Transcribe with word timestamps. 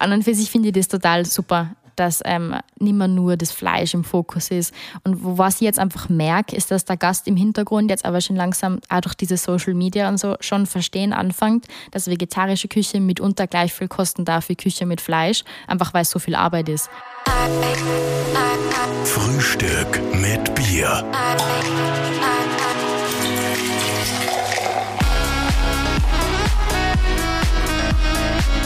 an 0.00 0.12
und 0.12 0.24
für 0.24 0.34
sich 0.34 0.50
finde 0.50 0.68
ich 0.68 0.74
das 0.74 0.88
total 0.88 1.24
super, 1.24 1.74
dass 1.98 2.20
ähm, 2.24 2.54
nicht 2.78 2.94
mehr 2.94 3.08
nur 3.08 3.36
das 3.36 3.50
Fleisch 3.50 3.94
im 3.94 4.04
Fokus 4.04 4.50
ist. 4.50 4.72
Und 5.04 5.18
was 5.20 5.56
ich 5.56 5.62
jetzt 5.62 5.78
einfach 5.78 6.08
merke, 6.08 6.54
ist, 6.54 6.70
dass 6.70 6.84
der 6.84 6.96
Gast 6.96 7.26
im 7.26 7.36
Hintergrund 7.36 7.90
jetzt 7.90 8.04
aber 8.04 8.20
schon 8.20 8.36
langsam 8.36 8.80
auch 8.88 9.00
durch 9.00 9.14
diese 9.14 9.36
Social 9.36 9.74
Media 9.74 10.08
und 10.08 10.18
so 10.18 10.36
schon 10.40 10.66
verstehen 10.66 11.12
anfängt, 11.12 11.66
dass 11.90 12.06
vegetarische 12.06 12.68
Küche 12.68 13.00
mitunter 13.00 13.46
gleich 13.46 13.72
viel 13.72 13.88
kosten 13.88 14.24
darf 14.24 14.48
wie 14.48 14.56
Küche 14.56 14.86
mit 14.86 15.00
Fleisch, 15.00 15.44
einfach 15.66 15.92
weil 15.94 16.02
es 16.02 16.10
so 16.10 16.18
viel 16.18 16.34
Arbeit 16.34 16.68
ist. 16.68 16.88
Frühstück 19.04 20.00
mit 20.14 20.54
Bier. 20.54 21.04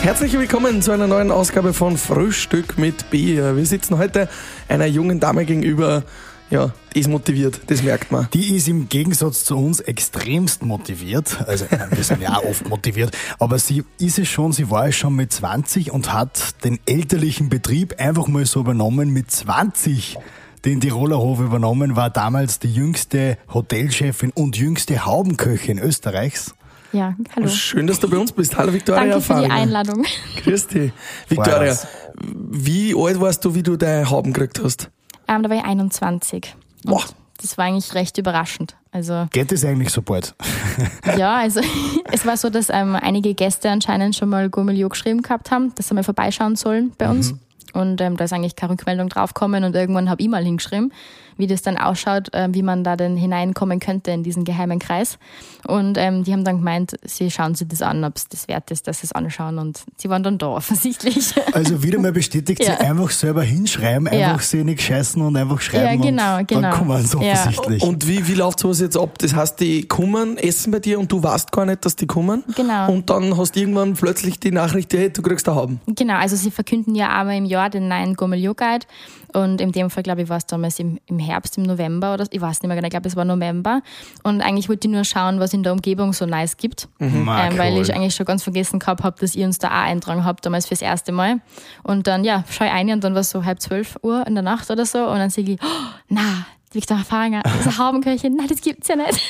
Herzlich 0.03 0.33
willkommen 0.33 0.83
zu 0.83 0.91
einer 0.91 1.07
neuen 1.07 1.31
Ausgabe 1.31 1.73
von 1.73 1.97
Frühstück 1.97 2.77
mit 2.77 3.09
Bier. 3.11 3.57
Wir 3.57 3.65
sitzen 3.65 3.99
heute 3.99 4.29
einer 4.69 4.87
jungen 4.87 5.21
Dame 5.21 5.45
gegenüber, 5.45 6.03
ja, 6.51 6.73
die 6.93 6.99
ist 6.99 7.09
motiviert, 7.09 7.61
das 7.69 7.85
merkt 7.85 8.11
man. 8.11 8.27
Die 8.35 8.57
ist 8.57 8.67
im 8.67 8.89
Gegensatz 8.89 9.45
zu 9.45 9.57
uns 9.57 9.79
extremst 9.79 10.65
motiviert. 10.65 11.41
Also 11.47 11.67
wir 11.71 12.03
sind 12.03 12.21
ja 12.21 12.37
auch 12.37 12.45
oft 12.45 12.69
motiviert. 12.69 13.17
Aber 13.39 13.61
sie 13.61 13.85
ist 14.01 14.19
es 14.19 14.27
schon, 14.27 14.51
sie 14.53 14.73
war 14.73 14.89
es 14.89 14.97
schon 14.97 15.15
mit 15.15 15.33
20 15.33 15.93
und 15.93 16.13
hat 16.13 16.65
den 16.65 16.81
elterlichen 16.85 17.49
Betrieb 17.49 18.01
einfach 18.01 18.27
mal 18.27 18.45
so 18.45 18.59
übernommen 18.59 19.11
mit 19.11 19.31
20 19.31 20.19
den 20.65 20.81
Tiroler 20.81 21.19
Hof 21.19 21.41
übernommen, 21.41 21.97
war 21.97 22.11
damals 22.11 22.59
die 22.59 22.73
jüngste 22.73 23.39
Hotelchefin 23.53 24.31
und 24.31 24.57
jüngste 24.57 25.05
Haubenköchin 25.05 25.79
Österreichs. 25.79 26.55
Ja, 26.93 27.15
hallo. 27.35 27.49
Schön, 27.49 27.87
dass 27.87 28.01
du 28.01 28.09
bei 28.09 28.19
uns 28.19 28.33
bist. 28.33 28.57
Hallo 28.57 28.73
Victoria 28.73 29.03
Danke 29.03 29.21
für 29.23 29.41
die. 29.41 29.51
Einladung. 29.51 30.05
Grüß 30.43 30.67
dich. 30.67 30.93
Victoria, 31.27 31.75
Servus. 31.75 31.87
wie 32.21 32.95
alt 32.95 33.19
warst 33.19 33.45
du, 33.45 33.55
wie 33.55 33.63
du 33.63 33.77
deine 33.77 34.11
Hauben 34.11 34.33
gekriegt 34.33 34.61
hast? 34.63 34.91
Ähm, 35.27 35.43
da 35.43 35.49
war 35.49 35.57
ich 35.57 35.65
21. 35.65 36.55
Boah. 36.85 37.03
Das 37.41 37.59
war 37.59 37.65
eigentlich 37.65 37.95
recht 37.95 38.19
überraschend. 38.19 38.77
Also 38.93 39.27
Geht 39.33 39.51
es 39.53 39.65
eigentlich 39.65 39.91
so 39.91 40.03
bald? 40.03 40.35
ja, 41.17 41.37
also 41.37 41.61
es 42.13 42.27
war 42.27 42.37
so, 42.37 42.51
dass 42.51 42.69
ähm, 42.69 42.95
einige 42.95 43.35
Gäste 43.35 43.71
anscheinend 43.71 44.15
schon 44.15 44.29
mal 44.29 44.51
Gourmelio 44.51 44.89
geschrieben 44.91 45.23
gehabt 45.23 45.51
haben, 45.51 45.75
dass 45.75 45.89
sie 45.89 45.95
mal 45.95 46.05
vorbeischauen 46.05 46.57
sollen 46.57 46.93
bei 46.99 47.09
uns. 47.09 47.35
Und 47.73 48.01
ähm, 48.03 48.19
da 48.19 48.25
ist 48.25 48.33
eigentlich 48.35 48.55
keine 48.55 48.75
Rückmeldung 48.75 49.09
draufgekommen 49.09 49.65
und 49.65 49.75
irgendwann 49.75 50.11
habe 50.11 50.23
ich 50.23 50.29
mal 50.29 50.45
hingeschrieben, 50.45 50.93
wie 51.37 51.47
das 51.47 51.63
dann 51.63 51.77
ausschaut, 51.77 52.29
ähm, 52.33 52.55
wie 52.55 52.63
man 52.63 52.85
da 52.85 52.97
denn 52.97 53.17
hineinkommen 53.17 53.81
könnte 53.81 54.11
in 54.11 54.23
diesen 54.23 54.45
geheimen 54.45 54.79
Kreis. 54.79 55.19
Und 55.67 55.97
ähm, 55.99 56.25
die 56.25 56.33
haben 56.33 56.45
dann 56.45 56.59
gemeint, 56.59 56.97
sie 57.05 57.31
schauen 57.31 57.55
sich 57.55 57.69
das 57.69 57.83
an, 57.83 58.05
ob 58.05 58.17
es 58.17 58.29
das 58.29 58.49
wert 58.49 58.71
ist, 58.71 58.87
dass 58.89 59.01
sie 59.01 59.07
es 59.07 59.13
anschauen. 59.13 59.59
Und 59.59 59.83
sie 59.97 60.09
waren 60.09 60.23
dann 60.23 60.39
da 60.39 60.47
offensichtlich. 60.57 61.35
Also 61.53 61.83
wieder 61.83 61.99
mal 61.99 62.13
bestätigt, 62.13 62.63
Ja. 62.65 62.77
sie 62.77 62.81
einfach 62.87 63.11
selber 63.11 63.43
hinschreiben, 63.43 64.09
Ja. 64.13 64.33
einfach 64.33 64.43
sie 64.43 64.65
nicht 64.65 64.83
scheißen 64.83 65.21
und 65.23 65.37
einfach 65.37 65.61
schreiben 65.61 66.03
Ja, 66.03 66.11
genau, 66.11 66.39
und 66.39 66.49
genau. 66.49 66.61
dann 66.63 66.73
kommen 66.73 67.07
sie 67.07 67.19
Ja. 67.25 67.33
offensichtlich. 67.33 67.83
Und 67.83 68.07
wie, 68.09 68.27
wie 68.29 68.35
läuft 68.35 68.61
sowas 68.61 68.81
jetzt 68.81 68.97
ab? 68.97 69.19
Das 69.19 69.35
heißt, 69.35 69.61
die 69.61 69.87
kommen, 69.87 70.37
essen 70.37 70.71
bei 70.73 70.81
dir 70.81 70.99
und 70.99 71.11
du 71.13 71.23
weißt 71.23 71.53
gar 71.53 71.65
nicht, 71.67 71.85
dass 71.85 71.97
die 71.97 72.07
kommen. 72.07 72.45
Genau. 72.57 72.91
Und 72.93 73.09
dann 73.11 73.37
hast 73.37 73.55
du 73.57 73.61
irgendwann 73.61 73.95
plötzlich 73.95 74.41
die 74.41 74.51
Nachricht, 74.51 74.93
hey, 74.93 75.13
du 75.13 75.23
kriegst 75.23 75.49
eine 75.49 75.57
Hauben. 75.57 75.81
Genau, 75.87 76.15
also 76.15 76.37
sie 76.37 76.51
verkünden 76.51 76.95
ja 76.95 77.09
einmal 77.19 77.37
im 77.37 77.45
Jahr 77.45 77.71
den 77.71 77.89
neuen 77.89 78.15
Gourmelio 78.15 78.55
Guide 78.55 78.87
und 79.35 79.61
in 79.61 79.73
dem 79.73 79.91
Fall, 79.91 80.03
glaube 80.03 80.23
ich, 80.23 80.29
war 80.29 80.37
es 80.39 80.47
damals 80.47 80.79
im, 80.79 80.99
im 81.07 81.19
Herbst, 81.19 81.57
im 81.59 81.65
November 81.65 82.15
oder 82.15 82.27
ich 82.31 82.41
weiß 82.41 82.63
nicht 82.63 82.69
mehr 82.69 82.77
genau, 82.77 82.87
ich 82.87 82.91
glaube, 82.91 83.09
es 83.09 83.17
war 83.17 83.25
November. 83.25 83.81
Und 84.23 84.41
eigentlich 84.41 84.69
wollte 84.69 84.89
ich 84.89 84.93
nur 84.93 85.05
schauen, 85.05 85.41
was 85.41 85.53
in 85.53 85.63
der 85.63 85.73
Umgebung 85.73 86.13
so 86.13 86.27
nice 86.27 86.57
gibt, 86.57 86.89
Ah, 87.01 87.05
ähm, 87.05 87.27
weil 87.59 87.75
cool. 87.75 87.83
ich 87.83 87.95
eigentlich 87.95 88.15
schon 88.15 88.27
ganz 88.27 88.43
vergessen 88.43 88.79
gehabt 88.79 89.03
habe, 89.03 89.19
dass 89.21 89.35
ihr 89.35 89.47
uns 89.47 89.59
da 89.59 89.69
auch 89.69 89.85
eintragen 89.85 90.25
habt, 90.25 90.45
damals 90.47 90.67
fürs 90.67 90.83
erste 90.83 91.13
Mal. 91.13 91.41
Und 91.83 92.07
dann, 92.07 92.25
ja, 92.25 92.45
schau 92.51 92.65
ich 92.65 92.71
ein 92.71 92.91
und 92.91 93.03
dann 93.05 93.15
war 93.15 93.21
es 93.23 93.31
so 93.31 93.45
halb 93.45 93.61
zwölf 93.61 93.97
Uhr 94.03 94.27
in 94.27 94.35
der 94.35 94.43
Nacht 94.43 94.71
oder 94.71 94.87
so 94.87 94.99
und 95.07 95.19
dann 95.19 95.31
sage 95.31 95.53
ich, 95.53 95.59
oh, 95.63 95.67
na, 96.09 96.47
Victor 96.75 96.99
Faringer, 96.99 97.43
das 97.43 97.55
ist 97.55 97.67
eine 97.67 97.79
Haubenköchin, 97.79 98.35
nein, 98.37 98.47
das 98.49 98.61
gibt's 98.61 98.89
ja 98.89 98.97
nicht. 98.97 99.21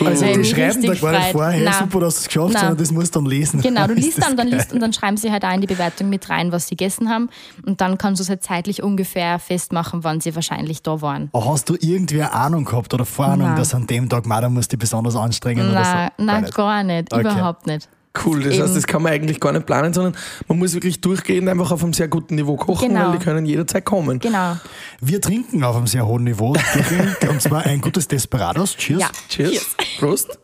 Cool. 0.00 0.08
Also 0.08 0.24
ich 0.24 0.36
die 0.38 0.44
schreiben 0.44 0.82
da 0.82 0.94
gar 0.94 1.12
nicht 1.12 1.32
vorher, 1.32 1.50
hey, 1.52 1.64
Nein. 1.64 1.74
super, 1.80 2.00
dass 2.00 2.14
du 2.14 2.20
es 2.20 2.26
geschafft 2.26 2.46
hast, 2.46 2.52
Nein. 2.54 2.60
sondern 2.62 2.78
das 2.78 2.90
musst 2.92 3.14
du 3.14 3.18
dann 3.20 3.26
lesen. 3.30 3.60
Genau, 3.60 3.86
du 3.86 3.94
liest 3.94 4.22
dann, 4.22 4.36
dann 4.36 4.48
liest 4.48 4.72
und 4.72 4.80
dann 4.80 4.92
schreiben 4.92 5.16
sie 5.16 5.30
halt 5.30 5.44
auch 5.44 5.52
in 5.52 5.60
die 5.60 5.66
Bewertung 5.66 6.08
mit 6.08 6.28
rein, 6.30 6.52
was 6.52 6.68
sie 6.68 6.76
gegessen 6.76 7.08
haben. 7.10 7.28
Und 7.64 7.80
dann 7.80 7.98
kannst 7.98 8.20
du 8.20 8.22
es 8.24 8.28
halt 8.28 8.42
zeitlich 8.42 8.82
ungefähr 8.82 9.38
festmachen, 9.38 10.04
wann 10.04 10.20
sie 10.20 10.34
wahrscheinlich 10.34 10.82
da 10.82 11.00
waren. 11.00 11.30
Aber 11.32 11.44
Hast 11.46 11.68
du 11.68 11.76
irgendwie 11.80 12.20
eine 12.22 12.32
Ahnung 12.32 12.64
gehabt 12.64 12.92
oder 12.94 13.04
Vorahnung, 13.04 13.48
Nein. 13.48 13.56
dass 13.56 13.74
an 13.74 13.86
dem 13.86 14.08
Tag 14.08 14.26
Mara 14.26 14.48
muss 14.48 14.68
die 14.68 14.76
besonders 14.76 15.16
anstrengen 15.16 15.70
oder 15.70 15.84
so? 15.84 15.90
Nein, 15.92 16.10
nein, 16.18 16.42
nicht. 16.42 16.54
gar 16.54 16.82
nicht, 16.82 17.12
Okay. 17.12 17.20
überhaupt 17.22 17.66
nicht. 17.66 17.88
Cool, 18.24 18.42
das 18.44 18.54
Eben. 18.54 18.62
heißt, 18.62 18.76
das 18.76 18.86
kann 18.86 19.02
man 19.02 19.12
eigentlich 19.12 19.40
gar 19.40 19.52
nicht 19.52 19.66
planen, 19.66 19.92
sondern 19.92 20.14
man 20.46 20.58
muss 20.58 20.72
wirklich 20.74 21.00
durchgehend 21.00 21.48
einfach 21.48 21.72
auf 21.72 21.82
einem 21.82 21.92
sehr 21.92 22.06
guten 22.06 22.36
Niveau 22.36 22.56
kochen, 22.56 22.88
Genau. 22.90 23.08
weil 23.10 23.18
die 23.18 23.24
können 23.24 23.44
jederzeit 23.44 23.84
kommen. 23.84 24.20
Genau. 24.20 24.56
Wir 25.00 25.20
trinken 25.20 25.64
auf 25.64 25.74
einem 25.76 25.88
sehr 25.88 26.06
hohen 26.06 26.22
Niveau, 26.24 26.54
und 27.28 27.42
zwar 27.42 27.64
ein 27.66 27.80
gutes 27.80 28.06
Desperados. 28.06 28.76
Cheers. 28.76 29.00
Ja. 29.00 29.10
Cheers. 29.28 29.74
Prost. 29.98 30.38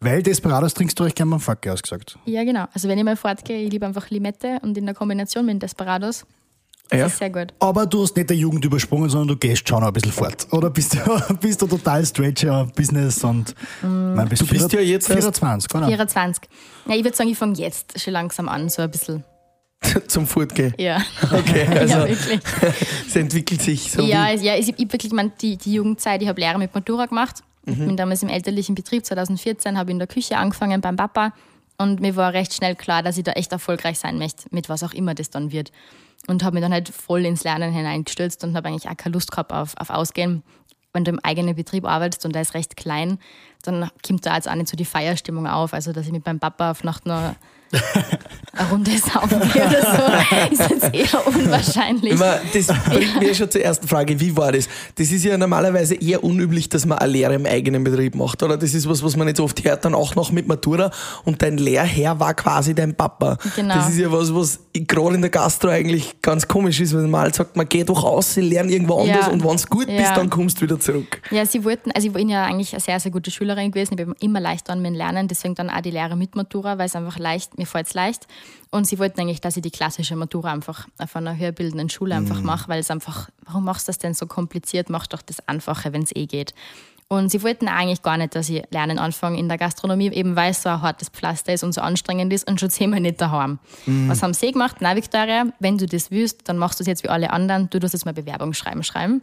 Weil 0.00 0.22
Desperados 0.22 0.74
trinkst 0.74 0.98
du 0.98 1.04
euch 1.04 1.14
gerne 1.14 1.34
am 1.34 1.40
Facke 1.40 1.72
ausgesagt. 1.72 2.18
Ja, 2.26 2.44
genau. 2.44 2.66
Also 2.74 2.88
wenn 2.88 2.98
ich 2.98 3.04
mal 3.04 3.16
fortgehe, 3.16 3.62
ich 3.62 3.70
liebe 3.72 3.86
einfach 3.86 4.10
Limette 4.10 4.58
und 4.62 4.76
in 4.76 4.84
der 4.84 4.94
Kombination 4.94 5.46
mit 5.46 5.62
Desperados, 5.62 6.26
das 6.88 6.98
Ja. 7.00 7.06
ist 7.06 7.18
sehr 7.18 7.30
gut. 7.30 7.52
Aber 7.58 7.86
du 7.86 8.02
hast 8.02 8.16
nicht 8.16 8.30
der 8.30 8.36
Jugend 8.36 8.64
übersprungen, 8.64 9.08
sondern 9.08 9.28
du 9.28 9.36
gehst 9.36 9.68
schon 9.68 9.82
ein 9.82 9.92
bisschen 9.92 10.12
fort. 10.12 10.46
Oder 10.52 10.70
bist 10.70 10.94
du, 10.94 11.34
bist 11.40 11.60
du 11.62 11.66
total 11.66 12.04
Stretcher, 12.06 12.66
Business 12.76 13.22
und 13.24 13.54
mein, 13.82 14.28
bist 14.28 14.42
Du 14.42 14.46
bist 14.46 14.72
ja 14.72 14.80
jetzt 14.80 15.08
erst- 15.10 15.20
24, 15.22 15.68
genau. 15.68 15.86
24. 15.86 16.44
Ja, 16.86 16.94
ich 16.94 17.04
würde 17.04 17.16
sagen, 17.16 17.30
ich 17.30 17.38
fange 17.38 17.54
jetzt 17.58 18.00
schon 18.00 18.12
langsam 18.12 18.48
an, 18.48 18.68
so 18.68 18.82
ein 18.82 18.90
bisschen. 18.90 19.24
Zum 20.08 20.26
Fortgehen. 20.26 20.72
Ja. 20.78 21.02
Okay, 21.32 21.66
also 21.66 21.98
ja, 21.98 22.08
wirklich. 22.08 22.40
es 23.06 23.16
entwickelt 23.16 23.60
sich 23.62 23.90
so 23.92 24.02
Ja, 24.02 24.28
wie... 24.32 24.44
ja 24.44 24.56
ich 24.56 24.68
habe 24.68 24.78
wirklich 24.92 25.12
mein, 25.12 25.32
die, 25.40 25.56
die 25.56 25.74
Jugendzeit, 25.74 26.22
ich 26.22 26.28
habe 26.28 26.40
Lehre 26.40 26.58
mit 26.58 26.74
Matura 26.74 27.06
gemacht. 27.06 27.42
Ich 27.68 27.76
bin 27.76 27.96
damals 27.96 28.22
im 28.22 28.28
elterlichen 28.28 28.76
Betrieb, 28.76 29.04
2014 29.04 29.76
habe 29.76 29.90
in 29.90 29.98
der 29.98 30.06
Küche 30.06 30.38
angefangen 30.38 30.80
beim 30.80 30.94
Papa 30.94 31.32
und 31.78 32.00
mir 32.00 32.14
war 32.14 32.32
recht 32.32 32.54
schnell 32.54 32.76
klar, 32.76 33.02
dass 33.02 33.18
ich 33.18 33.24
da 33.24 33.32
echt 33.32 33.50
erfolgreich 33.50 33.98
sein 33.98 34.18
möchte, 34.18 34.44
mit 34.52 34.68
was 34.68 34.84
auch 34.84 34.92
immer 34.94 35.14
das 35.16 35.30
dann 35.30 35.50
wird. 35.50 35.72
Und 36.28 36.42
habe 36.42 36.54
mich 36.54 36.62
dann 36.62 36.72
halt 36.72 36.88
voll 36.88 37.24
ins 37.24 37.44
Lernen 37.44 37.72
hineingestürzt 37.72 38.42
und 38.44 38.56
habe 38.56 38.68
eigentlich 38.68 38.88
auch 38.88 38.96
keine 38.96 39.14
Lust 39.14 39.30
gehabt 39.30 39.52
auf, 39.52 39.74
auf 39.76 39.90
Ausgehen. 39.90 40.42
Wenn 40.92 41.04
du 41.04 41.10
im 41.12 41.20
eigenen 41.22 41.54
Betrieb 41.54 41.84
arbeitest 41.84 42.24
und 42.24 42.34
der 42.34 42.42
ist 42.42 42.54
recht 42.54 42.76
klein, 42.76 43.18
dann 43.66 43.90
kommt 44.06 44.24
da 44.26 44.36
jetzt 44.36 44.48
auch 44.48 44.54
nicht 44.54 44.68
so 44.68 44.76
die 44.76 44.84
Feierstimmung 44.84 45.46
auf. 45.46 45.74
Also, 45.74 45.92
dass 45.92 46.06
ich 46.06 46.12
mit 46.12 46.24
meinem 46.24 46.38
Papa 46.40 46.70
auf 46.70 46.84
Nacht 46.84 47.04
noch 47.06 47.34
eine 48.52 48.70
Runde 48.70 48.92
saufen 48.96 49.40
gehe 49.52 49.66
oder 49.66 49.82
so, 49.82 50.52
ist 50.52 50.70
jetzt 50.70 50.94
eher 50.94 51.26
unwahrscheinlich. 51.26 52.12
Immer, 52.12 52.38
das 52.54 52.66
bringt 52.88 53.18
mir 53.20 53.34
schon 53.34 53.50
zur 53.50 53.60
ersten 53.60 53.86
Frage, 53.88 54.18
wie 54.20 54.36
war 54.36 54.52
das? 54.52 54.68
Das 54.94 55.10
ist 55.10 55.24
ja 55.24 55.36
normalerweise 55.36 55.96
eher 55.96 56.22
unüblich, 56.22 56.68
dass 56.68 56.86
man 56.86 56.98
eine 56.98 57.10
Lehre 57.12 57.34
im 57.34 57.44
eigenen 57.44 57.82
Betrieb 57.84 58.14
macht, 58.14 58.42
oder? 58.44 58.56
Das 58.56 58.72
ist 58.72 58.88
was, 58.88 59.02
was 59.02 59.16
man 59.16 59.26
nicht 59.26 59.36
so 59.38 59.44
oft 59.44 59.62
hört, 59.64 59.84
dann 59.84 59.94
auch 59.94 60.14
noch 60.14 60.30
mit 60.30 60.46
Matura 60.46 60.90
und 61.24 61.42
dein 61.42 61.58
Lehrherr 61.58 62.18
war 62.20 62.34
quasi 62.34 62.72
dein 62.74 62.94
Papa. 62.94 63.36
Genau. 63.56 63.74
Das 63.74 63.88
ist 63.90 63.98
ja 63.98 64.10
was, 64.12 64.32
was 64.32 64.60
gerade 64.72 65.16
in 65.16 65.20
der 65.22 65.30
Gastro 65.30 65.68
eigentlich 65.68 66.22
ganz 66.22 66.46
komisch 66.46 66.80
ist, 66.80 66.94
weil 66.94 67.02
man 67.02 67.10
mal 67.10 67.34
sagt, 67.34 67.56
man 67.56 67.68
geht 67.68 67.88
doch 67.88 68.04
aus, 68.04 68.34
sie 68.34 68.42
lernen 68.42 68.70
irgendwo 68.70 69.04
Ja. 69.04 69.12
anders 69.16 69.28
und 69.28 69.44
wenn 69.44 69.56
du 69.56 69.64
gut 69.68 69.86
bist, 69.86 69.98
Ja. 69.98 70.14
dann 70.14 70.30
kommst 70.30 70.58
du 70.58 70.62
wieder 70.62 70.78
zurück. 70.78 71.20
Ja, 71.32 71.44
sie 71.44 71.64
wollten, 71.64 71.90
also 71.90 72.06
ich 72.06 72.14
bin 72.14 72.28
ja 72.28 72.44
eigentlich 72.44 72.72
eine 72.72 72.80
sehr, 72.80 73.00
sehr 73.00 73.10
gute 73.10 73.30
Schülerin 73.32 73.55
gewesen. 73.64 73.94
Ich 73.98 74.04
bin 74.04 74.14
immer 74.20 74.40
leicht 74.40 74.70
an 74.70 74.82
mir 74.82 74.90
Lernen, 74.90 75.28
deswegen 75.28 75.54
dann 75.54 75.70
auch 75.70 75.80
die 75.80 75.90
Lehre 75.90 76.16
mit 76.16 76.36
Matura, 76.36 76.78
weil 76.78 76.86
es 76.86 76.96
einfach 76.96 77.18
leicht, 77.18 77.58
mir 77.58 77.66
fällt 77.66 77.88
es 77.88 77.94
leicht. 77.94 78.26
Und 78.70 78.86
sie 78.86 78.98
wollten 78.98 79.20
eigentlich, 79.20 79.40
dass 79.40 79.56
ich 79.56 79.62
die 79.62 79.70
klassische 79.70 80.16
Matura 80.16 80.52
einfach 80.52 80.86
auf 80.98 81.16
einer 81.16 81.36
höherbildenden 81.36 81.90
Schule 81.90 82.14
einfach 82.14 82.42
mache, 82.42 82.68
weil 82.68 82.80
es 82.80 82.90
einfach, 82.90 83.28
warum 83.44 83.64
machst 83.64 83.88
du 83.88 83.90
das 83.90 83.98
denn 83.98 84.14
so 84.14 84.26
kompliziert? 84.26 84.90
Mach 84.90 85.06
doch 85.06 85.22
das 85.22 85.46
Einfache, 85.48 85.92
wenn 85.92 86.02
es 86.02 86.14
eh 86.14 86.26
geht. 86.26 86.54
Und 87.08 87.30
sie 87.30 87.42
wollten 87.44 87.68
eigentlich 87.68 88.02
gar 88.02 88.16
nicht, 88.16 88.34
dass 88.34 88.48
ich 88.48 88.64
Lernen 88.70 88.98
anfange 88.98 89.38
in 89.38 89.48
der 89.48 89.58
Gastronomie, 89.58 90.10
eben 90.10 90.34
weil 90.34 90.50
es 90.50 90.62
so 90.62 90.70
ein 90.70 90.82
hartes 90.82 91.08
Pflaster 91.08 91.52
ist 91.52 91.62
und 91.62 91.72
so 91.72 91.80
anstrengend 91.80 92.32
ist 92.32 92.48
und 92.50 92.58
schon 92.58 92.70
wir 92.70 93.00
nicht 93.00 93.20
daheim. 93.20 93.60
Was 94.08 94.24
haben 94.24 94.34
sie 94.34 94.50
gemacht? 94.50 94.76
Na, 94.80 94.96
Victoria, 94.96 95.46
wenn 95.60 95.78
du 95.78 95.86
das 95.86 96.10
willst, 96.10 96.48
dann 96.48 96.58
machst 96.58 96.80
du 96.80 96.82
es 96.82 96.88
jetzt 96.88 97.04
wie 97.04 97.08
alle 97.08 97.30
anderen, 97.30 97.70
du 97.70 97.78
tust 97.78 97.94
jetzt 97.94 98.06
mal 98.06 98.14
Bewerbungsschreiben 98.14 98.82
schreiben 98.82 99.22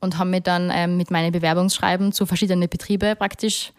und 0.00 0.18
haben 0.18 0.30
mich 0.30 0.42
dann 0.42 0.70
ähm, 0.72 0.96
mit 0.96 1.10
meinen 1.10 1.32
Bewerbungsschreiben 1.32 2.12
zu 2.12 2.26
verschiedenen 2.26 2.68
Betrieben 2.68 3.16
praktisch 3.16 3.72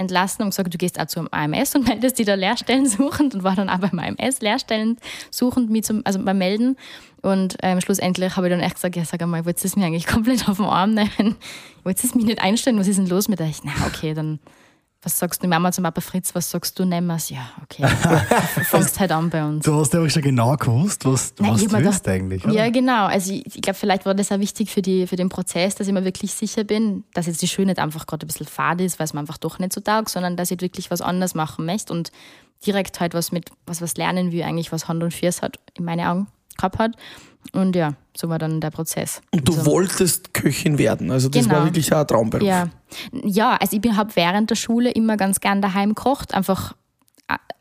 entlassen 0.00 0.42
und 0.42 0.50
gesagt, 0.50 0.72
du 0.72 0.78
gehst 0.78 0.98
auch 0.98 1.06
zum 1.06 1.28
AMS 1.30 1.74
und 1.74 1.86
meldest 1.88 2.18
dich 2.18 2.26
da 2.26 2.34
Lehrstellen 2.34 2.86
suchend 2.86 3.34
und 3.34 3.44
war 3.44 3.54
dann 3.54 3.68
auch 3.68 3.78
beim 3.78 3.98
AMS 3.98 4.40
Lehrstellen 4.40 4.98
suchend 5.30 5.70
mit 5.70 5.84
zum, 5.84 6.02
also 6.04 6.18
beim 6.24 6.38
Melden. 6.38 6.76
Und 7.22 7.58
ähm, 7.62 7.80
schlussendlich 7.80 8.36
habe 8.36 8.48
ich 8.48 8.52
dann 8.52 8.60
echt 8.60 8.76
gesagt, 8.76 8.96
ja, 8.96 9.04
sag 9.04 9.20
einmal, 9.22 9.44
wolltest 9.44 9.64
du 9.64 9.68
es 9.68 9.76
mir 9.76 9.84
eigentlich 9.84 10.06
komplett 10.06 10.48
auf 10.48 10.56
den 10.56 10.66
Arm 10.66 10.94
nehmen? 10.94 11.36
Wolltest 11.84 12.04
du 12.04 12.08
es 12.08 12.14
mir 12.14 12.24
nicht 12.24 12.40
einstellen? 12.40 12.78
Was 12.78 12.88
ist 12.88 12.98
denn 12.98 13.06
los 13.06 13.28
mit 13.28 13.40
euch? 13.40 13.58
Na, 13.62 13.72
okay, 13.86 14.14
dann 14.14 14.40
was 15.02 15.18
sagst 15.18 15.42
du, 15.42 15.48
Mama 15.48 15.72
zum 15.72 15.84
Papa 15.84 16.00
Fritz, 16.02 16.34
was 16.34 16.50
sagst 16.50 16.78
du, 16.78 16.84
nimm 16.84 17.08
es? 17.10 17.30
Ja, 17.30 17.50
okay, 17.62 17.82
du 17.86 18.64
fängst 18.64 19.00
halt 19.00 19.12
an 19.12 19.30
bei 19.30 19.42
uns. 19.44 19.64
Du 19.64 19.74
hast 19.80 19.94
ja 19.94 20.00
auch 20.00 20.08
schon 20.10 20.20
genau 20.22 20.54
gewusst, 20.56 21.06
was, 21.06 21.32
Nein, 21.38 21.52
was 21.52 21.60
du 21.64 21.72
willst 21.72 22.04
gedacht- 22.04 22.08
eigentlich. 22.08 22.44
Oder? 22.44 22.52
Ja, 22.54 22.68
genau. 22.70 23.06
Also 23.06 23.32
ich, 23.32 23.46
ich 23.46 23.62
glaube, 23.62 23.78
vielleicht 23.78 24.04
war 24.04 24.14
das 24.14 24.30
auch 24.30 24.38
wichtig 24.40 24.70
für, 24.70 24.82
die, 24.82 25.06
für 25.06 25.16
den 25.16 25.30
Prozess, 25.30 25.74
dass 25.74 25.86
ich 25.88 25.94
mir 25.94 26.04
wirklich 26.04 26.32
sicher 26.34 26.64
bin, 26.64 27.04
dass 27.14 27.26
jetzt 27.26 27.40
die 27.40 27.48
Schule 27.48 27.68
nicht 27.68 27.78
einfach 27.78 28.06
gerade 28.06 28.26
ein 28.26 28.28
bisschen 28.28 28.46
fad 28.46 28.80
ist, 28.82 28.98
weil 28.98 29.04
es 29.06 29.14
mir 29.14 29.20
einfach 29.20 29.38
doch 29.38 29.58
nicht 29.58 29.72
so 29.72 29.80
taugt, 29.80 30.10
sondern 30.10 30.36
dass 30.36 30.50
ich 30.50 30.60
wirklich 30.60 30.90
was 30.90 31.00
anderes 31.00 31.34
machen 31.34 31.64
möchte. 31.64 31.92
Und 31.94 32.12
direkt 32.66 33.00
halt 33.00 33.14
was 33.14 33.32
mit, 33.32 33.50
was 33.66 33.80
was 33.80 33.96
lernen 33.96 34.32
will, 34.32 34.42
eigentlich 34.42 34.70
was 34.70 34.86
Hand 34.86 35.02
und 35.02 35.14
Fuß 35.14 35.40
hat, 35.40 35.58
in 35.78 35.84
meinen 35.86 36.06
Augen 36.06 36.26
gehabt 36.60 36.78
hat. 36.78 36.96
Und 37.52 37.74
ja, 37.74 37.94
so 38.16 38.28
war 38.28 38.38
dann 38.38 38.60
der 38.60 38.70
Prozess. 38.70 39.22
Und 39.32 39.48
du 39.48 39.52
also, 39.54 39.66
wolltest 39.66 40.34
Köchin 40.34 40.78
werden. 40.78 41.10
Also 41.10 41.28
das 41.28 41.44
Genau. 41.44 41.56
war 41.56 41.64
wirklich 41.64 41.92
ein 41.94 42.06
Traumberuf. 42.06 42.46
Ja, 42.46 42.68
ja 43.24 43.56
also 43.56 43.76
ich 43.76 43.92
habe 43.92 44.14
während 44.14 44.50
der 44.50 44.56
Schule 44.56 44.90
immer 44.90 45.16
ganz 45.16 45.40
gern 45.40 45.62
daheim 45.62 45.94
gekocht, 45.94 46.34
einfach 46.34 46.74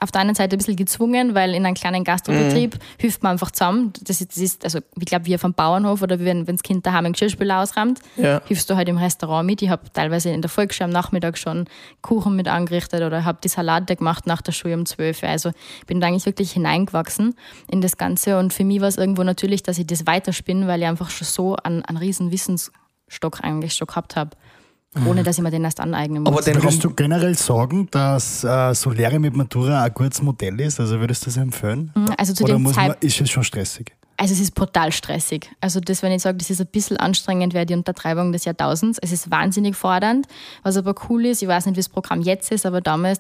auf 0.02 0.12
der 0.12 0.22
einen 0.22 0.34
Seite 0.36 0.56
ein 0.56 0.60
bisschen 0.60 0.78
gezwungen, 0.78 1.36
weil 1.36 1.54
in 1.54 1.66
einem 1.66 1.76
kleinen 1.76 2.04
Gastrobetrieb 2.06 2.76
Mhm. 2.76 2.80
hilft 2.98 3.22
man 3.22 3.34
einfach 3.34 3.52
zusammen. 3.52 3.92
Das 4.02 4.22
ist, 4.22 4.32
das 4.32 4.38
ist 4.38 4.64
also 4.64 4.80
ich 4.98 5.06
glaube, 5.06 5.26
wir 5.26 5.38
vom 5.40 5.54
Bauernhof 5.54 6.02
oder 6.02 6.20
wenn, 6.20 6.48
wenn 6.48 6.56
das 6.56 6.64
Kind 6.64 6.86
daheim 6.86 7.06
einen 7.06 7.14
Geschirrspüler 7.14 7.60
ausräumt, 7.60 8.00
Ja. 8.16 8.42
hilfst 8.46 8.70
du 8.70 8.76
halt 8.78 8.88
im 8.88 8.98
Restaurant 8.98 9.46
mit. 9.46 9.62
Ich 9.62 9.70
habe 9.70 9.84
teilweise 9.92 10.30
in 10.30 10.42
der 10.42 10.50
Volksschule 10.50 10.86
am 10.86 10.92
Nachmittag 10.92 11.38
schon 11.38 11.66
Kuchen 12.02 12.36
mit 12.38 12.48
angerichtet 12.48 13.02
oder 13.02 13.26
habe 13.26 13.40
die 13.44 13.50
Salate 13.50 13.96
gemacht 13.98 14.26
nach 14.26 14.42
der 14.42 14.54
Schule 14.54 14.76
um 14.76 14.86
12 14.86 15.22
Uhr. 15.24 15.30
Also 15.30 15.52
bin 15.86 16.00
da 16.00 16.08
eigentlich 16.08 16.26
wirklich 16.26 16.52
hineingewachsen 16.54 17.36
in 17.70 17.82
das 17.82 17.98
Ganze 17.98 18.40
und 18.40 18.54
für 18.54 18.64
mich 18.64 18.80
war 18.80 18.88
es 18.88 18.98
irgendwo 18.98 19.24
natürlich, 19.24 19.64
dass 19.64 19.78
ich 19.80 19.88
das 19.88 20.08
weiterspinne, 20.08 20.66
weil 20.68 20.82
ich 20.82 20.88
einfach 20.88 21.10
schon 21.10 21.26
so 21.28 21.56
einen, 21.58 21.84
einen 21.84 21.98
riesen 21.98 22.32
Wissensstock 22.32 23.44
eigentlich 23.44 23.74
schon 23.74 23.88
gehabt 23.88 24.16
habe, 24.16 24.32
ohne 25.06 25.24
dass 25.24 25.38
ich 25.38 25.44
mir 25.44 25.52
den 25.52 25.64
erst 25.64 25.80
aneignen 25.80 26.24
muss. 26.24 26.34
Aber 26.34 26.42
den 26.42 26.62
Würdest 26.62 26.84
du 26.84 26.94
generell 26.94 27.36
sagen, 27.36 27.88
dass 27.92 28.44
äh, 28.44 28.74
so 28.74 28.90
Lehre 28.90 29.20
mit 29.20 29.36
Matura 29.36 29.84
ein 29.84 29.94
gutes 29.94 30.22
Modell 30.22 30.60
ist? 30.60 30.80
Also 30.80 31.00
würdest 31.00 31.24
du 31.24 31.26
das 31.28 31.38
empfehlen? 31.38 31.92
also 32.18 32.34
zu 32.34 32.44
Oder 32.44 32.54
dem 32.54 32.64
muss 32.64 32.76
man, 32.76 32.96
ist 33.00 33.22
es 33.22 33.30
schon 33.30 33.44
stressig? 33.44 33.96
Also 34.18 34.34
es 34.34 34.42
ist 34.42 34.54
brutal 34.54 34.92
stressig. 34.92 35.50
Also 35.62 35.80
das, 35.80 36.04
wenn 36.04 36.12
ich 36.12 36.22
sage, 36.22 36.38
das 36.38 36.50
ist 36.50 36.60
ein 36.60 36.68
bisschen 36.68 36.98
anstrengend, 36.98 37.54
wäre 37.54 37.66
die 37.66 37.74
Untertreibung 37.74 38.34
des 38.34 38.44
Jahrtausends. 38.44 39.00
Es 39.02 39.14
ist 39.14 39.32
wahnsinnig 39.32 39.78
fordernd. 39.78 40.28
Was 40.62 40.76
aber 40.76 40.94
cool 41.10 41.26
ist, 41.26 41.42
ich 41.42 41.48
weiß 41.48 41.68
nicht, 41.68 41.76
wie 41.76 41.80
das 41.80 41.88
Programm 41.88 42.20
jetzt 42.20 42.52
ist, 42.52 42.66
aber 42.66 42.82
damals, 42.82 43.20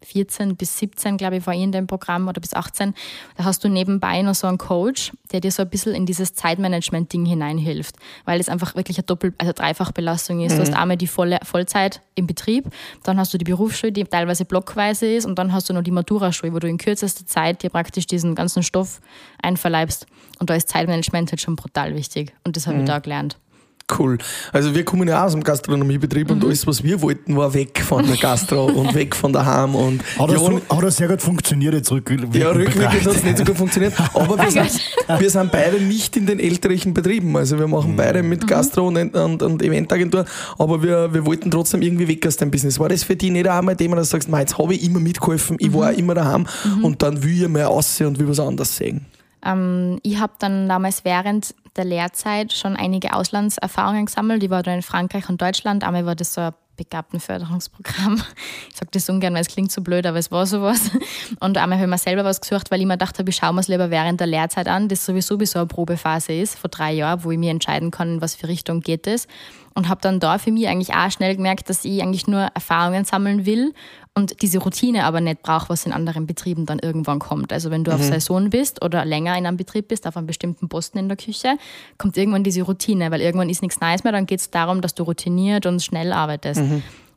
2014 0.00 0.56
bis 0.56 0.78
17, 0.78 1.16
glaube 1.16 1.36
ich, 1.36 1.46
war 1.46 1.54
ich 1.54 1.62
in 1.62 1.72
dem 1.72 1.86
Programm 1.86 2.28
oder 2.28 2.40
bis 2.40 2.54
18, 2.54 2.94
da 3.36 3.44
hast 3.44 3.64
du 3.64 3.68
nebenbei 3.68 4.22
noch 4.22 4.34
so 4.34 4.46
einen 4.46 4.58
Coach, 4.58 5.12
der 5.32 5.40
dir 5.40 5.50
so 5.50 5.62
ein 5.62 5.70
bisschen 5.70 5.94
in 5.94 6.06
dieses 6.06 6.34
Zeitmanagement-Ding 6.34 7.26
hineinhilft, 7.26 7.96
weil 8.24 8.40
es 8.40 8.48
einfach 8.48 8.74
wirklich 8.74 8.98
eine 8.98 9.04
Doppel-, 9.04 9.34
also 9.38 9.52
Dreifachbelastung 9.52 10.40
ist. 10.40 10.56
Du 10.56 10.60
hast 10.60 10.74
einmal 10.74 10.96
die 10.96 11.06
volle 11.06 11.38
Vollzeit 11.42 12.02
im 12.14 12.26
Betrieb, 12.26 12.66
dann 13.02 13.18
hast 13.18 13.34
du 13.34 13.38
die 13.38 13.44
Berufsschule, 13.44 13.92
die 13.92 14.04
teilweise 14.04 14.44
blockweise 14.44 15.06
ist 15.06 15.26
und 15.26 15.38
dann 15.38 15.52
hast 15.52 15.68
du 15.68 15.74
noch 15.74 15.82
die 15.82 15.90
Maturaschule, 15.90 16.52
wo 16.52 16.58
du 16.58 16.68
in 16.68 16.78
kürzester 16.78 17.26
Zeit 17.26 17.62
dir 17.62 17.70
praktisch 17.70 18.06
diesen 18.06 18.34
ganzen 18.34 18.62
Stoff 18.62 19.00
einverleibst. 19.42 20.06
Und 20.38 20.50
da 20.50 20.54
ist 20.54 20.68
Zeitmanagement 20.68 21.30
halt 21.32 21.40
schon 21.40 21.56
brutal 21.56 21.94
wichtig. 21.94 22.34
Und 22.44 22.56
das 22.56 22.66
habe 22.66 22.78
ich 22.78 22.84
da 22.84 23.00
gelernt. 23.00 23.36
Cool. 23.98 24.18
Also 24.52 24.74
wir 24.74 24.84
kommen 24.84 25.08
ja 25.08 25.20
auch 25.20 25.26
aus 25.26 25.32
dem 25.32 25.44
Gastronomiebetrieb 25.44 26.28
Mhm. 26.28 26.34
und 26.36 26.44
alles, 26.44 26.66
was 26.66 26.82
wir 26.82 27.00
wollten, 27.02 27.36
war 27.36 27.54
weg 27.54 27.80
von 27.82 28.06
der 28.06 28.16
Gastro 28.16 28.64
und 28.80 28.94
weg 28.94 29.14
von 29.14 29.32
daheim. 29.32 29.74
Und 29.74 30.02
Hat 30.18 30.30
das, 30.30 30.42
hat 30.42 30.82
das 30.82 30.96
sehr 30.96 31.08
gut 31.08 31.22
funktioniert 31.22 31.74
jetzt 31.74 31.90
rückwirkend 31.90 32.34
Ja, 32.36 32.50
rückwirkend 32.50 33.04
hat 33.06 33.14
es 33.14 33.22
nicht 33.24 33.38
so 33.38 33.44
gut 33.44 33.56
funktioniert. 33.56 33.94
Aber 34.14 34.36
wir 34.38 34.50
sind, 34.50 34.80
wir 35.18 35.30
sind 35.30 35.52
beide 35.52 35.80
nicht 35.80 36.16
in 36.16 36.26
den 36.26 36.40
elterlichen 36.40 36.92
Betrieben. 36.94 37.36
Also 37.36 37.58
wir 37.58 37.66
machen 37.68 37.96
beide 37.96 38.22
mit 38.22 38.46
Gastro 38.46 38.88
und, 38.88 39.14
und, 39.14 39.42
und 39.42 39.62
Eventagentur. 39.62 40.24
Aber 40.58 40.82
wir, 40.82 41.12
wir 41.14 41.24
wollten 41.26 41.50
trotzdem 41.50 41.82
irgendwie 41.82 42.08
weg 42.08 42.26
aus 42.26 42.36
dem 42.36 42.50
Business. 42.50 42.78
War 42.78 42.88
das 42.88 43.04
für 43.04 43.16
dich 43.16 43.30
nicht 43.30 43.48
einmal 43.48 43.76
Thema, 43.76 43.96
dass 43.96 44.08
du 44.08 44.12
sagst, 44.16 44.28
"Mei, 44.28 44.40
jetzt 44.40 44.58
habe 44.58 44.74
ich 44.74 44.84
immer 44.84 45.00
mitgeholfen, 45.00 45.56
ich 45.60 45.72
war 45.72 45.92
immer 45.92 46.14
daheim 46.14 46.46
und 46.82 47.02
dann 47.02 47.22
will 47.22 47.42
ich 47.42 47.48
mal 47.48 47.62
raus 47.64 48.00
und 48.00 48.18
will 48.18 48.28
was 48.28 48.40
anderes 48.40 48.76
sehen? 48.76 49.06
Ähm, 49.44 49.98
ich 50.02 50.18
habe 50.18 50.32
dann 50.38 50.68
damals 50.68 51.04
während 51.04 51.54
der 51.78 51.84
Lehrzeit 51.84 52.52
schon 52.52 52.76
einige 52.76 53.14
Auslandserfahrungen 53.14 54.06
gesammelt. 54.06 54.42
Ich 54.42 54.50
war 54.50 54.62
dann 54.62 54.74
in 54.74 54.82
Frankreich 54.82 55.28
und 55.28 55.40
Deutschland. 55.40 55.84
Einmal 55.84 56.04
war 56.04 56.16
das 56.16 56.34
so 56.34 56.40
ein 56.40 56.52
Begabtenförderungsprogramm. 56.76 58.22
Ich 58.70 58.76
sage 58.76 58.90
das 58.92 59.08
ungern, 59.08 59.34
weil 59.34 59.42
es 59.42 59.48
klingt 59.48 59.72
so 59.72 59.82
blöd, 59.82 60.06
aber 60.06 60.18
es 60.18 60.30
war 60.30 60.46
sowas. 60.46 60.90
Und 61.40 61.58
einmal 61.58 61.78
habe 61.78 61.86
ich 61.86 61.90
mir 61.90 61.98
selber 61.98 62.24
was 62.24 62.40
gesucht, 62.40 62.70
weil 62.70 62.80
ich 62.80 62.86
mir 62.86 62.94
gedacht 62.94 63.18
habe, 63.18 63.28
ich 63.30 63.36
schaue 63.36 63.52
mir 63.52 63.60
es 63.60 63.68
lieber 63.68 63.90
während 63.90 64.20
der 64.20 64.26
Lehrzeit 64.26 64.68
an, 64.68 64.88
das 64.88 65.04
sowieso 65.04 65.38
wie 65.40 65.46
so 65.46 65.58
eine 65.58 65.66
Probephase 65.66 66.32
ist, 66.32 66.58
vor 66.58 66.70
drei 66.70 66.92
Jahren, 66.92 67.24
wo 67.24 67.30
ich 67.30 67.38
mir 67.38 67.50
entscheiden 67.50 67.90
kann, 67.90 68.14
in 68.14 68.20
was 68.20 68.34
für 68.34 68.48
Richtung 68.48 68.80
geht 68.80 69.06
es. 69.06 69.26
Und 69.74 69.88
habe 69.88 70.00
dann 70.00 70.18
da 70.18 70.38
für 70.38 70.50
mich 70.50 70.66
eigentlich 70.68 70.94
auch 70.94 71.10
schnell 71.10 71.36
gemerkt, 71.36 71.68
dass 71.68 71.84
ich 71.84 72.02
eigentlich 72.02 72.26
nur 72.26 72.40
Erfahrungen 72.40 73.04
sammeln 73.04 73.46
will 73.46 73.74
und 74.18 74.42
diese 74.42 74.58
Routine 74.58 75.04
aber 75.04 75.20
nicht 75.20 75.42
brauche, 75.42 75.68
was 75.68 75.86
in 75.86 75.92
anderen 75.92 76.26
Betrieben 76.26 76.66
dann 76.66 76.80
irgendwann 76.80 77.20
kommt. 77.20 77.52
Also 77.52 77.70
wenn 77.70 77.84
du 77.84 77.92
auf 77.92 78.02
Saison 78.02 78.50
bist 78.50 78.84
oder 78.84 79.04
länger 79.04 79.38
in 79.38 79.46
einem 79.46 79.56
Betrieb 79.56 79.86
bist, 79.86 80.08
auf 80.08 80.16
einem 80.16 80.26
bestimmten 80.26 80.68
Posten 80.68 80.98
in 80.98 81.06
der 81.06 81.16
Küche, 81.16 81.56
kommt 81.98 82.16
irgendwann 82.16 82.42
diese 82.42 82.62
Routine, 82.62 83.12
weil 83.12 83.20
irgendwann 83.20 83.48
ist 83.48 83.62
nichts 83.62 83.80
Neues 83.80 84.02
mehr, 84.02 84.12
dann 84.12 84.26
geht 84.26 84.40
es 84.40 84.50
darum, 84.50 84.80
dass 84.80 84.96
du 84.96 85.04
routiniert 85.04 85.66
und 85.66 85.80
schnell 85.80 86.12
arbeitest. 86.12 86.60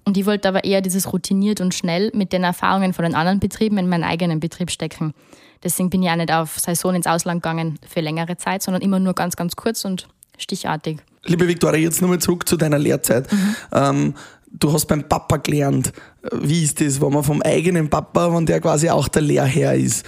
Und 0.06 0.16
ich 0.16 0.28
wollte 0.28 0.48
aber 0.48 0.64
eher 0.64 0.82
dieses 0.82 1.12
routiniert 1.12 1.60
und 1.60 1.74
schnell 1.74 2.12
mit 2.14 2.34
den 2.34 2.44
Erfahrungen 2.44 2.94
von 2.94 3.04
den 3.04 3.16
anderen 3.16 3.40
Betrieben 3.40 3.80
in 3.80 3.90
meinen 3.90 4.04
eigenen 4.04 4.40
Betrieb 4.40 4.70
stecken. 4.70 5.16
Deswegen 5.64 5.90
bin 5.90 6.04
ich 6.04 6.10
auch 6.12 6.16
nicht 6.16 6.32
auf 6.32 6.60
Saison 6.60 6.94
ins 6.94 7.08
Ausland 7.08 7.42
gegangen 7.42 7.80
für 7.88 8.02
längere 8.02 8.38
Zeit, 8.38 8.62
sondern 8.62 8.84
immer 8.84 9.00
nur 9.00 9.14
ganz, 9.14 9.36
ganz 9.36 9.56
kurz 9.56 9.86
und 9.86 10.08
stichartig. 10.38 11.00
Liebe 11.26 11.48
Viktoria, 11.48 11.80
jetzt 11.80 12.00
nochmal 12.02 12.20
zurück 12.20 12.48
zu 12.48 12.58
deiner 12.58 12.78
Lehrzeit. 12.80 13.28
Ähm, 13.72 14.14
du 14.52 14.74
hast 14.74 14.86
beim 14.88 15.08
Papa 15.08 15.38
gelernt. 15.38 15.94
Wie 16.34 16.64
ist 16.64 16.80
das, 16.80 17.02
wenn 17.02 17.12
man 17.12 17.24
vom 17.24 17.42
eigenen 17.42 17.90
Papa, 17.90 18.32
wenn 18.34 18.46
der 18.46 18.62
quasi 18.62 18.90
auch 18.90 19.08
der 19.08 19.24
Lehrherr 19.24 19.74
ist? 19.74 20.06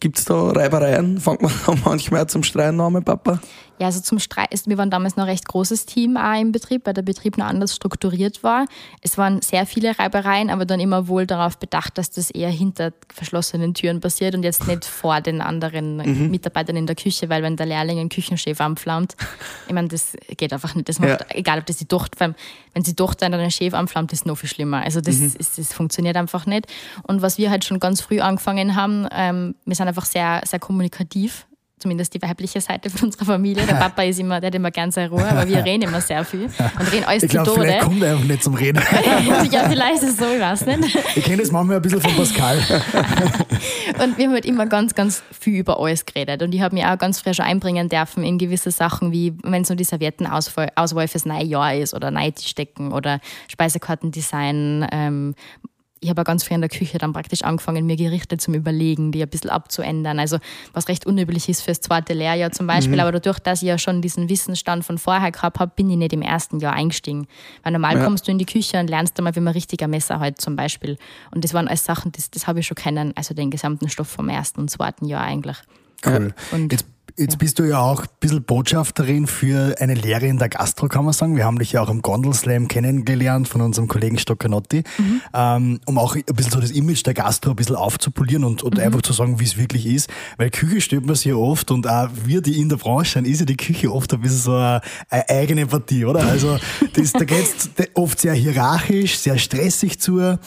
Gibt 0.00 0.18
es 0.18 0.24
da 0.24 0.50
Reibereien? 0.50 1.20
Fängt 1.20 1.42
man 1.42 1.52
da 1.66 1.74
manchmal 1.84 2.26
zum 2.28 2.42
Streiten 2.42 2.80
an 2.80 2.92
mit 2.92 3.04
Papa? 3.04 3.40
Ja, 3.80 3.86
also 3.86 4.00
zum 4.00 4.20
Streit, 4.20 4.52
ist- 4.54 4.68
wir 4.68 4.78
waren 4.78 4.90
damals 4.90 5.16
noch 5.16 5.24
ein 5.24 5.30
recht 5.30 5.46
großes 5.48 5.84
Team 5.84 6.16
auch 6.16 6.40
im 6.40 6.52
Betrieb, 6.52 6.82
weil 6.86 6.94
der 6.94 7.02
Betrieb 7.02 7.38
noch 7.38 7.46
anders 7.46 7.74
strukturiert 7.74 8.44
war. 8.44 8.66
Es 9.00 9.18
waren 9.18 9.42
sehr 9.42 9.66
viele 9.66 9.98
Reibereien, 9.98 10.48
aber 10.50 10.64
dann 10.64 10.78
immer 10.78 11.08
wohl 11.08 11.26
darauf 11.26 11.58
bedacht, 11.58 11.98
dass 11.98 12.10
das 12.10 12.30
eher 12.30 12.50
hinter 12.50 12.92
verschlossenen 13.12 13.74
Türen 13.74 14.00
passiert 14.00 14.36
und 14.36 14.44
jetzt 14.44 14.66
nicht 14.68 14.84
vor 14.84 15.20
den 15.20 15.40
anderen 15.40 16.30
Mitarbeitern 16.30 16.76
in 16.76 16.86
der 16.86 16.94
Küche, 16.94 17.28
weil 17.28 17.42
wenn 17.42 17.56
der 17.56 17.66
Lehrling 17.66 17.98
einen 17.98 18.08
Küchenchef 18.10 18.60
anflammt, 18.60 19.16
ich 19.66 19.72
meine, 19.74 19.88
das 19.88 20.16
geht 20.36 20.52
einfach 20.52 20.74
nicht. 20.76 20.88
Das 20.88 21.00
macht, 21.00 21.10
Ja. 21.10 21.26
Egal, 21.30 21.58
ob 21.58 21.66
das 21.66 21.76
die 21.78 21.86
Tochter, 21.86 22.34
wenn, 22.74 22.84
sie 22.84 22.94
Tochter 22.94 23.26
einen 23.26 23.50
Chef 23.50 23.74
anflammt, 23.74 24.12
ist 24.12 24.24
noch 24.24 24.36
viel 24.38 24.48
schlimmer. 24.48 24.82
Also 24.82 25.00
das, 25.00 25.16
ist, 25.48 25.58
das 25.58 25.72
funktioniert 25.72 26.16
einfach 26.16 26.46
nicht. 26.46 26.66
Und 27.02 27.22
was 27.22 27.38
wir 27.38 27.50
halt 27.50 27.64
schon 27.64 27.80
ganz 27.80 28.00
früh 28.00 28.20
angefangen 28.20 28.76
haben, 28.76 29.06
ähm, 29.12 29.54
wir 29.64 29.74
sind 29.74 29.88
einfach 29.88 30.06
sehr, 30.06 30.42
sehr 30.44 30.58
kommunikativ 30.58 31.46
zumindest 31.84 32.14
die 32.14 32.22
weibliche 32.22 32.62
Seite 32.62 32.88
von 32.88 33.08
unserer 33.08 33.26
Familie. 33.26 33.66
Der 33.66 33.74
Papa 33.74 34.04
ist 34.04 34.18
immer, 34.18 34.40
der 34.40 34.46
hat 34.46 34.54
immer 34.54 34.70
gern 34.70 34.90
seine 34.90 35.10
Ruhe, 35.10 35.26
aber 35.26 35.46
wir 35.46 35.62
reden 35.62 35.82
immer 35.82 36.00
sehr 36.00 36.24
viel 36.24 36.44
und 36.44 36.92
reden 36.92 37.04
alles 37.04 37.24
Ich 37.24 37.30
zu 37.30 37.34
glaube, 37.36 37.50
Tode. 37.50 37.60
vielleicht 37.60 37.80
kommt 37.82 38.02
er 38.02 38.12
einfach 38.12 38.24
nicht 38.24 38.42
zum 38.42 38.54
Reden. 38.54 38.78
ja, 39.50 39.68
vielleicht 39.68 40.02
ist 40.02 40.12
es 40.12 40.16
so, 40.16 40.24
ich 40.34 40.40
weiß 40.40 40.64
nicht. 40.64 40.98
Ich 41.14 41.24
kenne 41.24 41.42
das 41.42 41.52
manchmal 41.52 41.76
ein 41.76 41.82
bisschen 41.82 42.00
von 42.00 42.14
Pascal. 42.14 42.56
Und 44.02 44.16
wir 44.16 44.24
haben 44.24 44.32
halt 44.32 44.46
immer 44.46 44.64
ganz, 44.64 44.94
ganz 44.94 45.22
viel 45.38 45.58
über 45.58 45.78
alles 45.78 46.06
geredet. 46.06 46.42
Und 46.42 46.54
ich 46.54 46.62
habe 46.62 46.74
mich 46.74 46.86
auch 46.86 46.96
ganz 46.96 47.20
früh 47.20 47.34
schon 47.34 47.44
einbringen 47.44 47.90
dürfen 47.90 48.24
in 48.24 48.38
gewisse 48.38 48.70
Sachen, 48.70 49.12
wie 49.12 49.34
wenn 49.42 49.64
so 49.66 49.74
die 49.74 49.84
Serviettenauswahl 49.84 50.70
Auswahl 50.74 51.06
fürs 51.06 51.26
neue 51.26 51.44
Jahr 51.44 51.74
ist 51.74 51.92
oder 51.92 52.10
Neitischdecken 52.10 52.92
oder 52.92 53.20
Speisekartendesign. 53.48 54.86
Ähm, 54.90 55.34
ich 56.00 56.10
habe 56.10 56.22
ganz 56.24 56.44
früh 56.44 56.54
in 56.54 56.60
der 56.60 56.68
Küche 56.68 56.98
dann 56.98 57.12
praktisch 57.14 57.42
angefangen, 57.42 57.86
mir 57.86 57.96
Gerichte 57.96 58.36
zum 58.36 58.52
Überlegen, 58.54 59.10
die 59.10 59.22
ein 59.22 59.28
bisschen 59.28 59.48
abzuändern. 59.50 60.18
Also 60.18 60.38
was 60.74 60.88
recht 60.88 61.06
unüblich 61.06 61.48
ist 61.48 61.62
fürs 61.62 61.80
zweite 61.80 62.12
Lehrjahr 62.12 62.50
zum 62.52 62.66
Beispiel. 62.66 63.00
Aber 63.00 63.12
dadurch, 63.12 63.38
dass 63.38 63.62
ich 63.62 63.68
ja 63.68 63.78
schon 63.78 64.02
diesen 64.02 64.28
Wissensstand 64.28 64.84
von 64.84 64.98
vorher 64.98 65.32
gehabt 65.32 65.60
habe, 65.60 65.72
bin 65.74 65.88
ich 65.90 65.96
nicht 65.96 66.12
im 66.12 66.20
ersten 66.22 66.60
Jahr 66.60 66.74
eingestiegen. 66.74 67.26
Weil 67.62 67.72
normal 67.72 67.96
Ja. 67.96 68.04
kommst 68.04 68.26
du 68.28 68.32
in 68.32 68.38
die 68.38 68.44
Küche 68.44 68.78
und 68.78 68.88
lernst 68.90 69.16
einmal, 69.18 69.34
wie 69.34 69.40
man 69.40 69.54
richtiger 69.54 69.88
Messer 69.88 70.20
hält 70.20 70.40
zum 70.40 70.56
Beispiel. 70.56 70.98
Und 71.30 71.42
das 71.42 71.54
waren 71.54 71.68
alles 71.68 71.84
Sachen, 71.86 72.12
das, 72.12 72.30
das 72.30 72.46
habe 72.46 72.60
ich 72.60 72.66
schon 72.66 72.74
kennen, 72.74 73.12
also 73.16 73.32
den 73.32 73.50
gesamten 73.50 73.88
Stoff 73.88 74.08
vom 74.08 74.28
ersten 74.28 74.60
und 74.60 74.70
zweiten 74.70 75.06
Jahr 75.06 75.22
eigentlich. 75.24 75.56
Cool. 76.04 76.34
Und- 76.52 76.70
jetzt 76.72 76.84
jetzt 77.16 77.38
bist 77.38 77.58
du 77.58 77.64
ja 77.64 77.78
auch 77.78 78.02
ein 78.02 78.08
bisschen 78.18 78.42
Botschafterin 78.42 79.26
für 79.26 79.76
eine 79.78 79.94
Lehre 79.94 80.26
in 80.26 80.38
der 80.38 80.48
Gastro, 80.48 80.88
kann 80.88 81.04
man 81.04 81.14
sagen. 81.14 81.36
Wir 81.36 81.44
haben 81.44 81.58
dich 81.58 81.72
ja 81.72 81.82
auch 81.82 81.88
am 81.88 82.02
Gondelslam 82.02 82.68
kennengelernt 82.68 83.48
von 83.48 83.60
unserem 83.60 83.88
Kollegen 83.88 84.18
Stoccanotti, 84.18 84.82
ähm, 85.32 85.80
um 85.86 85.98
auch 85.98 86.16
ein 86.16 86.24
bisschen 86.24 86.52
so 86.52 86.60
das 86.60 86.72
Image 86.72 87.06
der 87.06 87.14
Gastro 87.14 87.50
ein 87.50 87.56
bisschen 87.56 87.76
aufzupolieren 87.76 88.44
und, 88.44 88.62
und 88.62 88.78
einfach 88.80 89.02
zu 89.02 89.12
sagen, 89.12 89.38
wie 89.38 89.44
es 89.44 89.56
wirklich 89.56 89.86
ist. 89.86 90.10
Weil 90.38 90.50
Küche 90.50 90.80
stellt 90.80 91.06
man 91.06 91.14
sich 91.14 91.26
ja 91.26 91.36
oft 91.36 91.70
und 91.70 91.88
auch 91.88 92.08
wir, 92.24 92.40
die 92.40 92.60
in 92.60 92.68
der 92.68 92.76
Branche 92.76 93.12
sind, 93.12 93.26
ist 93.26 93.40
ja 93.40 93.46
die 93.46 93.56
Küche 93.56 93.92
oft 93.92 94.12
ein 94.12 94.20
bisschen 94.20 94.38
so 94.38 94.56
eine, 94.56 94.80
eine 95.08 95.28
eigene 95.28 95.66
Partie, 95.66 96.04
oder? 96.04 96.26
Also 96.26 96.58
das, 96.94 97.12
da 97.12 97.24
geht's 97.24 97.70
oft 97.94 98.20
sehr 98.20 98.34
hierarchisch, 98.34 99.18
sehr 99.18 99.38
stressig 99.38 100.00
zu. 100.00 100.38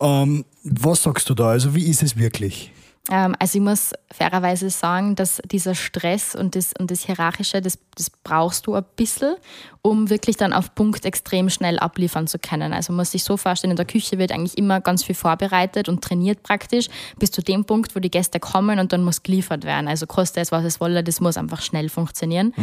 Ähm, 0.00 0.44
was 0.62 1.02
sagst 1.02 1.28
du 1.28 1.34
da? 1.34 1.48
Also 1.48 1.74
wie 1.74 1.84
ist 1.88 2.02
es 2.02 2.16
wirklich? 2.16 2.73
Ähm, 3.10 3.34
also 3.38 3.58
ich 3.58 3.62
muss 3.62 3.92
fairerweise 4.10 4.70
sagen, 4.70 5.14
dass 5.14 5.42
dieser 5.44 5.74
Stress 5.74 6.34
und 6.34 6.56
das, 6.56 6.72
und 6.78 6.90
das 6.90 7.04
Hierarchische, 7.04 7.60
das, 7.60 7.78
das 7.96 8.10
brauchst 8.10 8.66
du 8.66 8.74
ein 8.74 8.84
bisschen, 8.96 9.34
um 9.82 10.08
wirklich 10.08 10.36
dann 10.36 10.54
auf 10.54 10.74
Punkt 10.74 11.04
extrem 11.04 11.50
schnell 11.50 11.78
abliefern 11.78 12.26
zu 12.26 12.38
können. 12.38 12.72
Also 12.72 12.92
man 12.92 13.02
muss 13.02 13.10
sich 13.10 13.22
so 13.22 13.36
vorstellen, 13.36 13.72
in 13.72 13.76
der 13.76 13.84
Küche 13.84 14.18
wird 14.18 14.32
eigentlich 14.32 14.56
immer 14.56 14.80
ganz 14.80 15.04
viel 15.04 15.14
vorbereitet 15.14 15.90
und 15.90 16.02
trainiert 16.02 16.42
praktisch 16.42 16.88
bis 17.18 17.30
zu 17.30 17.42
dem 17.42 17.66
Punkt, 17.66 17.94
wo 17.94 18.00
die 18.00 18.10
Gäste 18.10 18.40
kommen 18.40 18.78
und 18.78 18.92
dann 18.94 19.04
muss 19.04 19.22
geliefert 19.22 19.64
werden. 19.64 19.86
Also 19.86 20.06
koste 20.06 20.40
es, 20.40 20.50
was 20.50 20.64
es 20.64 20.80
wolle, 20.80 21.04
das 21.04 21.20
muss 21.20 21.36
einfach 21.36 21.60
schnell 21.60 21.90
funktionieren. 21.90 22.54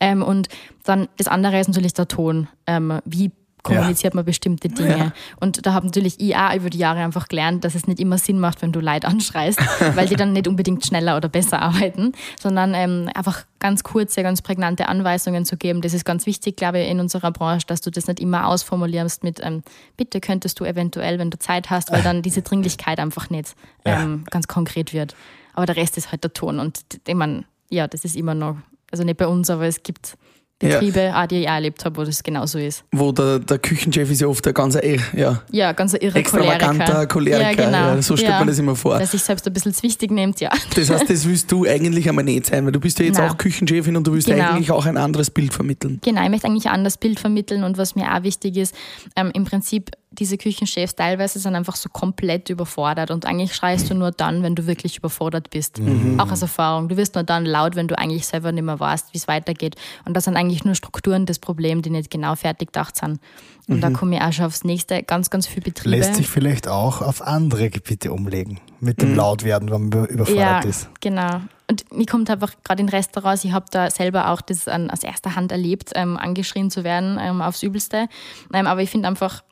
Ähm, 0.00 0.22
und 0.22 0.48
dann 0.84 1.08
das 1.16 1.26
andere 1.26 1.58
ist 1.58 1.68
natürlich 1.68 1.94
der 1.94 2.06
Ton. 2.06 2.46
Ähm, 2.66 3.00
wie 3.04 3.32
kommuniziert 3.68 4.14
man 4.14 4.24
bestimmte 4.24 4.68
Dinge. 4.68 4.98
Ja. 4.98 5.12
Und 5.40 5.66
da 5.66 5.72
habe 5.72 5.86
natürlich 5.86 6.20
ich 6.20 6.36
auch 6.36 6.54
über 6.54 6.70
die 6.70 6.78
Jahre 6.78 7.00
einfach 7.00 7.28
gelernt, 7.28 7.64
dass 7.64 7.74
es 7.74 7.86
nicht 7.86 8.00
immer 8.00 8.18
Sinn 8.18 8.38
macht, 8.38 8.62
wenn 8.62 8.72
du 8.72 8.80
Leute 8.80 9.06
anschreist, 9.06 9.60
weil 9.94 10.06
die 10.06 10.16
dann 10.16 10.32
nicht 10.32 10.48
unbedingt 10.48 10.84
schneller 10.84 11.16
oder 11.16 11.28
besser 11.28 11.60
arbeiten, 11.60 12.12
sondern 12.40 12.74
ähm, 12.74 13.10
einfach 13.14 13.44
ganz 13.60 13.82
kurze, 13.82 14.22
ganz 14.22 14.42
prägnante 14.42 14.88
Anweisungen 14.88 15.44
zu 15.44 15.56
geben. 15.56 15.80
Das 15.80 15.92
ist 15.92 16.04
ganz 16.04 16.26
wichtig, 16.26 16.56
glaube 16.56 16.80
ich, 16.80 16.88
in 16.88 17.00
unserer 17.00 17.30
Branche, 17.30 17.66
dass 17.66 17.80
du 17.80 17.90
das 17.90 18.06
nicht 18.06 18.20
immer 18.20 18.48
ausformulierst 18.48 19.24
mit 19.24 19.40
ähm, 19.42 19.62
bitte 19.96 20.20
könntest 20.20 20.60
du 20.60 20.64
eventuell, 20.64 21.18
wenn 21.18 21.30
du 21.30 21.38
Zeit 21.38 21.70
hast, 21.70 21.90
weil 21.90 22.02
dann 22.02 22.22
diese 22.22 22.42
Dringlichkeit 22.42 23.00
einfach 23.00 23.30
nicht 23.30 23.54
ähm, 23.84 24.24
ganz 24.30 24.48
konkret 24.48 24.92
wird. 24.92 25.14
Aber 25.54 25.66
der 25.66 25.76
Rest 25.76 25.96
ist 25.96 26.12
halt 26.12 26.22
der 26.22 26.32
Ton 26.32 26.60
und 26.60 26.80
ich 27.06 27.14
meine, 27.14 27.44
ja, 27.70 27.86
das 27.88 28.04
ist 28.04 28.16
immer 28.16 28.34
noch, 28.34 28.56
also 28.90 29.04
nicht 29.04 29.16
bei 29.18 29.26
uns, 29.26 29.50
aber 29.50 29.66
es 29.66 29.82
gibt 29.82 30.16
Betriebe, 30.60 31.12
auch 31.14 31.26
die 31.26 31.42
ich 31.42 31.48
auch 31.48 31.52
erlebt 31.52 31.84
habe, 31.84 31.96
wo 31.96 32.04
das 32.04 32.22
genauso 32.22 32.58
ist. 32.58 32.82
Wo 32.90 33.12
der, 33.12 33.38
der 33.38 33.58
Küchenchef 33.58 34.10
ist 34.10 34.20
ja 34.20 34.26
oft 34.26 34.44
ein 34.46 34.54
ganz 34.54 34.74
eh, 34.74 34.98
ja, 35.16 35.40
Ja, 35.52 35.72
ganz 35.72 35.94
ein 35.94 36.00
irre 36.00 36.18
extravaganter 36.18 37.06
Choleriker. 37.06 37.40
Ja, 37.50 37.54
genau. 37.54 37.94
Ja, 37.94 38.02
so 38.02 38.16
stellt 38.16 38.32
Ja. 38.32 38.38
man 38.40 38.48
das 38.48 38.58
immer 38.58 38.74
vor. 38.74 38.98
Der 38.98 39.06
sich 39.06 39.22
selbst 39.22 39.46
ein 39.46 39.52
bisschen 39.52 39.72
zwichtig 39.72 40.10
nimmt, 40.10 40.40
ja. 40.40 40.50
Das 40.74 40.90
heißt, 40.90 41.08
das 41.08 41.26
willst 41.28 41.52
du 41.52 41.64
eigentlich 41.64 42.08
einmal 42.08 42.24
nicht 42.24 42.46
sein, 42.46 42.64
weil 42.64 42.72
du 42.72 42.80
bist 42.80 42.98
ja 42.98 43.04
jetzt 43.04 43.18
Nein. 43.18 43.30
auch 43.30 43.38
Küchenchefin 43.38 43.96
und 43.96 44.06
du 44.06 44.12
willst 44.12 44.26
Genau. 44.26 44.50
eigentlich 44.50 44.72
auch 44.72 44.84
ein 44.86 44.96
anderes 44.96 45.30
Bild 45.30 45.52
vermitteln. 45.54 46.00
Genau, 46.04 46.22
ich 46.24 46.30
möchte 46.30 46.46
eigentlich 46.48 46.66
ein 46.66 46.74
anderes 46.74 46.96
Bild 46.96 47.20
vermitteln 47.20 47.62
und 47.62 47.78
was 47.78 47.94
mir 47.94 48.12
auch 48.12 48.22
wichtig 48.24 48.56
ist, 48.56 48.74
ähm, 49.16 49.30
im 49.34 49.44
Prinzip 49.44 49.90
diese 50.10 50.38
Küchenchefs 50.38 50.94
teilweise 50.94 51.38
sind 51.38 51.54
einfach 51.54 51.76
so 51.76 51.88
komplett 51.88 52.48
überfordert 52.48 53.10
und 53.10 53.26
eigentlich 53.26 53.54
schreist 53.54 53.90
du 53.90 53.94
nur 53.94 54.10
dann, 54.10 54.42
wenn 54.42 54.54
du 54.54 54.66
wirklich 54.66 54.96
überfordert 54.96 55.50
bist. 55.50 55.80
Auch 56.18 56.32
aus 56.32 56.42
Erfahrung. 56.42 56.88
Du 56.88 56.96
wirst 56.96 57.14
nur 57.14 57.24
dann 57.24 57.44
laut, 57.44 57.76
wenn 57.76 57.88
du 57.88 57.98
eigentlich 57.98 58.26
selber 58.26 58.50
nicht 58.52 58.64
mehr 58.64 58.80
weißt, 58.80 59.12
wie 59.12 59.18
es 59.18 59.28
weitergeht. 59.28 59.76
Und 60.04 60.14
das 60.14 60.24
sind 60.24 60.36
eigentlich 60.36 60.64
nur 60.64 60.74
Strukturen 60.74 61.26
das 61.26 61.38
Problem, 61.38 61.82
die 61.82 61.90
nicht 61.90 62.10
genau 62.10 62.34
fertig 62.36 62.68
gedacht 62.68 62.96
sind. 62.96 63.20
Und 63.68 63.82
da 63.82 63.90
komme 63.90 64.16
ich 64.16 64.22
auch 64.22 64.32
schon 64.32 64.46
aufs 64.46 64.64
nächste. 64.64 65.02
Ganz, 65.02 65.28
ganz 65.28 65.46
viele 65.46 65.60
Betriebe. 65.60 65.96
Lässt 65.96 66.14
sich 66.14 66.26
vielleicht 66.26 66.68
auch 66.68 67.02
auf 67.02 67.20
andere 67.20 67.68
Gebiete 67.68 68.12
umlegen. 68.12 68.60
Mit 68.80 69.02
dem 69.02 69.14
Lautwerden, 69.14 69.70
wenn 69.70 69.88
man 69.90 70.06
überfordert 70.06 70.36
ja, 70.36 70.60
ist. 70.60 70.88
genau. 71.00 71.42
Und 71.70 71.92
mir 71.92 72.06
kommt 72.06 72.30
einfach 72.30 72.54
gerade 72.64 72.80
in 72.80 72.88
Restaurants, 72.88 73.44
ich 73.44 73.52
habe 73.52 73.66
da 73.70 73.90
selber 73.90 74.30
auch 74.30 74.40
das 74.40 74.68
an, 74.68 74.90
aus 74.90 75.02
erster 75.02 75.36
Hand 75.36 75.52
erlebt, 75.52 75.92
ähm, 75.96 76.16
angeschrien 76.16 76.70
zu 76.70 76.82
werden 76.82 77.18
ähm, 77.20 77.42
aufs 77.42 77.62
Übelste. 77.62 78.08
Ähm, 78.54 78.66
aber 78.66 78.80
ich 78.80 78.88
finde 78.88 79.06
einfach, 79.06 79.42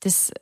das, 0.00 0.32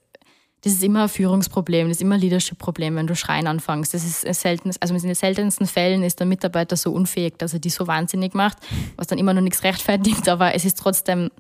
das 0.62 0.72
ist 0.72 0.82
immer 0.82 1.04
ein 1.04 1.08
Führungsproblem, 1.08 1.88
das 1.88 1.98
ist 1.98 2.02
immer 2.02 2.14
ein 2.14 2.20
Leadership-Problem, 2.20 2.96
wenn 2.96 3.06
du 3.06 3.14
schreien 3.14 3.46
anfängst. 3.46 3.92
Das 3.92 4.04
ist 4.04 4.26
ein 4.26 4.34
seltenes, 4.34 4.80
also 4.80 4.94
in 4.94 5.02
den 5.02 5.14
seltensten 5.14 5.66
Fällen 5.66 6.02
ist 6.02 6.20
der 6.20 6.26
Mitarbeiter 6.26 6.76
so 6.76 6.92
unfähig, 6.92 7.34
dass 7.38 7.52
er 7.52 7.58
die 7.58 7.70
so 7.70 7.86
wahnsinnig 7.86 8.34
macht, 8.34 8.58
was 8.96 9.06
dann 9.06 9.18
immer 9.18 9.34
noch 9.34 9.42
nichts 9.42 9.62
rechtfertigt, 9.62 10.28
aber 10.30 10.54
es 10.54 10.64
ist 10.64 10.78
trotzdem, 10.78 11.30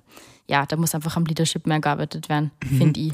ja, 0.46 0.66
da 0.66 0.76
muss 0.76 0.94
einfach 0.94 1.16
am 1.16 1.24
Leadership 1.24 1.66
mehr 1.66 1.80
gearbeitet 1.80 2.28
werden, 2.28 2.50
finde 2.76 3.00
ich. 3.00 3.12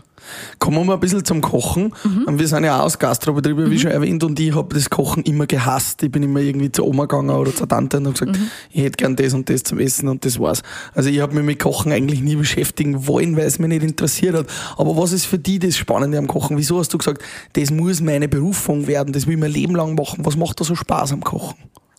Kommen 0.59 0.79
wir 0.79 0.85
mal 0.85 0.95
ein 0.95 1.01
bisschen 1.01 1.25
zum 1.25 1.41
Kochen. 1.41 1.95
Mhm. 2.03 2.39
Wir 2.39 2.49
sind 2.49 2.65
ja 2.65 2.81
auch 2.81 2.85
aus 2.87 2.99
Gastrobetriebe, 2.99 3.71
wie 3.71 3.79
schon 3.79 3.93
erwähnt, 3.93 4.25
und 4.25 4.39
ich 4.41 4.53
habe 4.55 4.75
das 4.75 4.91
Kochen 4.91 5.23
immer 5.23 5.47
gehasst. 5.47 6.03
Ich 6.03 6.11
bin 6.11 6.25
immer 6.25 6.41
irgendwie 6.41 6.73
zur 6.73 6.87
Oma 6.89 7.05
gegangen 7.05 7.31
oder 7.31 7.55
zur 7.55 7.69
Tante 7.69 7.99
und 7.99 8.07
habe 8.07 8.13
gesagt, 8.19 8.37
Mhm. 8.37 8.51
ich 8.73 8.83
hätte 8.83 8.97
gern 8.97 9.15
das 9.15 9.33
und 9.33 9.49
das 9.49 9.63
zum 9.63 9.79
Essen 9.79 10.09
und 10.09 10.25
das 10.25 10.41
war's. 10.41 10.63
Also 10.93 11.09
ich 11.09 11.21
habe 11.21 11.35
mich 11.37 11.45
mit 11.45 11.59
Kochen 11.61 11.93
eigentlich 11.93 12.21
nie 12.21 12.35
beschäftigen 12.35 13.07
wollen, 13.07 13.37
weil 13.37 13.47
es 13.47 13.61
mich 13.61 13.69
nicht 13.69 13.85
interessiert 13.85 14.35
hat. 14.35 14.47
Aber 14.77 14.97
was 14.97 15.13
ist 15.13 15.27
für 15.27 15.39
dich 15.39 15.61
das 15.61 15.77
Spannende 15.77 16.19
am 16.19 16.27
Kochen? 16.27 16.57
Wieso 16.59 16.81
hast 16.81 16.93
du 16.93 16.99
gesagt, 16.99 17.23
das 17.53 17.71
muss 17.71 18.01
meine 18.01 18.27
Berufung 18.29 18.89
werden, 18.89 19.13
das 19.13 19.27
will 19.29 19.35
ich 19.35 19.41
mein 19.41 19.53
Leben 19.53 19.77
lang 19.77 19.95
machen? 19.95 20.25
Was 20.27 20.37
macht 20.37 20.61
da 20.61 20.65
so 20.65 20.75
Spaß 20.75 21.13
am 21.13 21.23
Kochen? 21.23 21.57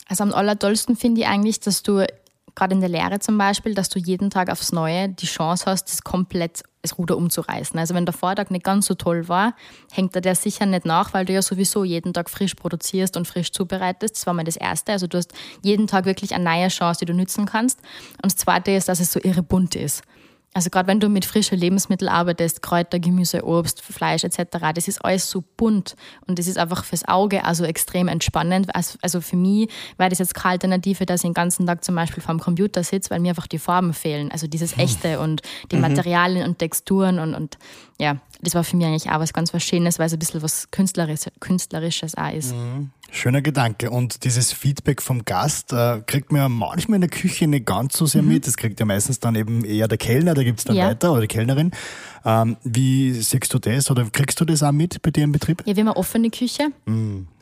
Also 0.10 0.26
am 0.26 0.34
allertollsten 0.34 0.98
finde 0.98 1.22
ich 1.22 1.28
eigentlich, 1.28 1.62
dass 1.62 1.84
du 1.84 2.06
gerade 2.56 2.74
in 2.76 2.82
der 2.82 2.90
Lehre 2.90 3.20
zum 3.20 3.38
Beispiel, 3.38 3.74
dass 3.74 3.90
du 3.90 4.00
jeden 4.00 4.30
Tag 4.30 4.50
aufs 4.50 4.72
Neue 4.72 5.10
die 5.10 5.26
Chance 5.26 5.66
hast, 5.66 5.86
das 5.86 6.04
komplett 6.04 6.64
das 6.82 6.98
Ruder 6.98 7.16
umzureißen. 7.18 7.80
Also 7.80 7.94
wenn 7.94 8.06
der 8.06 8.14
Vortag 8.14 8.50
nicht 8.50 8.64
ganz 8.64 8.88
so 8.88 8.96
toll 8.96 9.28
war, 9.28 9.56
hängt 9.92 10.16
er 10.16 10.22
der 10.22 10.36
sicher 10.36 10.66
nicht 10.66 10.86
nach, 10.86 11.14
weil 11.14 11.26
du 11.26 11.34
ja 11.34 11.42
sowieso 11.42 11.84
jeden 11.84 12.14
Tag 12.14 12.30
frisch 12.30 12.56
produzierst 12.56 13.18
und 13.18 13.28
frisch 13.28 13.52
zubereitest. 13.52 14.16
Das 14.16 14.28
war 14.28 14.34
mal 14.34 14.44
das 14.44 14.58
Erste. 14.58 14.92
Also 14.92 15.08
du 15.08 15.18
hast 15.18 15.34
jeden 15.62 15.88
Tag 15.88 16.06
wirklich 16.06 16.34
eine 16.34 16.44
neue 16.44 16.68
Chance, 16.70 17.00
die 17.02 17.06
du 17.06 17.14
nützen 17.14 17.46
kannst. 17.46 17.80
Und 18.24 18.26
das 18.26 18.36
Zweite 18.36 18.72
ist, 18.72 18.90
dass 18.90 19.00
es 19.00 19.12
so 19.12 19.20
irre 19.22 19.44
bunt 19.44 19.76
ist. 19.76 20.04
Also 20.54 20.70
gerade 20.70 20.88
wenn 20.88 21.00
du 21.00 21.08
mit 21.08 21.24
frischen 21.24 21.58
Lebensmitteln 21.58 22.10
arbeitest, 22.10 22.62
Kräuter, 22.62 23.00
Gemüse, 23.00 23.46
Obst, 23.46 23.82
Fleisch 23.82 24.26
etc., 24.26 24.58
das 24.76 24.90
ist 24.90 25.04
alles 25.04 25.30
so 25.30 25.44
bunt 25.56 25.96
und 26.28 26.40
das 26.40 26.48
ist 26.48 26.58
einfach 26.58 26.84
fürs 26.84 27.08
Auge 27.08 27.46
also 27.46 27.64
extrem 27.64 28.10
entspannend. 28.10 28.68
Also 28.76 29.22
für 29.22 29.38
mich 29.38 29.70
wäre 29.98 30.10
das 30.10 30.20
jetzt 30.20 30.36
keine 30.36 30.54
Alternative, 30.54 31.06
dass 31.06 31.22
ich 31.22 31.30
den 31.30 31.34
ganzen 31.34 31.66
Tag 31.66 31.86
zum 31.86 31.96
Beispiel 31.96 32.22
vor 32.22 32.36
dem 32.36 32.42
Computer 32.42 32.84
sitze, 32.84 33.12
weil 33.12 33.22
mir 33.22 33.30
einfach 33.30 33.48
die 33.48 33.60
Farben 33.60 33.94
fehlen. 33.94 34.30
Also 34.30 34.48
dieses 34.48 34.78
Echte 34.78 35.22
und 35.22 35.42
die 35.72 35.78
Materialien 35.78 36.46
und 36.48 36.60
Texturen 36.60 37.20
und, 37.20 37.34
und 37.34 37.58
ja, 37.98 38.18
das 38.42 38.56
war 38.56 38.64
für 38.64 38.76
mich 38.76 38.86
eigentlich 38.86 39.10
auch 39.10 39.20
was 39.20 39.34
ganz 39.34 39.54
was 39.54 39.64
Schönes, 39.64 40.00
weil 40.00 40.08
es 40.08 40.14
ein 40.14 40.20
bisschen 40.20 40.42
was 40.42 40.70
Künstlerisches, 40.72 41.32
Künstlerisches 41.40 42.16
auch 42.16 42.32
ist. 42.34 42.54
Schöner 43.12 43.42
Gedanke. 43.42 43.90
Und 43.92 44.24
dieses 44.24 44.54
Feedback 44.54 45.02
vom 45.02 45.26
Gast 45.26 45.74
äh, 45.74 46.02
kriegt 46.08 46.32
man 46.32 46.42
ja 46.42 46.50
manchmal 46.50 46.96
in 46.96 47.02
der 47.02 47.10
Küche 47.10 47.46
nicht 47.48 47.66
ganz 47.66 47.98
so 47.98 48.06
sehr 48.06 48.22
mit. 48.24 48.48
Das 48.48 48.56
kriegt 48.58 48.80
ja 48.80 48.86
meistens 48.86 49.20
dann 49.20 49.36
eben 49.36 49.66
eher 49.66 49.88
der 49.88 49.98
Kellner, 49.98 50.34
der 50.34 50.44
gibt's 50.46 50.64
dann 50.64 50.76
Ja. 50.76 50.88
weiter, 50.88 51.12
oder 51.12 51.22
die 51.22 51.28
Kellnerin. 51.28 51.72
Ähm, 52.24 52.58
wie 52.64 53.12
siehst 53.14 53.54
du 53.54 53.60
das 53.60 53.92
oder 53.92 54.06
kriegst 54.10 54.40
du 54.40 54.46
das 54.46 54.64
auch 54.64 54.72
mit 54.72 55.02
bei 55.02 55.12
dir 55.12 55.24
im 55.26 55.32
Betrieb? 55.32 55.62
Ja, 55.66 55.76
wir 55.76 55.82
haben 55.82 55.90
eine 55.90 55.98
offene 55.98 56.30
Küche. 56.30 56.70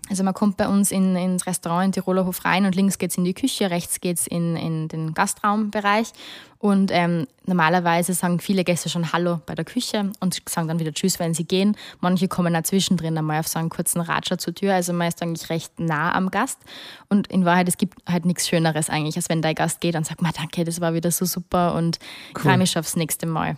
Also 0.09 0.23
man 0.23 0.33
kommt 0.33 0.57
bei 0.57 0.67
uns 0.67 0.91
in, 0.91 1.15
ins 1.15 1.45
Restaurant 1.45 1.85
in 1.85 1.91
Tiroler 1.91 2.25
Hof 2.25 2.43
rein 2.43 2.65
und 2.65 2.75
links 2.75 2.97
geht's 2.97 3.17
in 3.17 3.23
die 3.23 3.33
Küche, 3.33 3.69
rechts 3.69 4.01
geht's 4.01 4.27
in, 4.27 4.55
in 4.55 4.87
den 4.87 5.13
Gastraumbereich. 5.13 6.11
Und 6.57 6.91
ähm, 6.91 7.25
normalerweise 7.45 8.13
sagen 8.13 8.39
viele 8.39 8.65
Gäste 8.65 8.89
schon 8.89 9.13
Hallo 9.13 9.39
bei 9.45 9.55
der 9.55 9.63
Küche 9.63 10.11
und 10.19 10.41
sagen 10.49 10.67
dann 10.67 10.79
wieder 10.79 10.91
Tschüss, 10.91 11.17
wenn 11.17 11.33
sie 11.33 11.45
gehen. 11.45 11.77
Manche 12.01 12.27
kommen 12.27 12.53
auch 12.55 12.63
zwischendrin 12.63 13.17
einmal 13.17 13.39
auf 13.39 13.47
so 13.47 13.59
einen 13.59 13.69
kurzen 13.69 14.01
Ratscher 14.01 14.37
zur 14.37 14.53
Tür. 14.53 14.73
Also 14.73 14.91
man 14.91 15.07
ist 15.07 15.21
eigentlich 15.21 15.49
recht 15.49 15.79
nah 15.79 16.13
am 16.13 16.31
Gast. 16.31 16.59
Und 17.07 17.27
in 17.27 17.45
Wahrheit, 17.45 17.69
es 17.69 17.77
gibt 17.77 17.99
halt 18.09 18.25
nichts 18.25 18.47
Schöneres 18.47 18.89
eigentlich, 18.89 19.15
als 19.15 19.29
wenn 19.29 19.41
dein 19.41 19.55
Gast 19.55 19.79
geht 19.79 19.95
und 19.95 20.05
sagt, 20.05 20.21
"Ma, 20.21 20.31
danke, 20.35 20.65
das 20.65 20.81
war 20.81 20.93
wieder 20.93 21.11
so 21.11 21.23
super 21.25 21.75
und 21.75 21.99
ich 22.35 22.41
freue 22.41 22.57
mich 22.57 22.77
aufs 22.77 22.97
nächste 22.97 23.25
Mal. 23.25 23.57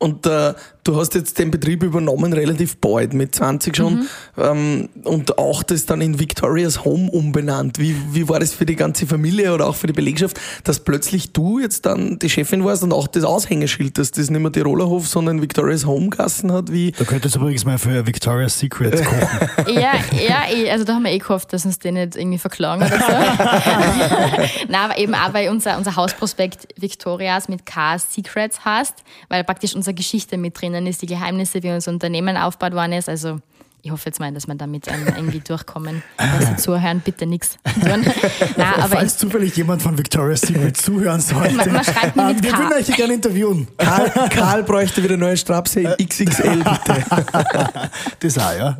Und 0.00 0.26
äh, 0.26 0.54
du 0.84 0.96
hast 0.96 1.14
jetzt 1.16 1.40
den 1.40 1.50
Betrieb 1.50 1.82
übernommen 1.82 2.32
relativ 2.32 2.76
bald, 2.76 3.14
mit 3.14 3.34
20 3.34 3.76
schon. 3.76 4.08
Ähm, 4.36 4.88
und 5.02 5.38
auch 5.38 5.64
das 5.64 5.86
dann 5.86 6.00
in 6.00 6.20
Victoria's 6.20 6.84
Home 6.84 7.10
umbenannt. 7.10 7.80
Wie, 7.80 7.96
wie 8.12 8.28
war 8.28 8.38
das 8.38 8.54
für 8.54 8.64
die 8.64 8.76
ganze 8.76 9.08
Familie 9.08 9.52
oder 9.52 9.66
auch 9.66 9.74
für 9.74 9.88
die 9.88 9.92
Belegschaft, 9.92 10.40
dass 10.62 10.78
plötzlich 10.80 11.32
du 11.32 11.58
jetzt 11.58 11.84
dann 11.84 12.20
die 12.20 12.30
Chefin 12.30 12.64
warst 12.64 12.84
und 12.84 12.92
auch 12.92 13.08
das 13.08 13.24
Aushängeschild, 13.24 13.98
dass 13.98 14.12
das 14.12 14.30
nicht 14.30 14.40
mehr 14.40 14.52
Tiroler 14.52 14.86
Hof, 14.86 15.08
sondern 15.08 15.42
Victoria's 15.42 15.84
Home 15.84 16.10
Gassen 16.10 16.52
hat? 16.52 16.70
Wie, 16.70 16.92
Du 16.92 17.04
könntest 17.04 17.34
übrigens 17.34 17.64
mal 17.64 17.78
für 17.78 18.06
Victoria's 18.06 18.58
Secret 18.58 19.04
kochen. 19.04 19.48
Ja, 19.78 19.94
ja, 20.12 20.44
eh, 20.50 20.70
also 20.70 20.84
da 20.84 20.94
haben 20.94 21.02
wir 21.02 21.10
eh 21.10 21.18
gehofft, 21.18 21.52
dass 21.52 21.64
uns 21.64 21.78
den 21.78 21.94
nicht 21.94 22.16
irgendwie 22.16 22.38
verklagen 22.38 22.82
oder 22.82 22.98
so. 22.98 23.06
Nein, 24.68 24.80
aber 24.80 24.98
eben 24.98 25.14
auch, 25.14 25.34
weil 25.34 25.48
unser, 25.50 25.76
unser 25.76 25.96
Hausprospekt 25.96 26.68
Victorias 26.76 27.48
mit 27.48 27.66
K 27.66 27.98
Secrets 27.98 28.64
heißt, 28.64 28.94
weil 29.28 29.44
praktisch 29.44 29.74
unsere 29.88 29.94
Geschichte 29.94 30.36
mit 30.36 30.60
drinnen 30.60 30.86
ist, 30.86 31.00
die 31.02 31.06
Geheimnisse, 31.06 31.62
wie 31.62 31.70
unser 31.70 31.90
Unternehmen 31.92 32.36
aufgebaut 32.36 32.74
worden 32.74 32.92
ist. 32.92 33.08
Also 33.08 33.40
ich 33.80 33.90
hoffe 33.90 34.06
jetzt 34.06 34.20
mal, 34.20 34.30
dass 34.32 34.46
wir 34.46 34.54
damit 34.56 34.86
ähm, 34.88 35.06
irgendwie 35.16 35.40
durchkommen. 35.40 36.02
Dass 36.18 36.46
Sie 36.46 36.56
zuhören, 36.56 37.00
bitte 37.00 37.24
nichts 37.26 37.56
tun. 37.80 38.04
Nein, 38.56 38.74
aber 38.74 38.88
Falls 38.96 39.16
zufällig 39.16 39.56
jemand 39.56 39.80
von 39.80 39.96
Victoria's 39.96 40.42
Secret 40.42 40.76
zuhören 40.84 41.20
sollte, 41.20 41.54
Man- 41.54 41.72
man 41.72 41.84
schreibt 41.84 42.16
mir 42.16 42.22
ähm, 42.22 42.34
mit 42.36 42.42
wir 42.44 42.50
K. 42.50 42.58
würden 42.58 42.72
euch 42.74 42.96
gerne 42.96 43.14
interviewen. 43.14 43.68
Karl, 43.78 44.10
Karl 44.30 44.62
bräuchte 44.64 45.02
wieder 45.02 45.16
neue 45.16 45.36
Strapse 45.36 45.80
in 45.80 46.06
XXL, 46.06 46.58
bitte. 46.58 47.04
Das 48.20 48.36
auch, 48.38 48.52
ja. 48.58 48.78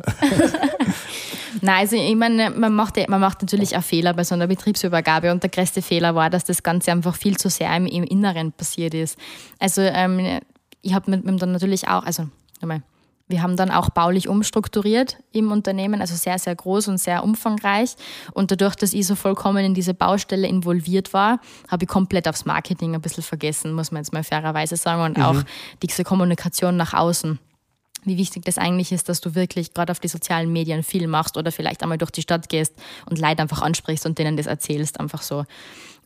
Nein, 1.61 1.79
also 1.79 1.95
ich 1.95 2.15
meine, 2.15 2.51
man 2.51 2.73
macht, 2.73 2.95
man 3.09 3.19
macht 3.21 3.41
natürlich 3.41 3.75
auch 3.77 3.83
Fehler 3.83 4.13
bei 4.13 4.23
so 4.23 4.35
einer 4.35 4.47
Betriebsübergabe 4.47 5.31
und 5.31 5.41
der 5.43 5.49
größte 5.49 5.81
Fehler 5.81 6.13
war, 6.13 6.29
dass 6.29 6.43
das 6.43 6.61
Ganze 6.61 6.91
einfach 6.91 7.15
viel 7.15 7.37
zu 7.37 7.49
sehr 7.49 7.75
im, 7.75 7.85
im 7.87 8.03
Inneren 8.03 8.51
passiert 8.51 8.93
ist. 8.93 9.17
Also 9.59 9.81
ähm, 9.81 10.39
ich 10.81 10.93
habe 10.93 11.11
mit, 11.11 11.25
mit 11.25 11.41
dann 11.41 11.51
natürlich 11.51 11.87
auch, 11.87 12.03
also 12.03 12.27
nochmal, 12.61 12.81
wir 13.27 13.43
haben 13.43 13.55
dann 13.55 13.69
auch 13.69 13.91
baulich 13.91 14.27
umstrukturiert 14.27 15.17
im 15.31 15.51
Unternehmen, 15.51 16.01
also 16.01 16.15
sehr, 16.15 16.39
sehr 16.39 16.55
groß 16.55 16.87
und 16.87 16.97
sehr 16.97 17.23
umfangreich. 17.23 17.95
Und 18.33 18.49
dadurch, 18.49 18.75
dass 18.75 18.93
ich 18.93 19.05
so 19.05 19.13
vollkommen 19.13 19.63
in 19.63 19.75
diese 19.75 19.93
Baustelle 19.93 20.47
involviert 20.47 21.13
war, 21.13 21.39
habe 21.67 21.83
ich 21.83 21.89
komplett 21.89 22.27
aufs 22.27 22.45
Marketing 22.45 22.95
ein 22.95 23.01
bisschen 23.01 23.23
vergessen, 23.23 23.73
muss 23.73 23.91
man 23.91 24.01
jetzt 24.01 24.13
mal 24.13 24.23
fairerweise 24.23 24.77
sagen, 24.77 25.03
und 25.03 25.23
auch 25.23 25.43
diese 25.83 26.03
Kommunikation 26.03 26.75
nach 26.75 26.95
außen 26.95 27.37
wie 28.03 28.17
wichtig 28.17 28.45
das 28.45 28.57
eigentlich 28.57 28.91
ist, 28.91 29.09
dass 29.09 29.21
du 29.21 29.35
wirklich 29.35 29.73
gerade 29.73 29.91
auf 29.91 29.99
die 29.99 30.07
sozialen 30.07 30.51
Medien 30.51 30.83
viel 30.83 31.07
machst 31.07 31.37
oder 31.37 31.51
vielleicht 31.51 31.83
einmal 31.83 31.97
durch 31.97 32.11
die 32.11 32.21
Stadt 32.21 32.49
gehst 32.49 32.73
und 33.09 33.19
Leute 33.19 33.41
einfach 33.41 33.61
ansprichst 33.61 34.05
und 34.05 34.17
denen 34.17 34.37
das 34.37 34.45
erzählst, 34.45 34.99
einfach 34.99 35.21
so. 35.21 35.45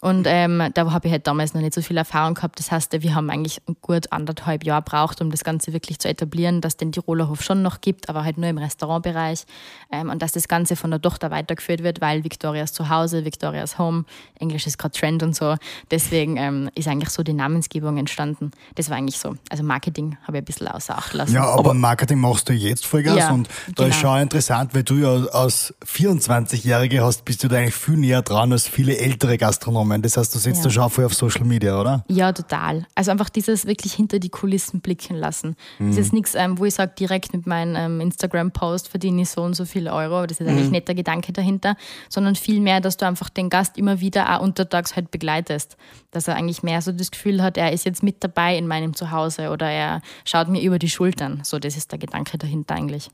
Und 0.04 0.28
ähm, 0.28 0.62
da 0.74 0.92
habe 0.92 1.08
ich 1.08 1.14
halt 1.14 1.28
damals 1.28 1.54
noch 1.54 1.62
nicht 1.62 1.74
so 1.74 1.82
viel 1.82 1.96
Erfahrung 1.96 2.34
gehabt. 2.34 2.60
Das 2.60 2.72
heißt, 2.72 3.02
wir 3.02 3.16
haben 3.16 3.30
eigentlich 3.30 3.62
gut 3.82 4.12
anderthalb 4.12 4.66
Jahre 4.66 4.82
braucht, 4.82 5.22
um 5.22 5.32
das 5.32 5.46
Ganze 5.46 5.72
wirklich 5.72 5.98
zu 6.00 6.10
etablieren, 6.10 6.60
dass 6.60 6.76
den 6.76 6.92
Tiroler 6.92 7.30
Hof 7.30 7.42
schon 7.42 7.62
noch 7.62 7.80
gibt, 7.80 8.10
aber 8.10 8.26
halt 8.26 8.38
nur 8.38 8.50
im 8.50 8.58
Restaurantbereich. 8.58 9.46
Ähm, 9.94 10.10
und 10.10 10.22
dass 10.22 10.34
das 10.34 10.50
Ganze 10.50 10.76
von 10.76 10.92
der 10.92 11.02
Tochter 11.02 11.32
weitergeführt 11.32 11.84
wird, 11.84 12.02
weil 12.02 12.26
Victorias 12.26 12.74
Zuhause, 12.74 13.24
Victorias 13.24 13.80
Home, 13.80 14.04
Englisch 14.38 14.68
ist 14.68 14.78
gerade 14.78 14.94
Trend 14.94 15.24
und 15.24 15.38
so. 15.38 15.56
Deswegen 15.90 16.36
ähm, 16.36 16.70
ist 16.76 16.90
eigentlich 16.90 17.12
so 17.12 17.24
die 17.24 17.32
Namensgebung 17.32 17.98
entstanden. 17.98 18.52
Das 18.76 18.90
war 18.90 18.98
eigentlich 18.98 19.20
so. 19.20 19.36
Also 19.50 19.64
Marketing 19.64 20.18
habe 20.24 20.36
ich 20.36 20.42
ein 20.42 20.46
bisschen 20.46 20.68
außer 20.68 20.98
Acht 20.98 21.14
lassen. 21.14 21.34
Ja, 21.34 21.46
aber, 21.46 21.60
aber 21.60 21.74
Marketing 21.76 22.20
machst 22.20 22.50
du 22.50 22.54
jetzt 22.54 22.86
Vollgas 22.86 23.20
ja, 23.20 23.32
und 23.32 23.48
da 23.68 23.86
genau. 23.86 23.88
ist 23.88 24.02
schon 24.02 24.20
interessant, 24.20 24.76
weil 24.76 24.84
du 24.84 24.96
ja 24.96 25.28
als 25.32 25.74
24-Jährige 25.86 27.02
hast, 27.02 27.24
bist 27.24 27.42
du 27.42 27.48
da 27.48 27.56
eigentlich 27.56 27.76
viel 27.76 27.96
näher 27.96 28.22
dran 28.22 28.52
als 28.52 28.68
viele 28.68 28.98
ältere 28.98 29.38
Gastronomen. 29.38 29.93
Das 30.02 30.18
heißt, 30.18 30.34
du 30.34 30.40
setzt 30.40 30.60
ja. 30.60 30.64
da 30.64 30.70
schon 30.70 30.90
voll 30.90 31.06
auf 31.06 31.14
Social 31.14 31.46
Media, 31.46 31.80
oder? 31.80 32.04
Ja, 32.08 32.32
total. 32.32 32.86
Also 32.96 33.12
einfach 33.12 33.30
dieses 33.30 33.66
wirklich 33.66 33.94
hinter 33.94 34.20
die 34.20 34.30
Kulissen 34.30 34.82
blicken 34.82 35.16
lassen. 35.16 35.56
Mhm. 35.80 35.90
Das 35.90 35.98
ist 35.98 36.14
nichts, 36.14 36.36
ähm, 36.36 36.58
wo 36.58 36.66
ich 36.66 36.74
sage, 36.74 36.94
direkt 36.98 37.34
mit 37.34 37.48
meinem 37.48 37.76
ähm, 37.76 38.02
Instagram-Post 38.02 38.90
verdiene 38.90 39.22
ich 39.22 39.30
so 39.30 39.42
und 39.42 39.54
so 39.54 39.66
viele 39.66 39.94
Euro. 39.94 40.26
Das 40.26 40.40
ist 40.40 40.48
eigentlich 40.48 40.66
mhm. 40.66 40.72
nicht 40.72 40.88
der 40.88 40.96
Gedanke 40.96 41.34
dahinter, 41.34 41.76
sondern 42.10 42.36
vielmehr, 42.36 42.82
dass 42.82 42.98
du 42.98 43.06
einfach 43.06 43.30
den 43.30 43.50
Gast 43.50 43.78
immer 43.78 44.00
wieder 44.00 44.36
auch 44.36 44.44
untertags 44.44 44.96
halt 44.96 45.12
begleitest. 45.12 45.78
Dass 46.12 46.28
er 46.28 46.36
eigentlich 46.36 46.64
mehr 46.64 46.82
so 46.82 46.92
das 46.92 47.12
Gefühl 47.12 47.42
hat, 47.42 47.58
er 47.58 47.72
ist 47.72 47.86
jetzt 47.86 48.04
mit 48.04 48.24
dabei 48.24 48.58
in 48.58 48.68
meinem 48.68 48.96
Zuhause 48.96 49.50
oder 49.50 49.70
er 49.70 50.02
schaut 50.26 50.48
mir 50.50 50.62
über 50.62 50.80
die 50.80 50.90
Schultern. 50.90 51.42
So, 51.44 51.60
das 51.60 51.78
ist 51.78 51.92
der 51.92 52.00
Gedanke 52.00 52.38
dahinter 52.38 52.76
eigentlich. 52.76 53.10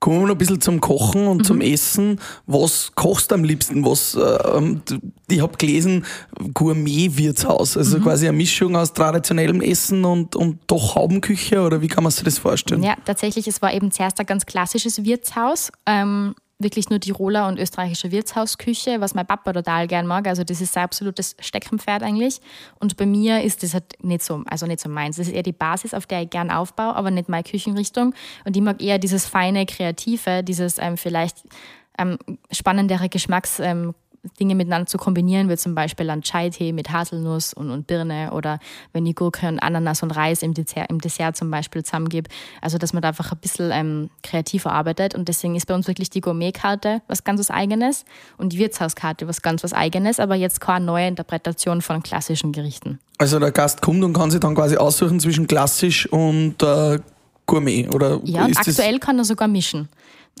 Kommen 0.00 0.20
wir 0.20 0.28
noch 0.28 0.34
ein 0.34 0.38
bisschen 0.38 0.62
zum 0.62 0.80
Kochen 0.80 1.26
und 1.26 1.38
mhm. 1.38 1.44
zum 1.44 1.60
Essen. 1.60 2.18
Was 2.46 2.92
kochst 2.94 3.30
du 3.30 3.34
am 3.34 3.44
liebsten? 3.44 3.84
Was, 3.84 4.14
äh, 4.14 4.96
ich 5.28 5.40
habe 5.42 5.58
gelesen, 5.58 6.06
Gourmet-Wirtshaus, 6.54 7.76
also 7.76 7.98
mhm. 7.98 8.02
quasi 8.04 8.26
eine 8.26 8.36
Mischung 8.36 8.76
aus 8.76 8.94
traditionellem 8.94 9.60
Essen 9.60 10.06
und, 10.06 10.36
und 10.36 10.58
doch 10.66 10.94
Haubenküche 10.94 11.60
oder 11.60 11.82
wie 11.82 11.88
kann 11.88 12.02
man 12.02 12.10
sich 12.12 12.24
das 12.24 12.38
vorstellen? 12.38 12.82
Ja, 12.82 12.96
tatsächlich, 13.04 13.46
es 13.46 13.60
war 13.60 13.74
eben 13.74 13.92
zuerst 13.92 14.18
ein 14.18 14.26
ganz 14.26 14.46
klassisches 14.46 15.04
Wirtshaus. 15.04 15.70
Ähm, 15.84 16.34
wirklich 16.60 16.90
nur 16.90 17.00
Tiroler 17.00 17.48
und 17.48 17.58
österreichische 17.58 18.10
Wirtshausküche, 18.10 19.00
was 19.00 19.14
mein 19.14 19.26
Papa 19.26 19.52
total 19.52 19.86
gern 19.86 20.06
mag. 20.06 20.26
Also 20.28 20.44
das 20.44 20.60
ist 20.60 20.72
sein 20.72 20.84
absolutes 20.84 21.36
Steckenpferd 21.40 22.02
eigentlich. 22.02 22.40
Und 22.78 22.96
bei 22.96 23.06
mir 23.06 23.42
ist 23.42 23.62
das 23.62 23.74
halt 23.74 24.02
nicht 24.02 24.22
so, 24.22 24.42
also 24.46 24.66
nicht 24.66 24.80
so 24.80 24.88
meins. 24.88 25.16
Das 25.16 25.26
ist 25.26 25.34
eher 25.34 25.42
die 25.42 25.52
Basis, 25.52 25.94
auf 25.94 26.06
der 26.06 26.22
ich 26.22 26.30
gern 26.30 26.50
aufbaue, 26.50 26.94
aber 26.94 27.10
nicht 27.10 27.28
meine 27.28 27.44
Küchenrichtung. 27.44 28.14
Und 28.44 28.56
ich 28.56 28.62
mag 28.62 28.82
eher 28.82 28.98
dieses 28.98 29.26
feine, 29.26 29.66
kreative, 29.66 30.42
dieses 30.42 30.78
ähm, 30.78 30.96
vielleicht 30.96 31.38
ähm, 31.98 32.18
spannendere 32.50 33.08
Geschmacks. 33.08 33.60
Dinge 34.38 34.54
miteinander 34.54 34.86
zu 34.86 34.98
kombinieren, 34.98 35.48
wie 35.48 35.56
zum 35.56 35.74
Beispiel 35.74 36.10
ein 36.10 36.20
Chai-Tee 36.20 36.72
mit 36.72 36.90
Haselnuss 36.90 37.54
und, 37.54 37.70
und 37.70 37.86
Birne 37.86 38.32
oder 38.32 38.58
wenn 38.92 39.06
ich 39.06 39.14
Gurke 39.14 39.48
und 39.48 39.58
Ananas 39.60 40.02
und 40.02 40.10
Reis 40.10 40.42
im 40.42 40.52
Dessert, 40.52 40.90
im 40.90 41.00
Dessert 41.00 41.36
zum 41.36 41.50
Beispiel 41.50 41.82
zusammengebe. 41.82 42.28
Also, 42.60 42.76
dass 42.76 42.92
man 42.92 43.00
da 43.00 43.08
einfach 43.08 43.32
ein 43.32 43.38
bisschen 43.38 43.70
ähm, 43.72 44.10
kreativer 44.22 44.72
arbeitet 44.72 45.14
und 45.14 45.28
deswegen 45.28 45.56
ist 45.56 45.66
bei 45.66 45.74
uns 45.74 45.86
wirklich 45.88 46.10
die 46.10 46.20
Gourmet-Karte 46.20 47.00
was 47.08 47.24
ganz 47.24 47.40
was 47.40 47.50
Eigenes 47.50 48.04
und 48.36 48.52
die 48.52 48.58
Wirtshauskarte 48.58 49.26
was 49.26 49.40
ganz 49.40 49.64
was 49.64 49.72
Eigenes, 49.72 50.20
aber 50.20 50.34
jetzt 50.34 50.60
keine 50.60 50.84
neue 50.84 51.08
Interpretation 51.08 51.80
von 51.80 52.02
klassischen 52.02 52.52
Gerichten. 52.52 52.98
Also 53.16 53.38
der 53.38 53.52
Gast 53.52 53.80
kommt 53.80 54.04
und 54.04 54.12
kann 54.12 54.30
sich 54.30 54.40
dann 54.40 54.54
quasi 54.54 54.76
aussuchen 54.76 55.18
zwischen 55.20 55.46
klassisch 55.46 56.06
und 56.10 56.62
äh, 56.62 56.98
Gourmet, 57.46 57.88
oder? 57.88 58.20
Ja, 58.24 58.44
und 58.44 58.56
aktuell 58.56 58.98
kann 58.98 59.18
er 59.18 59.24
sogar 59.24 59.48
mischen. 59.48 59.88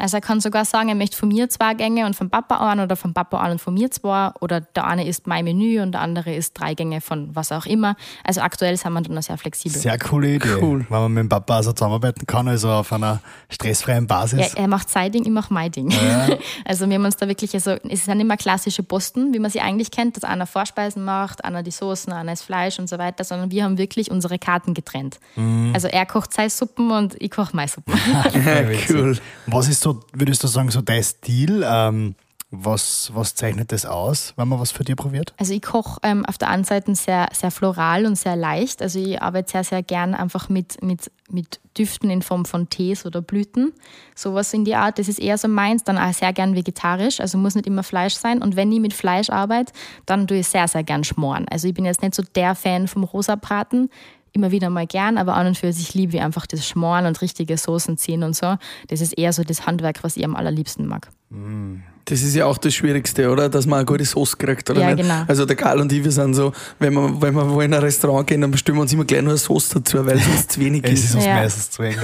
Also 0.00 0.16
er 0.16 0.20
kann 0.20 0.40
sogar 0.40 0.64
sagen, 0.64 0.88
er 0.88 0.94
möchte 0.94 1.16
von 1.16 1.28
mir 1.28 1.48
zwei 1.48 1.74
Gänge 1.74 2.06
und 2.06 2.16
vom 2.16 2.30
Papa 2.30 2.56
einen 2.70 2.80
oder 2.80 2.96
vom 2.96 3.12
Papa 3.12 3.40
einen 3.40 3.52
und 3.52 3.58
von 3.60 3.74
mir 3.74 3.90
zwei. 3.90 4.30
Oder 4.40 4.60
der 4.60 4.86
eine 4.86 5.06
isst 5.06 5.26
mein 5.26 5.44
Menü 5.44 5.80
und 5.80 5.92
der 5.92 6.00
andere 6.00 6.34
isst 6.34 6.58
drei 6.58 6.74
Gänge 6.74 7.00
von 7.00 7.34
was 7.34 7.52
auch 7.52 7.66
immer. 7.66 7.96
Also 8.24 8.40
aktuell 8.40 8.76
sind 8.76 8.92
wir 8.92 9.00
dann 9.02 9.14
noch 9.14 9.22
sehr 9.22 9.36
flexibel. 9.36 9.78
Sehr 9.78 9.98
coole 9.98 10.36
Idee. 10.36 10.56
Cool. 10.60 10.86
Wenn 10.88 10.98
man 10.98 11.12
mit 11.12 11.22
dem 11.24 11.28
Papa 11.28 11.56
also 11.56 11.72
zusammenarbeiten 11.72 12.26
kann, 12.26 12.48
also 12.48 12.70
auf 12.70 12.92
einer 12.92 13.20
stressfreien 13.50 14.06
Basis. 14.06 14.54
Ja, 14.54 14.62
er 14.62 14.68
macht 14.68 14.88
sein 14.88 15.12
Ding, 15.12 15.24
ich 15.24 15.30
mache 15.30 15.52
mein 15.52 15.70
Ding. 15.70 15.90
Ja. 15.90 16.28
Also 16.64 16.88
wir 16.88 16.96
haben 16.96 17.04
uns 17.04 17.16
da 17.16 17.26
wirklich, 17.26 17.54
also 17.54 17.72
es 17.88 18.04
sind 18.04 18.20
immer 18.20 18.36
klassische 18.36 18.82
Posten, 18.82 19.32
wie 19.34 19.38
man 19.38 19.50
sie 19.50 19.60
eigentlich 19.60 19.90
kennt, 19.90 20.16
dass 20.16 20.24
einer 20.24 20.46
Vorspeisen 20.46 21.04
macht, 21.04 21.44
einer 21.44 21.62
die 21.62 21.70
Soßen, 21.70 22.12
einer 22.12 22.32
das 22.32 22.42
Fleisch 22.42 22.78
und 22.78 22.88
so 22.88 22.98
weiter, 22.98 23.24
sondern 23.24 23.50
wir 23.50 23.64
haben 23.64 23.78
wirklich 23.78 24.10
unsere 24.10 24.38
Karten 24.38 24.74
getrennt. 24.74 25.18
Mhm. 25.36 25.72
Also 25.74 25.88
er 25.88 26.06
kocht 26.06 26.32
seine 26.32 26.50
Suppen 26.50 26.90
und 26.90 27.16
ich 27.20 27.30
koche 27.30 27.54
meine 27.56 27.68
Suppen. 27.68 27.94
cool. 28.90 29.18
Was 29.46 29.68
ist 29.68 29.80
so, 29.80 29.89
würdest 30.12 30.42
du 30.42 30.48
sagen, 30.48 30.70
so 30.70 30.80
dein 30.80 31.02
Stil? 31.02 31.64
Ähm, 31.66 32.14
was, 32.52 33.12
was 33.14 33.36
zeichnet 33.36 33.70
das 33.70 33.86
aus, 33.86 34.34
wenn 34.36 34.48
man 34.48 34.58
was 34.58 34.72
für 34.72 34.82
dir 34.82 34.96
probiert? 34.96 35.32
Also 35.38 35.54
ich 35.54 35.62
koche 35.62 36.00
ähm, 36.02 36.26
auf 36.26 36.36
der 36.36 36.48
einen 36.48 36.64
Seite 36.64 36.92
sehr, 36.96 37.28
sehr 37.32 37.52
floral 37.52 38.06
und 38.06 38.16
sehr 38.16 38.34
leicht. 38.34 38.82
Also 38.82 38.98
ich 38.98 39.22
arbeite 39.22 39.52
sehr, 39.52 39.62
sehr 39.62 39.82
gern 39.84 40.14
einfach 40.14 40.48
mit, 40.48 40.82
mit, 40.82 41.12
mit 41.30 41.60
Düften 41.78 42.10
in 42.10 42.22
Form 42.22 42.44
von 42.44 42.68
Tees 42.68 43.06
oder 43.06 43.22
Blüten. 43.22 43.72
Sowas 44.16 44.52
in 44.52 44.64
die 44.64 44.74
Art, 44.74 44.98
das 44.98 45.06
ist 45.06 45.20
eher 45.20 45.38
so 45.38 45.46
meins. 45.46 45.84
Dann 45.84 45.96
auch 45.96 46.12
sehr 46.12 46.32
gern 46.32 46.56
vegetarisch, 46.56 47.20
also 47.20 47.38
muss 47.38 47.54
nicht 47.54 47.68
immer 47.68 47.84
Fleisch 47.84 48.14
sein. 48.14 48.42
Und 48.42 48.56
wenn 48.56 48.72
ich 48.72 48.80
mit 48.80 48.94
Fleisch 48.94 49.30
arbeite, 49.30 49.72
dann 50.06 50.26
tue 50.26 50.38
ich 50.38 50.48
sehr, 50.48 50.66
sehr 50.66 50.82
gern 50.82 51.04
schmoren. 51.04 51.46
Also 51.48 51.68
ich 51.68 51.74
bin 51.74 51.84
jetzt 51.84 52.02
nicht 52.02 52.16
so 52.16 52.24
der 52.34 52.56
Fan 52.56 52.88
vom 52.88 53.04
Rosabraten 53.04 53.90
immer 54.32 54.50
wieder 54.50 54.70
mal 54.70 54.86
gern, 54.86 55.18
aber 55.18 55.34
an 55.34 55.48
und 55.48 55.58
für 55.58 55.72
sich 55.72 55.94
liebe 55.94 56.16
ich 56.16 56.22
einfach 56.22 56.46
das 56.46 56.66
Schmoren 56.66 57.06
und 57.06 57.20
richtige 57.20 57.56
Soßen 57.56 57.96
ziehen 57.96 58.22
und 58.22 58.36
so. 58.36 58.56
Das 58.88 59.00
ist 59.00 59.12
eher 59.12 59.32
so 59.32 59.42
das 59.42 59.66
Handwerk, 59.66 60.02
was 60.02 60.16
ich 60.16 60.24
am 60.24 60.36
allerliebsten 60.36 60.86
mag. 60.86 61.08
Mm. 61.30 61.76
Das 62.10 62.22
ist 62.22 62.34
ja 62.34 62.44
auch 62.46 62.58
das 62.58 62.74
Schwierigste, 62.74 63.30
oder? 63.30 63.48
Dass 63.48 63.66
man 63.66 63.78
eine 63.78 63.86
gute 63.86 64.04
Sauce 64.04 64.36
kriegt, 64.36 64.68
oder 64.68 64.80
ja, 64.80 64.94
nicht? 64.94 65.02
Genau. 65.02 65.22
Also 65.28 65.46
der 65.46 65.54
Karl 65.54 65.80
und 65.80 65.92
ich, 65.92 66.02
wir 66.02 66.10
sind 66.10 66.34
so, 66.34 66.52
wenn 66.80 66.92
wir, 66.92 67.22
wenn 67.22 67.34
wir 67.34 67.48
wo 67.48 67.60
in 67.60 67.72
ein 67.72 67.80
Restaurant 67.80 68.26
gehen, 68.26 68.40
dann 68.40 68.50
bestimmen 68.50 68.78
wir 68.78 68.82
uns 68.82 68.92
immer 68.92 69.04
gleich 69.04 69.22
nur 69.22 69.30
eine 69.30 69.38
Sauce 69.38 69.68
dazu, 69.68 70.04
weil 70.04 70.16
es 70.18 70.48
zu 70.48 70.58
wenig 70.58 70.82
ist. 70.86 71.04
Es 71.04 71.04
ist 71.10 71.14
uns 71.14 71.24
ja. 71.24 71.34
meistens 71.34 71.70
zu 71.70 71.82
wenig. 71.84 71.98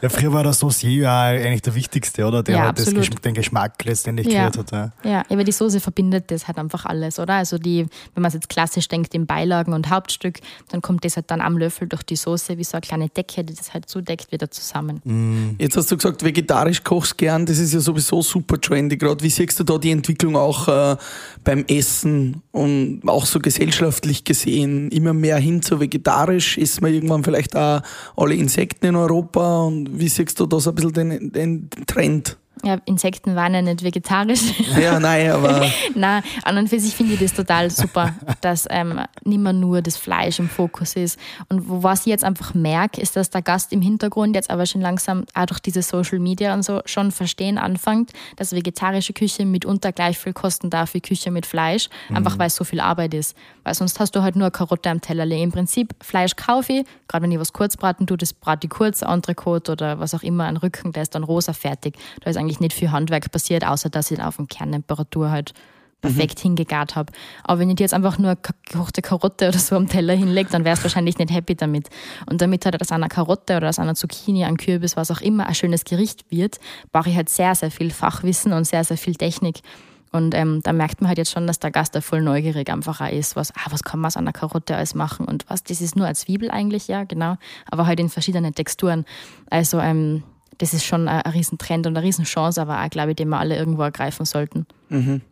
Ja. 0.00 0.08
früher 0.08 0.32
war 0.32 0.42
der 0.42 0.54
Saucier 0.54 1.02
ja 1.02 1.20
eigentlich 1.24 1.60
der 1.60 1.74
wichtigste, 1.74 2.24
oder? 2.24 2.42
Der 2.42 2.56
ja, 2.56 2.64
halt 2.64 2.78
das, 2.78 2.86
den 2.86 3.34
Geschmack 3.34 3.84
letztendlich 3.84 4.26
ja. 4.28 4.48
kreiert 4.48 4.56
hat. 4.56 4.72
Ja. 5.04 5.10
ja, 5.10 5.22
aber 5.28 5.44
die 5.44 5.52
Soße 5.52 5.80
verbindet 5.80 6.30
das 6.30 6.48
halt 6.48 6.56
einfach 6.56 6.86
alles, 6.86 7.18
oder? 7.18 7.34
Also 7.34 7.58
die, 7.58 7.86
wenn 8.14 8.22
man 8.22 8.28
es 8.28 8.34
jetzt 8.34 8.48
klassisch 8.48 8.88
denkt, 8.88 9.14
in 9.14 9.26
Beilagen 9.26 9.74
und 9.74 9.90
Hauptstück, 9.90 10.38
dann 10.70 10.80
kommt 10.80 11.04
das 11.04 11.16
halt 11.16 11.30
dann 11.30 11.42
am 11.42 11.58
Löffel 11.58 11.88
durch 11.88 12.04
die 12.04 12.16
Soße 12.16 12.56
wie 12.56 12.64
so 12.64 12.78
eine 12.78 12.80
kleine 12.80 13.08
Decke, 13.10 13.44
die 13.44 13.54
das 13.54 13.74
halt 13.74 13.86
zudeckt, 13.86 14.32
wieder 14.32 14.50
zusammen. 14.50 15.02
Mm. 15.04 15.56
Jetzt 15.58 15.76
hast 15.76 15.90
du 15.90 15.96
gesagt, 15.96 16.24
vegetarisch 16.24 16.82
kochst 16.82 17.18
gern, 17.18 17.44
das 17.44 17.58
ist 17.58 17.74
ja 17.74 17.80
sowieso 17.80 18.22
super 18.22 18.58
trendy 18.58 18.96
gerade. 18.96 19.22
Wie 19.26 19.30
siehst 19.30 19.58
du 19.58 19.64
da 19.64 19.76
die 19.76 19.90
Entwicklung 19.90 20.36
auch 20.36 20.68
äh, 20.68 20.96
beim 21.42 21.64
Essen 21.66 22.42
und 22.52 23.00
auch 23.06 23.26
so 23.26 23.40
gesellschaftlich 23.40 24.22
gesehen 24.22 24.88
immer 24.92 25.14
mehr 25.14 25.38
hin 25.38 25.62
zu 25.62 25.80
vegetarisch? 25.80 26.56
Essen 26.58 26.84
wir 26.84 26.92
irgendwann 26.92 27.24
vielleicht 27.24 27.56
auch 27.56 27.80
alle 28.16 28.36
Insekten 28.36 28.86
in 28.86 28.94
Europa? 28.94 29.64
Und 29.64 29.98
wie 29.98 30.06
siehst 30.06 30.38
du 30.38 30.46
da 30.46 30.60
so 30.60 30.70
ein 30.70 30.76
bisschen 30.76 30.92
den, 30.92 31.32
den 31.32 31.70
Trend? 31.88 32.36
Ja, 32.64 32.78
Insekten 32.86 33.36
waren 33.36 33.54
ja 33.54 33.62
nicht 33.62 33.82
vegetarisch. 33.82 34.40
Ja, 34.76 34.98
nein, 34.98 35.30
aber. 35.30 35.64
nein, 35.94 36.22
an 36.42 36.58
und 36.58 36.68
für 36.68 36.78
sich 36.78 36.94
finde 36.94 37.14
ich 37.14 37.20
das 37.20 37.32
total 37.32 37.70
super, 37.70 38.14
dass 38.40 38.66
ähm, 38.70 39.00
nicht 39.24 39.38
mehr 39.38 39.52
nur 39.52 39.82
das 39.82 39.96
Fleisch 39.96 40.38
im 40.38 40.48
Fokus 40.48 40.96
ist. 40.96 41.18
Und 41.48 41.62
was 41.66 42.00
ich 42.00 42.06
jetzt 42.06 42.24
einfach 42.24 42.54
merke, 42.54 43.00
ist, 43.00 43.16
dass 43.16 43.30
der 43.30 43.42
Gast 43.42 43.72
im 43.72 43.80
Hintergrund 43.80 44.34
jetzt 44.34 44.50
aber 44.50 44.66
schon 44.66 44.80
langsam 44.80 45.24
auch 45.34 45.46
durch 45.46 45.60
diese 45.60 45.82
Social 45.82 46.18
Media 46.18 46.54
und 46.54 46.62
so 46.62 46.82
schon 46.84 47.10
verstehen 47.10 47.58
anfängt, 47.58 48.12
dass 48.36 48.52
vegetarische 48.52 49.12
Küche 49.12 49.44
mitunter 49.44 49.92
gleich 49.92 50.18
viel 50.18 50.32
kosten 50.32 50.70
darf 50.70 50.94
wie 50.94 51.00
Küche 51.00 51.30
mit 51.30 51.46
Fleisch, 51.46 51.88
mhm. 52.08 52.16
einfach 52.16 52.38
weil 52.38 52.48
es 52.48 52.56
so 52.56 52.64
viel 52.64 52.80
Arbeit 52.80 53.14
ist. 53.14 53.36
Weil 53.64 53.74
sonst 53.74 53.98
hast 54.00 54.14
du 54.14 54.22
halt 54.22 54.36
nur 54.36 54.44
eine 54.46 54.50
Karotte 54.50 54.90
am 54.90 55.00
Teller. 55.00 55.26
Im 55.26 55.52
Prinzip 55.52 55.94
Fleisch 56.00 56.36
kaufe 56.36 56.72
ich, 56.72 56.86
gerade 57.08 57.24
wenn 57.24 57.32
ich 57.32 57.38
was 57.38 57.52
kurz 57.52 57.76
braten 57.76 58.06
tue, 58.06 58.16
das 58.16 58.32
brate 58.32 58.66
ich 58.66 58.70
kurz, 58.70 59.02
Entrecote 59.02 59.72
oder 59.72 59.98
was 59.98 60.14
auch 60.14 60.22
immer, 60.22 60.44
ein 60.44 60.56
Rücken, 60.56 60.92
der 60.92 61.02
ist 61.02 61.14
dann 61.14 61.24
rosa 61.24 61.52
fertig. 61.52 61.96
Da 62.20 62.30
ist 62.30 62.36
eigentlich 62.46 62.60
nicht 62.60 62.72
viel 62.72 62.90
Handwerk 62.90 63.30
passiert, 63.30 63.66
außer 63.66 63.90
dass 63.90 64.10
ich 64.10 64.22
auf 64.22 64.36
dem 64.36 64.48
Kerntemperatur 64.48 65.30
halt 65.30 65.52
perfekt 66.00 66.38
mhm. 66.38 66.42
hingegart 66.48 66.94
habe. 66.94 67.12
Aber 67.44 67.58
wenn 67.60 67.70
ich 67.70 67.76
dir 67.76 67.84
jetzt 67.84 67.94
einfach 67.94 68.18
nur 68.18 68.30
eine 68.30 68.38
gekochte 68.40 69.02
Karotte 69.02 69.48
oder 69.48 69.58
so 69.58 69.76
am 69.76 69.88
Teller 69.88 70.14
hinlege, 70.14 70.50
dann 70.50 70.64
wärst 70.64 70.82
du 70.82 70.84
wahrscheinlich 70.84 71.18
nicht 71.18 71.32
happy 71.32 71.54
damit. 71.54 71.88
Und 72.30 72.40
damit 72.40 72.64
halt 72.64 72.80
aus 72.80 72.92
einer 72.92 73.08
Karotte 73.08 73.56
oder 73.56 73.68
aus 73.68 73.78
einer 73.78 73.94
Zucchini, 73.94 74.44
ein 74.44 74.56
Kürbis, 74.56 74.96
was 74.96 75.10
auch 75.10 75.20
immer, 75.20 75.46
ein 75.46 75.54
schönes 75.54 75.84
Gericht 75.84 76.24
wird, 76.30 76.60
brauche 76.92 77.10
ich 77.10 77.16
halt 77.16 77.28
sehr, 77.28 77.54
sehr 77.54 77.70
viel 77.70 77.90
Fachwissen 77.90 78.52
und 78.52 78.64
sehr, 78.66 78.84
sehr 78.84 78.98
viel 78.98 79.14
Technik. 79.14 79.60
Und 80.12 80.34
ähm, 80.34 80.60
da 80.62 80.72
merkt 80.72 81.00
man 81.00 81.08
halt 81.08 81.18
jetzt 81.18 81.32
schon, 81.32 81.46
dass 81.46 81.58
der 81.58 81.70
Gast 81.70 81.94
da 81.94 82.00
voll 82.00 82.22
neugierig 82.22 82.70
einfach 82.70 83.00
auch 83.00 83.10
ist, 83.10 83.36
was, 83.36 83.52
ah, 83.54 83.66
was 83.70 83.82
kann 83.82 84.00
man 84.00 84.06
aus 84.06 84.16
einer 84.16 84.32
Karotte 84.32 84.76
alles 84.76 84.94
machen 84.94 85.26
und 85.26 85.44
was, 85.48 85.64
das 85.64 85.80
ist 85.80 85.96
nur 85.96 86.06
als 86.06 86.20
Zwiebel 86.20 86.50
eigentlich, 86.50 86.88
ja, 86.88 87.04
genau, 87.04 87.36
aber 87.70 87.86
halt 87.86 88.00
in 88.00 88.08
verschiedenen 88.08 88.54
Texturen. 88.54 89.04
Also 89.50 89.78
ähm, 89.78 90.22
das 90.58 90.74
ist 90.74 90.84
schon 90.84 91.08
ein, 91.08 91.22
ein 91.22 91.32
Riesentrend 91.32 91.86
und 91.86 91.96
eine 91.96 92.06
Riesenchance, 92.06 92.60
aber 92.60 92.82
auch, 92.82 92.90
glaube 92.90 93.10
ich, 93.10 93.16
den 93.16 93.28
wir 93.28 93.38
alle 93.38 93.56
irgendwo 93.56 93.82
ergreifen 93.82 94.24
sollten. 94.26 94.66
Mhm. 94.88 95.22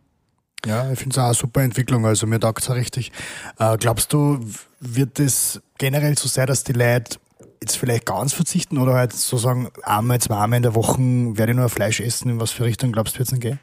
Ja, 0.65 0.91
ich 0.91 0.97
finde 0.97 1.13
es 1.13 1.19
auch 1.19 1.25
eine 1.25 1.33
super 1.33 1.61
Entwicklung. 1.61 2.05
Also 2.05 2.25
mir 2.25 2.39
taugt 2.39 2.63
es 2.63 2.69
auch 2.69 2.75
richtig. 2.75 3.11
Äh, 3.59 3.77
glaubst 3.77 4.11
du, 4.13 4.39
wird 4.79 5.19
es 5.19 5.61
generell 5.77 6.17
so 6.17 6.27
sein, 6.27 6.47
dass 6.47 6.63
die 6.63 6.73
Leute 6.73 7.17
jetzt 7.61 7.77
vielleicht 7.77 8.05
ganz 8.05 8.33
verzichten 8.33 8.77
oder 8.77 8.93
halt 8.95 9.13
so 9.13 9.37
sagen, 9.37 9.69
einmal, 9.83 10.19
zweimal 10.19 10.57
in 10.57 10.63
der 10.63 10.75
Woche 10.75 10.99
werde 10.99 11.51
ich 11.51 11.57
nur 11.57 11.69
Fleisch 11.69 11.99
essen? 11.99 12.29
In 12.29 12.39
was 12.39 12.51
für 12.51 12.65
Richtung 12.65 12.91
glaubst 12.91 13.15
du, 13.15 13.19
wird 13.19 13.27
es 13.27 13.31
denn 13.31 13.39
gehen? 13.39 13.59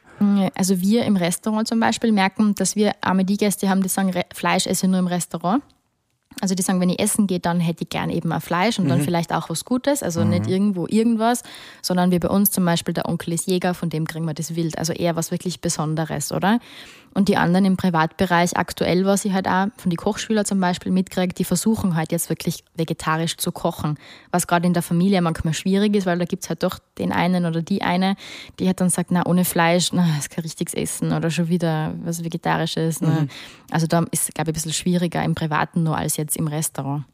Also 0.55 0.81
wir 0.81 1.05
im 1.05 1.17
Restaurant 1.17 1.67
zum 1.67 1.81
Beispiel 1.81 2.13
merken, 2.13 2.55
dass 2.55 2.77
wir 2.77 2.93
arme 3.01 3.25
die 3.25 3.37
Gäste 3.37 3.69
haben, 3.69 3.83
die 3.83 3.89
sagen, 3.89 4.13
Fleisch 4.33 4.67
esse 4.67 4.87
ich 4.87 4.91
nur 4.91 5.01
im 5.01 5.09
Restaurant. 5.09 5.63
Also 6.41 6.55
die 6.55 6.63
sagen, 6.63 6.81
wenn 6.81 6.89
ich 6.89 6.99
essen 6.99 7.27
gehe, 7.27 7.41
dann 7.41 7.61
hätte 7.61 7.85
ich 7.85 7.91
gern 7.91 8.11
eben 8.11 8.33
ein 8.33 8.41
Fleisch 8.41 8.79
und 8.79 8.89
dann 8.89 9.01
vielleicht 9.01 9.33
auch 9.33 9.51
was 9.51 9.65
Gutes, 9.65 10.03
also 10.03 10.25
nicht 10.25 10.47
irgendwo 10.47 10.87
irgendwas, 10.89 11.43
sondern 11.83 12.11
wie 12.11 12.19
bei 12.19 12.29
uns 12.29 12.51
zum 12.51 12.65
Beispiel 12.65 12.95
der 12.95 13.09
Onkel 13.09 13.33
ist 13.33 13.47
Jäger, 13.47 13.75
von 13.75 13.91
dem 13.91 14.07
kriegen 14.07 14.25
wir 14.25 14.35
das 14.35 14.57
Wild, 14.57 14.79
also 14.79 14.93
eher 14.93 15.17
was 15.17 15.31
wirklich 15.31 15.61
Besonderes, 15.61 16.33
oder? 16.33 16.59
Und 17.15 17.29
die 17.29 17.37
anderen 17.37 17.65
im 17.65 17.77
Privatbereich 17.77 18.57
aktuell, 18.57 19.05
was 19.05 19.25
ich 19.25 19.33
halt 19.33 19.47
auch 19.47 19.67
von 19.77 19.91
den 19.91 19.97
Kochschülern 19.97 20.45
zum 20.45 20.61
Beispiel 20.61 20.91
mitkriege, 20.91 21.35
die 21.35 21.45
versuchen 21.45 21.95
halt 21.95 22.11
jetzt 22.11 22.29
wirklich 22.29 22.65
vegetarisch 22.75 23.37
zu 23.37 23.53
kochen, 23.53 23.99
was 24.31 24.47
gerade 24.47 24.67
in 24.67 24.73
der 24.73 24.83
Familie 24.83 25.21
manchmal 25.21 25.53
schwierig 25.53 25.95
ist, 25.95 26.07
weil 26.07 26.19
da 26.19 26.25
gibt 26.25 26.45
es 26.45 26.49
halt 26.49 26.63
doch 26.63 26.79
den 26.99 27.13
einen 27.13 27.45
oder 27.45 27.61
die 27.61 27.83
eine, 27.83 28.17
die 28.59 28.67
halt 28.67 28.81
dann 28.81 28.89
sagt, 28.89 29.11
na 29.11 29.27
ohne 29.27 29.45
Fleisch, 29.45 29.93
na, 29.93 30.07
ist 30.19 30.31
kein 30.31 30.43
richtiges 30.43 30.75
Essen 30.75 31.13
oder 31.13 31.31
schon 31.31 31.49
wieder 31.49 31.95
was 32.03 32.25
Vegetarisches. 32.25 33.01
Ne? 33.01 33.29
Also 33.71 33.87
da 33.87 34.05
ist, 34.11 34.35
glaube 34.35 34.51
ich, 34.51 34.53
ein 34.53 34.55
bisschen 34.55 34.73
schwieriger 34.73 35.23
im 35.23 35.35
Privaten 35.35 35.83
nur 35.83 35.97
als 35.97 36.17
jetzt 36.17 36.37
im 36.37 36.47
Restaurant. 36.47 37.05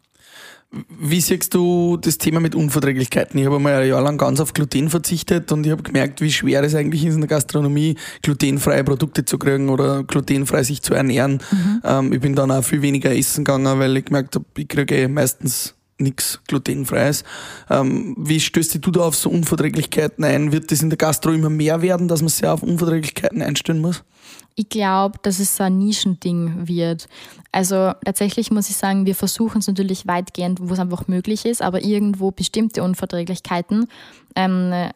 Wie 0.71 1.21
siehst 1.21 1.55
du 1.55 1.97
das 1.97 2.19
Thema 2.19 2.41
mit 2.41 2.55
Unverträglichkeiten? 2.55 3.41
Ich 3.41 3.47
habe 3.47 3.57
einmal 3.57 3.81
ein 3.81 3.89
Jahr 3.89 4.03
lang 4.03 4.19
ganz 4.19 4.39
auf 4.39 4.53
Gluten 4.53 4.91
verzichtet 4.91 5.51
und 5.51 5.65
ich 5.65 5.73
habe 5.73 5.83
gemerkt, 5.83 6.21
wie 6.21 6.31
schwer 6.31 6.63
es 6.63 6.75
eigentlich 6.75 7.07
ist 7.07 7.15
in 7.15 7.23
der 7.23 7.29
Gastronomie, 7.29 7.97
glutenfreie 8.21 8.85
Produkte 8.85 9.25
zu 9.25 9.39
kriegen 9.39 9.71
oder 9.71 10.05
glutenfrei 10.05 10.63
sich 10.65 10.83
zu 10.83 10.93
ernähren. 10.93 11.43
Ähm, 11.85 12.13
ich 12.13 12.21
bin 12.21 12.35
dann 12.35 12.51
auch 12.51 12.63
viel 12.63 12.83
weniger 12.83 13.17
essen 13.17 13.45
gegangen, 13.45 13.79
weil 13.79 13.97
ich 13.97 14.05
gemerkt 14.05 14.35
habe, 14.35 14.45
ich 14.59 14.69
kriege 14.69 14.95
eh 14.95 15.09
meistens 15.09 15.75
nichts 15.97 16.41
glutenfreies. 16.47 17.25
Ähm, 17.71 18.15
wie 18.19 18.39
stößt 18.39 18.85
du 18.85 18.91
da 18.91 19.01
auf 19.01 19.17
so 19.17 19.31
Unverträglichkeiten 19.31 20.23
ein? 20.23 20.53
Wird 20.53 20.71
das 20.71 20.83
in 20.83 20.91
der 20.91 20.99
Gastro 20.99 21.33
immer 21.33 21.51
mehr 21.51 21.81
werden, 21.81 22.09
dass 22.09 22.21
man 22.21 22.29
sich 22.29 22.47
auf 22.47 22.63
Unverträglichkeiten 22.63 23.41
einstellen 23.41 23.81
muss? 23.81 24.05
Ich 24.59 24.71
glaube, 24.71 25.21
dass 25.23 25.39
es 25.39 25.57
so 25.57 25.63
ein 25.63 25.79
Nischending 25.79 26.67
wird. 26.67 27.07
Also 27.53 27.93
tatsächlich 28.05 28.51
muss 28.51 28.69
ich 28.69 28.77
sagen, 28.77 29.07
wir 29.07 29.15
versuchen 29.15 29.59
es 29.61 29.69
natürlich 29.69 30.09
weitgehend, 30.09 30.59
wo 30.61 30.73
es 30.73 30.81
einfach 30.81 31.07
möglich 31.07 31.45
ist, 31.45 31.63
aber 31.63 31.85
irgendwo 31.85 32.33
bestimmte 32.33 32.83
Unverträglichkeiten 32.83 33.87
ähm, 34.35 34.91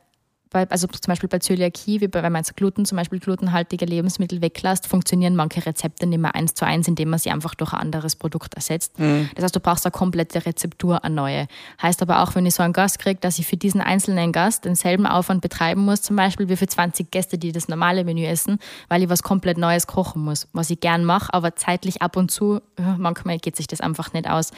bei, 0.52 0.68
also 0.70 0.86
zum 0.86 1.10
Beispiel 1.10 1.28
bei 1.28 1.38
Zöliakie, 1.38 2.00
wie 2.00 2.08
bei, 2.08 2.22
wenn 2.22 2.32
man 2.32 2.40
jetzt 2.40 2.56
Gluten, 2.56 2.84
zum 2.84 2.96
Beispiel 2.96 3.18
glutenhaltige 3.18 3.84
Lebensmittel 3.84 4.40
weglässt, 4.42 4.86
funktionieren 4.86 5.34
manche 5.34 5.64
Rezepte 5.64 6.06
nicht 6.06 6.20
mehr 6.20 6.34
eins 6.34 6.54
zu 6.54 6.66
eins, 6.66 6.88
indem 6.88 7.10
man 7.10 7.18
sie 7.18 7.30
einfach 7.30 7.54
durch 7.54 7.72
ein 7.72 7.80
anderes 7.80 8.16
Produkt 8.16 8.54
ersetzt. 8.54 8.94
Das 9.34 9.44
heißt, 9.44 9.56
du 9.56 9.60
brauchst 9.60 9.86
eine 9.86 9.90
komplette 9.92 10.44
Rezeptur, 10.44 11.04
eine 11.04 11.14
neue. 11.14 11.46
Heißt 11.80 12.02
aber 12.02 12.22
auch, 12.22 12.34
wenn 12.34 12.46
ich 12.46 12.54
so 12.54 12.62
einen 12.62 12.72
Gast 12.72 12.98
kriege, 12.98 13.18
dass 13.20 13.38
ich 13.38 13.46
für 13.46 13.56
diesen 13.56 13.80
einzelnen 13.80 14.32
Gast 14.32 14.64
denselben 14.64 15.06
Aufwand 15.06 15.40
betreiben 15.40 15.84
muss, 15.84 16.02
zum 16.02 16.16
Beispiel 16.16 16.48
wie 16.48 16.56
für 16.56 16.66
20 16.66 17.10
Gäste, 17.10 17.38
die 17.38 17.52
das 17.52 17.68
normale 17.68 18.04
Menü 18.04 18.24
essen, 18.24 18.58
weil 18.88 19.02
ich 19.02 19.08
was 19.08 19.22
komplett 19.22 19.58
Neues 19.58 19.86
kochen 19.86 20.22
muss, 20.22 20.48
was 20.52 20.70
ich 20.70 20.80
gern 20.80 21.04
mache, 21.04 21.32
aber 21.32 21.56
zeitlich 21.56 22.02
ab 22.02 22.16
und 22.16 22.30
zu, 22.30 22.60
ja, 22.78 22.96
manchmal 22.98 23.38
geht 23.38 23.56
sich 23.56 23.66
das 23.66 23.80
einfach 23.80 24.12
nicht 24.12 24.28
aus. 24.28 24.50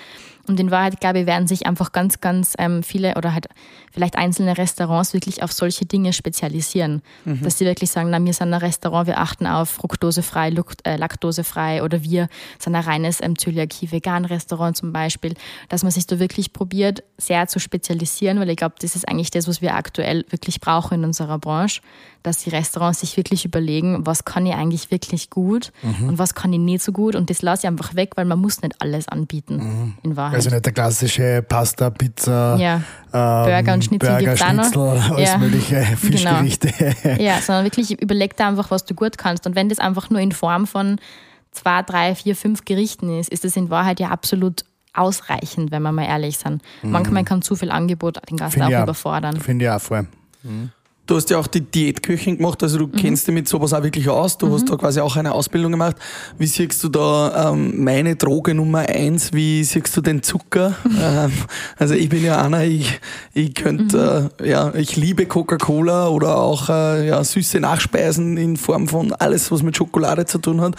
Und 0.46 0.60
in 0.60 0.70
Wahrheit, 0.70 1.00
glaube 1.00 1.20
ich, 1.20 1.26
werden 1.26 1.46
sich 1.46 1.66
einfach 1.66 1.92
ganz, 1.92 2.20
ganz 2.20 2.54
ähm, 2.58 2.82
viele 2.82 3.14
oder 3.16 3.32
halt 3.32 3.46
vielleicht 3.92 4.16
einzelne 4.16 4.58
Restaurants 4.58 5.14
wirklich 5.14 5.42
auf 5.42 5.52
solche 5.52 5.86
Dinge 5.86 6.12
spezialisieren. 6.12 7.02
Dass 7.42 7.58
sie 7.58 7.64
wirklich 7.64 7.90
sagen, 7.90 8.10
na, 8.10 8.22
wir 8.22 8.32
sind 8.34 8.52
ein 8.52 8.60
Restaurant, 8.60 9.06
wir 9.06 9.18
achten 9.18 9.46
auf 9.46 9.70
fruktosefrei, 9.70 10.52
äh, 10.84 10.96
laktosefrei 10.96 11.82
oder 11.82 12.02
wir 12.02 12.28
sind 12.58 12.74
ein 12.74 12.82
reines 12.82 13.22
ähm, 13.22 13.38
Zöliakie-Vegan-Restaurant 13.38 14.76
zum 14.76 14.92
Beispiel. 14.92 15.34
Dass 15.68 15.82
man 15.82 15.92
sich 15.92 16.06
da 16.06 16.18
wirklich 16.18 16.52
probiert, 16.52 17.02
sehr 17.16 17.46
zu 17.46 17.58
spezialisieren, 17.58 18.38
weil 18.40 18.50
ich 18.50 18.56
glaube, 18.56 18.74
das 18.80 18.96
ist 18.96 19.08
eigentlich 19.08 19.30
das, 19.30 19.48
was 19.48 19.62
wir 19.62 19.74
aktuell 19.74 20.24
wirklich 20.30 20.60
brauchen 20.60 20.94
in 20.94 21.04
unserer 21.04 21.38
Branche, 21.38 21.80
dass 22.24 22.38
die 22.38 22.50
Restaurants 22.50 23.00
sich 23.00 23.16
wirklich 23.16 23.44
überlegen, 23.44 24.04
was 24.06 24.24
kann 24.24 24.44
ich 24.46 24.54
eigentlich 24.54 24.90
wirklich 24.90 25.30
gut 25.30 25.70
und 26.00 26.18
was 26.18 26.34
kann 26.34 26.52
ich 26.52 26.58
nicht 26.58 26.82
so 26.82 26.90
gut 26.90 27.14
und 27.14 27.30
das 27.30 27.42
lasse 27.42 27.62
ich 27.62 27.68
einfach 27.68 27.94
weg, 27.94 28.12
weil 28.16 28.24
man 28.24 28.40
muss 28.40 28.60
nicht 28.62 28.74
alles 28.82 29.06
anbieten, 29.08 29.94
in 30.02 30.16
Wahrheit. 30.16 30.34
Also 30.34 30.50
nicht 30.50 30.64
der 30.64 30.72
klassische 30.72 31.44
Pasta, 31.46 31.90
Pizza, 31.90 32.56
Ja. 32.58 32.76
ähm, 33.12 33.44
Burger 33.52 33.74
und 33.74 33.84
Schnitzel 33.84 34.08
Burger. 34.16 34.36
Schnitzel, 34.36 34.80
alles 35.14 35.30
Ja. 35.30 35.38
mögliche 35.38 35.82
Fischgerichte. 35.96 36.72
Ja, 37.22 37.40
sondern 37.40 37.64
wirklich 37.64 38.00
überleg 38.02 38.36
dir 38.36 38.46
einfach, 38.46 38.70
was 38.70 38.84
du 38.84 38.94
gut 38.94 39.16
kannst. 39.18 39.46
Und 39.46 39.54
wenn 39.54 39.68
das 39.68 39.78
einfach 39.78 40.10
nur 40.10 40.20
in 40.20 40.32
Form 40.32 40.66
von 40.66 40.98
zwei, 41.52 41.82
drei, 41.82 42.14
vier, 42.16 42.34
fünf 42.34 42.64
Gerichten 42.64 43.16
ist, 43.20 43.28
ist 43.30 43.44
das 43.44 43.54
in 43.56 43.70
Wahrheit 43.70 44.00
ja 44.00 44.08
absolut 44.08 44.64
ausreichend, 44.94 45.70
wenn 45.72 45.82
wir 45.82 45.92
mal 45.92 46.06
ehrlich 46.06 46.38
sind. 46.38 46.62
Manchmal 46.82 47.24
kann 47.24 47.42
zu 47.42 47.54
viel 47.54 47.70
Angebot 47.70 48.18
den 48.30 48.36
Gast 48.38 48.54
Finde 48.54 48.66
auch 48.66 48.70
ich 48.70 48.76
auch. 48.78 48.82
überfordern. 48.84 49.40
Finde 49.40 49.64
ich 49.66 49.70
auch 49.70 49.80
voll. 49.80 50.06
Du 51.06 51.16
hast 51.16 51.28
ja 51.28 51.38
auch 51.38 51.46
die 51.46 51.60
Diätköchin 51.60 52.38
gemacht, 52.38 52.62
also 52.62 52.78
du 52.78 52.88
kennst 52.88 53.26
dich 53.26 53.34
mit 53.34 53.46
sowas 53.46 53.74
auch 53.74 53.82
wirklich 53.82 54.08
aus. 54.08 54.38
Du 54.38 54.50
hast 54.50 54.70
da 54.70 54.76
quasi 54.76 55.00
auch 55.00 55.16
eine 55.16 55.32
Ausbildung 55.32 55.72
gemacht. 55.72 55.96
Wie 56.38 56.46
siehst 56.46 56.82
du 56.82 56.88
da 56.88 57.50
ähm, 57.50 57.84
meine 57.84 58.16
Droge 58.16 58.54
Nummer 58.54 58.80
eins? 58.88 59.34
Wie 59.34 59.62
siehst 59.64 59.94
du 59.94 60.00
den 60.00 60.22
Zucker? 60.22 60.74
ähm, 60.98 61.30
also 61.76 61.92
ich 61.92 62.08
bin 62.08 62.24
ja 62.24 62.40
einer, 62.40 62.64
ich, 62.64 63.00
ich 63.34 63.54
könnte, 63.54 64.30
äh, 64.40 64.48
ja, 64.48 64.74
ich 64.74 64.96
liebe 64.96 65.26
Coca-Cola 65.26 66.08
oder 66.08 66.38
auch 66.38 66.70
äh, 66.70 67.06
ja, 67.06 67.22
süße 67.22 67.60
Nachspeisen 67.60 68.38
in 68.38 68.56
Form 68.56 68.88
von 68.88 69.12
alles, 69.12 69.52
was 69.52 69.62
mit 69.62 69.76
Schokolade 69.76 70.24
zu 70.24 70.38
tun 70.38 70.62
hat. 70.62 70.76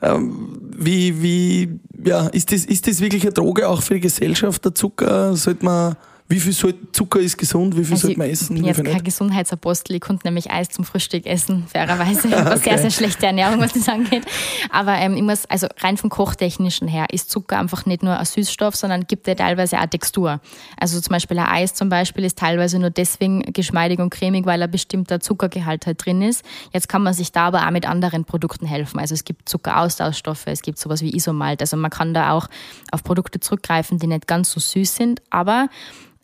Ähm, 0.00 0.60
wie, 0.76 1.22
wie, 1.22 1.80
ja, 2.04 2.28
ist 2.28 2.52
das, 2.52 2.64
ist 2.64 2.86
das 2.86 3.00
wirklich 3.00 3.22
eine 3.22 3.32
Droge 3.32 3.68
auch 3.68 3.82
für 3.82 3.94
die 3.94 4.00
Gesellschaft, 4.00 4.64
der 4.64 4.76
Zucker? 4.76 5.34
Sollte 5.34 5.64
man, 5.64 5.96
wie 6.28 6.40
viel 6.40 6.52
soll, 6.52 6.74
Zucker 6.90 7.20
ist 7.20 7.38
gesund? 7.38 7.76
Wie 7.76 7.84
viel 7.84 7.94
Also 7.94 8.08
sollte 8.08 8.18
man 8.18 8.26
ich 8.26 8.32
essen? 8.32 8.54
bin 8.56 8.64
Wie 8.64 8.68
jetzt 8.68 8.82
kein 8.82 8.92
nicht? 8.92 9.04
Gesundheitsapostel, 9.04 9.94
ich 9.94 10.00
konnte 10.00 10.26
nämlich 10.26 10.50
Eis 10.50 10.68
zum 10.70 10.84
Frühstück 10.84 11.24
essen, 11.24 11.66
fairerweise. 11.68 12.26
Ich 12.28 12.34
habe 12.34 12.50
eine 12.50 12.58
sehr, 12.58 12.78
sehr 12.78 12.90
schlechte 12.90 13.26
Ernährung, 13.26 13.60
was 13.60 13.74
das 13.74 13.88
angeht. 13.88 14.24
Aber 14.70 14.94
ähm, 14.96 15.14
ich 15.16 15.22
muss, 15.22 15.46
also 15.46 15.68
rein 15.78 15.96
vom 15.96 16.10
Kochtechnischen 16.10 16.88
her 16.88 17.06
ist 17.12 17.30
Zucker 17.30 17.58
einfach 17.58 17.86
nicht 17.86 18.02
nur 18.02 18.18
ein 18.18 18.24
Süßstoff, 18.24 18.74
sondern 18.74 19.06
gibt 19.06 19.28
ja 19.28 19.36
teilweise 19.36 19.78
auch 19.78 19.86
Textur. 19.86 20.40
Also 20.76 21.00
zum 21.00 21.12
Beispiel 21.12 21.38
ein 21.38 21.46
Eis 21.46 21.74
zum 21.74 21.88
Beispiel 21.88 22.24
ist 22.24 22.38
teilweise 22.38 22.80
nur 22.80 22.90
deswegen 22.90 23.42
geschmeidig 23.52 24.00
und 24.00 24.10
cremig, 24.10 24.46
weil 24.46 24.60
ein 24.60 24.70
bestimmter 24.70 25.20
Zuckergehalt 25.20 25.86
halt 25.86 26.04
drin 26.04 26.22
ist. 26.22 26.44
Jetzt 26.72 26.88
kann 26.88 27.02
man 27.02 27.14
sich 27.14 27.30
da 27.30 27.46
aber 27.46 27.64
auch 27.64 27.70
mit 27.70 27.86
anderen 27.86 28.24
Produkten 28.24 28.66
helfen. 28.66 28.98
Also 28.98 29.14
es 29.14 29.22
gibt 29.22 29.48
Zuckeraustauschstoffe, 29.48 30.46
es 30.46 30.62
gibt 30.62 30.78
sowas 30.78 31.02
wie 31.02 31.14
Isomalt. 31.14 31.60
Also 31.60 31.76
man 31.76 31.90
kann 31.90 32.14
da 32.14 32.32
auch 32.32 32.48
auf 32.90 33.04
Produkte 33.04 33.38
zurückgreifen, 33.38 33.98
die 33.98 34.08
nicht 34.08 34.26
ganz 34.26 34.50
so 34.50 34.58
süß 34.58 34.96
sind, 34.96 35.22
aber 35.30 35.68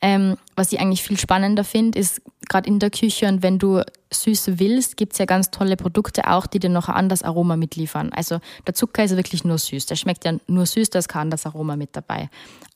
ähm, 0.03 0.37
was 0.57 0.73
ich 0.73 0.81
eigentlich 0.81 1.03
viel 1.03 1.19
spannender 1.19 1.65
finde, 1.65 1.99
ist 1.99 2.21
gerade 2.49 2.69
in 2.69 2.81
der 2.81 2.91
Küche 2.91 3.29
und 3.29 3.43
wenn 3.43 3.59
du 3.59 3.83
Süße 4.13 4.59
willst, 4.59 4.97
gibt 4.97 5.13
es 5.13 5.19
ja 5.19 5.25
ganz 5.25 5.51
tolle 5.51 5.77
Produkte 5.77 6.29
auch, 6.29 6.47
die 6.47 6.59
dir 6.59 6.69
noch 6.69 6.89
ein 6.89 6.97
anderes 6.97 7.23
Aroma 7.23 7.57
mitliefern. 7.57 8.13
Also 8.13 8.41
der 8.67 8.75
Zucker 8.75 9.05
ist 9.05 9.17
wirklich 9.17 9.45
nur 9.45 9.59
süß. 9.59 9.87
Der 9.87 9.97
schmeckt 9.97 10.25
ja 10.25 10.35
nur 10.49 10.67
süß, 10.67 10.91
da 10.91 10.99
ist 10.99 11.09
kein 11.09 11.23
anderes 11.23 11.47
Aroma 11.47 11.77
mit 11.77 11.91
dabei. 11.93 12.29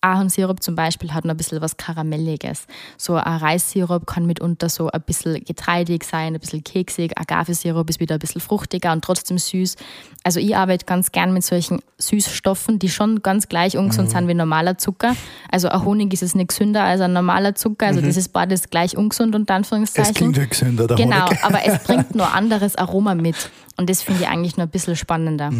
Ahornsirup 0.07 0.63
zum 0.63 0.75
Beispiel 0.77 1.13
hat 1.13 1.25
noch 1.25 1.35
ein 1.35 1.37
bisschen 1.37 1.61
was 1.61 1.77
Karamelliges. 1.77 2.67
So 2.97 3.15
ein 3.15 3.37
Reissirup 3.39 4.07
kann 4.07 4.27
mitunter 4.27 4.69
so 4.69 4.89
ein 4.91 5.01
bisschen 5.03 5.43
getreidig 5.45 6.05
sein, 6.05 6.35
ein 6.35 6.41
bisschen 6.41 6.63
keksig. 6.65 7.19
Agavesirup 7.19 7.89
ist 7.91 8.01
wieder 8.01 8.15
ein 8.17 8.19
bisschen 8.21 8.41
fruchtiger 8.41 8.93
und 8.93 9.05
trotzdem 9.05 9.39
süß. 9.39 9.77
Also 10.25 10.41
ich 10.41 10.57
arbeite 10.57 10.87
ganz 10.87 11.13
gern 11.13 11.33
mit 11.33 11.45
solchen 11.45 11.81
Süßstoffen, 11.99 12.79
die 12.79 12.89
schon 12.89 13.23
ganz 13.23 13.49
gleich 13.49 13.77
ungesund 13.77 14.11
sind 14.11 14.29
wie 14.29 14.35
normaler 14.35 14.79
Zucker. 14.79 15.15
Also 15.51 15.69
ein 15.69 15.85
Honig 15.85 16.13
ist 16.13 16.23
es 16.23 16.35
nicht 16.35 16.49
gesünder 16.49 16.85
als 16.85 17.01
ein 17.01 17.13
normaler 17.13 17.55
Zucker. 17.55 17.87
Also 17.87 18.01
das 18.01 18.17
ist 18.17 18.33
beides 18.33 18.71
gleich 18.71 18.97
ungesund 18.97 19.35
Es 19.35 19.51
Anführungszeichen. 19.51 20.15
klingt 20.15 20.37
ja 20.37 20.45
gesünder, 20.47 20.87
der 20.87 20.97
Genau, 20.97 21.27
Honig. 21.27 21.45
aber 21.45 21.65
es 21.65 21.83
bringt 21.85 22.15
nur 22.15 22.33
anderes 22.33 22.77
Aroma 22.77 23.15
mit. 23.15 23.51
Und 23.77 23.91
das 23.91 24.03
finde 24.03 24.23
ich 24.23 24.29
eigentlich 24.29 24.57
noch 24.57 24.65
ein 24.65 24.71
bisschen 24.71 24.97
spannender. 24.97 25.51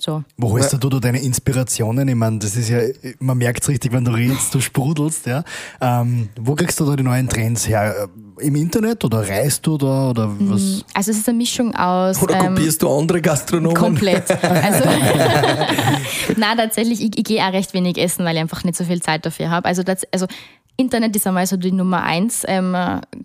So. 0.00 0.24
Wo 0.36 0.50
holst 0.52 0.72
du 0.72 0.88
da 0.88 0.98
deine 0.98 1.20
Inspirationen? 1.20 2.08
Ich 2.08 2.14
meine, 2.14 2.38
das 2.38 2.56
ist 2.56 2.70
ja, 2.70 2.80
man 3.18 3.36
merkt 3.38 3.68
richtig, 3.68 3.92
wenn 3.92 4.04
du 4.04 4.12
redest, 4.12 4.54
du 4.54 4.60
sprudelst, 4.60 5.26
ja. 5.26 5.44
Ähm, 5.80 6.30
wo 6.40 6.54
kriegst 6.54 6.80
du 6.80 6.86
da 6.86 6.96
die 6.96 7.02
neuen 7.02 7.28
Trends 7.28 7.68
her? 7.68 8.08
Im 8.38 8.56
Internet 8.56 9.04
oder 9.04 9.28
reist 9.28 9.66
du 9.66 9.76
da 9.76 10.10
oder 10.10 10.30
was? 10.38 10.84
Also 10.94 11.10
es 11.10 11.18
ist 11.18 11.28
eine 11.28 11.36
Mischung 11.36 11.74
aus. 11.74 12.22
Oder 12.22 12.36
ähm, 12.36 12.54
kopierst 12.54 12.80
du 12.82 12.88
andere 12.88 13.20
Gastronomen? 13.20 13.76
Komplett. 13.76 14.24
Also, 14.40 14.84
Nein, 16.36 16.56
tatsächlich, 16.56 17.00
ich, 17.02 17.18
ich 17.18 17.24
gehe 17.24 17.42
auch 17.42 17.52
recht 17.52 17.72
wenig 17.74 17.98
essen, 17.98 18.24
weil 18.24 18.34
ich 18.34 18.40
einfach 18.40 18.64
nicht 18.64 18.76
so 18.76 18.84
viel 18.84 19.02
Zeit 19.02 19.24
dafür 19.26 19.50
habe. 19.50 19.66
Also, 19.66 19.82
das, 19.82 20.06
also 20.12 20.26
Internet 20.76 21.14
ist 21.14 21.26
einmal 21.26 21.46
so 21.46 21.56
die 21.56 21.72
Nummer 21.72 22.02
eins 22.02 22.42
ähm, 22.46 22.74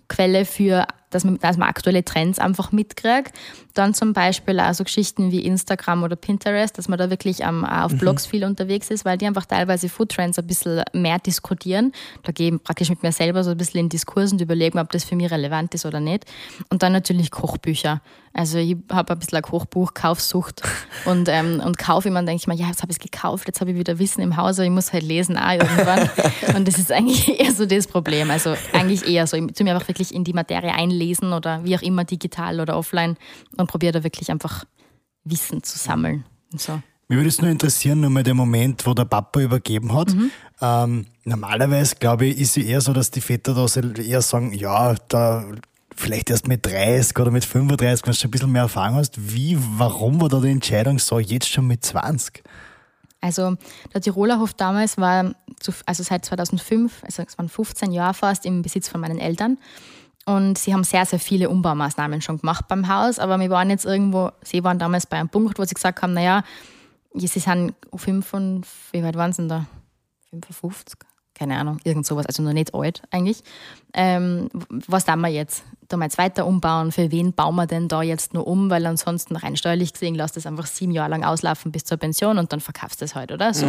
Quelle 0.08 0.44
für, 0.44 0.86
dass 1.16 1.24
man, 1.24 1.38
dass 1.38 1.56
man 1.56 1.68
aktuelle 1.68 2.04
Trends 2.04 2.38
einfach 2.38 2.72
mitkriegt. 2.72 3.32
Dann 3.74 3.94
zum 3.94 4.12
Beispiel 4.12 4.60
auch 4.60 4.72
so 4.74 4.84
Geschichten 4.84 5.32
wie 5.32 5.44
Instagram 5.44 6.02
oder 6.02 6.16
Pinterest, 6.16 6.76
dass 6.78 6.88
man 6.88 6.98
da 6.98 7.10
wirklich 7.10 7.40
ähm, 7.40 7.64
auf 7.64 7.92
Blogs 7.96 8.26
viel 8.26 8.44
unterwegs 8.44 8.90
ist, 8.90 9.04
weil 9.04 9.18
die 9.18 9.26
einfach 9.26 9.46
teilweise 9.46 9.88
Foodtrends 9.88 10.38
ein 10.38 10.46
bisschen 10.46 10.82
mehr 10.92 11.18
diskutieren. 11.18 11.92
Da 12.22 12.32
gehe 12.32 12.54
ich 12.54 12.62
praktisch 12.62 12.90
mit 12.90 13.02
mir 13.02 13.12
selber 13.12 13.44
so 13.44 13.50
ein 13.50 13.56
bisschen 13.56 13.80
in 13.80 13.88
Diskurs 13.88 14.32
und 14.32 14.40
überlegen, 14.40 14.78
ob 14.78 14.90
das 14.90 15.04
für 15.04 15.16
mich 15.16 15.30
relevant 15.30 15.74
ist 15.74 15.84
oder 15.86 16.00
nicht. 16.00 16.24
Und 16.70 16.82
dann 16.82 16.92
natürlich 16.92 17.30
Kochbücher. 17.30 18.00
Also 18.36 18.58
ich 18.58 18.76
habe 18.92 19.14
ein 19.14 19.18
bisschen 19.18 19.36
eine 19.36 19.42
Kochbuch-Kaufsucht 19.42 20.60
und, 21.06 21.26
ähm, 21.30 21.62
und 21.64 21.78
kaufe 21.78 22.08
immer 22.08 22.20
und 22.20 22.26
denke 22.26 22.42
ich 22.42 22.46
mir, 22.46 22.54
ja, 22.54 22.66
jetzt 22.66 22.82
habe 22.82 22.92
ich 22.92 22.98
es 22.98 23.10
gekauft, 23.10 23.46
jetzt 23.46 23.62
habe 23.62 23.70
ich 23.70 23.78
wieder 23.78 23.98
Wissen 23.98 24.20
im 24.20 24.36
Haus, 24.36 24.58
aber 24.58 24.66
ich 24.66 24.70
muss 24.70 24.92
halt 24.92 25.04
lesen 25.04 25.38
auch 25.38 25.52
irgendwann. 25.52 26.10
und 26.56 26.68
das 26.68 26.76
ist 26.76 26.92
eigentlich 26.92 27.40
eher 27.40 27.52
so 27.52 27.64
das 27.64 27.86
Problem. 27.86 28.30
Also 28.30 28.54
eigentlich 28.74 29.08
eher 29.08 29.26
so, 29.26 29.38
ich 29.38 29.46
tue 29.54 29.64
mir 29.64 29.74
einfach 29.74 29.88
wirklich 29.88 30.14
in 30.14 30.22
die 30.22 30.34
Materie 30.34 30.74
einlesen 30.74 31.05
lesen 31.06 31.32
oder 31.32 31.64
wie 31.64 31.76
auch 31.76 31.82
immer, 31.82 32.04
digital 32.04 32.60
oder 32.60 32.76
offline 32.76 33.16
und 33.56 33.68
probiere 33.68 33.92
da 33.92 34.04
wirklich 34.04 34.30
einfach 34.30 34.64
Wissen 35.24 35.62
zu 35.62 35.78
sammeln. 35.78 36.24
So. 36.56 36.80
Mir 37.08 37.16
würde 37.18 37.28
es 37.28 37.40
nur 37.40 37.50
interessieren, 37.50 38.00
nur 38.00 38.10
mal 38.10 38.22
der 38.22 38.34
Moment, 38.34 38.84
wo 38.86 38.92
der 38.92 39.04
Papa 39.04 39.40
übergeben 39.40 39.92
hat. 39.92 40.08
Ähm, 40.60 41.06
normalerweise, 41.24 41.96
glaube 41.96 42.26
ich, 42.26 42.38
ist 42.38 42.56
es 42.56 42.64
eher 42.64 42.80
so, 42.80 42.92
dass 42.92 43.10
die 43.10 43.20
Väter 43.20 43.54
da 43.54 43.66
eher 44.02 44.22
sagen, 44.22 44.52
ja, 44.52 44.94
da 45.08 45.44
vielleicht 45.94 46.30
erst 46.30 46.48
mit 46.48 46.66
30 46.66 47.18
oder 47.18 47.30
mit 47.30 47.44
35, 47.44 48.06
wenn 48.06 48.12
du 48.12 48.18
schon 48.18 48.28
ein 48.28 48.30
bisschen 48.32 48.52
mehr 48.52 48.62
Erfahrung 48.62 48.96
hast. 48.96 49.32
Wie, 49.32 49.56
warum 49.76 50.20
war 50.20 50.28
da 50.28 50.40
die 50.40 50.50
Entscheidung 50.50 50.98
so, 50.98 51.18
jetzt 51.18 51.48
schon 51.48 51.66
mit 51.66 51.84
20? 51.84 52.42
Also 53.20 53.56
der 53.92 54.00
Tiroler 54.00 54.38
Hof 54.38 54.54
damals 54.54 54.98
war, 54.98 55.34
also 55.86 56.02
seit 56.02 56.24
2005, 56.24 57.02
also 57.02 57.22
es 57.22 57.38
waren 57.38 57.48
15 57.48 57.92
Jahre 57.92 58.14
fast 58.14 58.44
im 58.46 58.62
Besitz 58.62 58.88
von 58.88 59.00
meinen 59.00 59.18
Eltern. 59.18 59.58
Und 60.26 60.58
sie 60.58 60.74
haben 60.74 60.82
sehr, 60.82 61.06
sehr 61.06 61.20
viele 61.20 61.48
Umbaumaßnahmen 61.48 62.20
schon 62.20 62.38
gemacht 62.38 62.66
beim 62.66 62.88
Haus, 62.88 63.20
aber 63.20 63.38
wir 63.38 63.48
waren 63.48 63.70
jetzt 63.70 63.86
irgendwo, 63.86 64.30
sie 64.42 64.64
waren 64.64 64.78
damals 64.78 65.06
bei 65.06 65.16
einem 65.16 65.28
Punkt, 65.28 65.56
wo 65.58 65.64
sie 65.64 65.74
gesagt 65.74 66.02
haben, 66.02 66.14
naja, 66.14 66.42
sie 67.14 67.28
sind 67.28 67.74
5 67.94 68.34
und, 68.34 68.66
wie 68.90 69.04
weit 69.04 69.14
waren 69.14 69.32
sie 69.32 69.42
denn 69.42 69.48
da? 69.48 69.66
55? 70.30 70.98
Keine 71.32 71.58
Ahnung, 71.58 71.78
irgend 71.84 72.06
sowas, 72.06 72.26
also 72.26 72.42
noch 72.42 72.54
nicht 72.54 72.74
alt 72.74 73.02
eigentlich. 73.10 73.44
Ähm, 73.92 74.48
was 74.88 75.04
tun 75.04 75.20
wir 75.20 75.28
jetzt? 75.28 75.64
Da 75.86 75.96
mal 75.96 76.06
jetzt 76.06 76.18
weiter 76.18 76.46
umbauen? 76.46 76.92
Für 76.92 77.12
wen 77.12 77.32
bauen 77.32 77.54
wir 77.54 77.66
denn 77.66 77.88
da 77.88 78.02
jetzt 78.02 78.34
nur 78.34 78.46
um? 78.46 78.70
Weil 78.70 78.86
ansonsten 78.86 79.36
rein 79.36 79.56
steuerlich 79.56 79.92
gesehen, 79.92 80.14
lass 80.14 80.32
das 80.32 80.46
einfach 80.46 80.66
sieben 80.66 80.92
Jahre 80.92 81.10
lang 81.10 81.24
auslaufen 81.24 81.72
bis 81.72 81.84
zur 81.84 81.98
Pension 81.98 82.38
und 82.38 82.52
dann 82.52 82.60
verkaufst 82.60 83.02
du 83.02 83.04
es 83.04 83.14
halt, 83.14 83.32
oder? 83.32 83.52
So. 83.52 83.66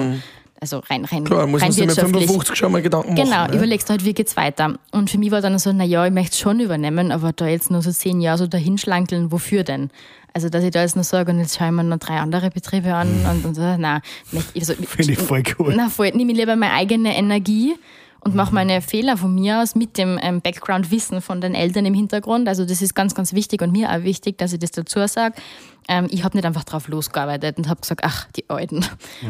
Also 0.59 0.79
rein, 0.79 1.05
rein, 1.05 1.23
Klar, 1.23 1.45
muss 1.45 1.61
rein 1.61 1.67
man 1.67 1.71
sich 1.73 1.85
mit 1.85 1.95
wirtschaftlich. 1.95 2.25
55 2.25 2.55
schon 2.55 2.71
mal 2.71 2.81
Gedanken 2.81 3.13
machen. 3.13 3.23
Genau, 3.23 3.47
ne? 3.47 3.55
überlegst 3.55 3.87
du 3.87 3.91
halt, 3.91 4.03
wie 4.05 4.13
geht's 4.13 4.35
weiter. 4.35 4.77
Und 4.91 5.09
für 5.09 5.17
mich 5.17 5.31
war 5.31 5.41
dann 5.41 5.57
so, 5.59 5.71
naja, 5.71 6.05
ich 6.05 6.13
möchte 6.13 6.33
es 6.33 6.39
schon 6.39 6.59
übernehmen, 6.59 7.11
aber 7.11 7.31
da 7.31 7.47
jetzt 7.47 7.69
nur 7.69 7.81
so 7.81 7.91
zehn 7.91 8.21
Jahre 8.21 8.39
so 8.39 8.47
dahinschlankeln, 8.47 9.31
wofür 9.31 9.63
denn? 9.63 9.91
Also, 10.33 10.49
dass 10.49 10.63
ich 10.63 10.71
da 10.71 10.81
jetzt 10.81 10.95
nur 10.95 11.03
sage, 11.03 11.31
und 11.31 11.39
jetzt 11.39 11.57
schaue 11.57 11.67
ich 11.67 11.73
mir 11.73 11.83
noch 11.83 11.97
drei 11.97 12.17
andere 12.17 12.49
Betriebe 12.49 12.93
an 12.93 13.07
und, 13.29 13.45
und 13.45 13.55
so, 13.55 13.61
nein. 13.61 14.01
Also, 14.55 14.73
Finde 14.87 15.13
ich 15.13 15.19
voll 15.19 15.43
cool. 15.59 15.73
na, 15.75 15.89
voll, 15.89 16.11
nehme 16.11 16.31
ich 16.31 16.37
lieber 16.37 16.55
meine 16.55 16.73
eigene 16.73 17.15
Energie 17.15 17.75
und 18.19 18.35
mache 18.35 18.53
meine 18.53 18.81
Fehler 18.81 19.15
von 19.15 19.33
mir 19.33 19.61
aus 19.61 19.75
mit 19.75 19.97
dem 19.97 20.19
ähm, 20.21 20.41
Background-Wissen 20.41 21.21
von 21.21 21.39
den 21.39 21.55
Eltern 21.55 21.85
im 21.85 21.93
Hintergrund. 21.93 22.47
Also 22.47 22.65
das 22.65 22.81
ist 22.81 22.93
ganz, 22.93 23.15
ganz 23.15 23.33
wichtig 23.33 23.61
und 23.61 23.71
mir 23.71 23.89
auch 23.91 24.03
wichtig, 24.03 24.37
dass 24.37 24.53
ich 24.53 24.59
das 24.59 24.71
dazu 24.71 24.99
sage. 25.07 25.35
Ähm, 25.87 26.07
ich 26.09 26.23
habe 26.23 26.35
nicht 26.35 26.45
einfach 26.45 26.65
drauf 26.65 26.87
losgearbeitet 26.87 27.57
und 27.57 27.69
habe 27.69 27.79
gesagt, 27.81 28.01
ach, 28.03 28.27
die 28.35 28.49
Alten 28.49 28.85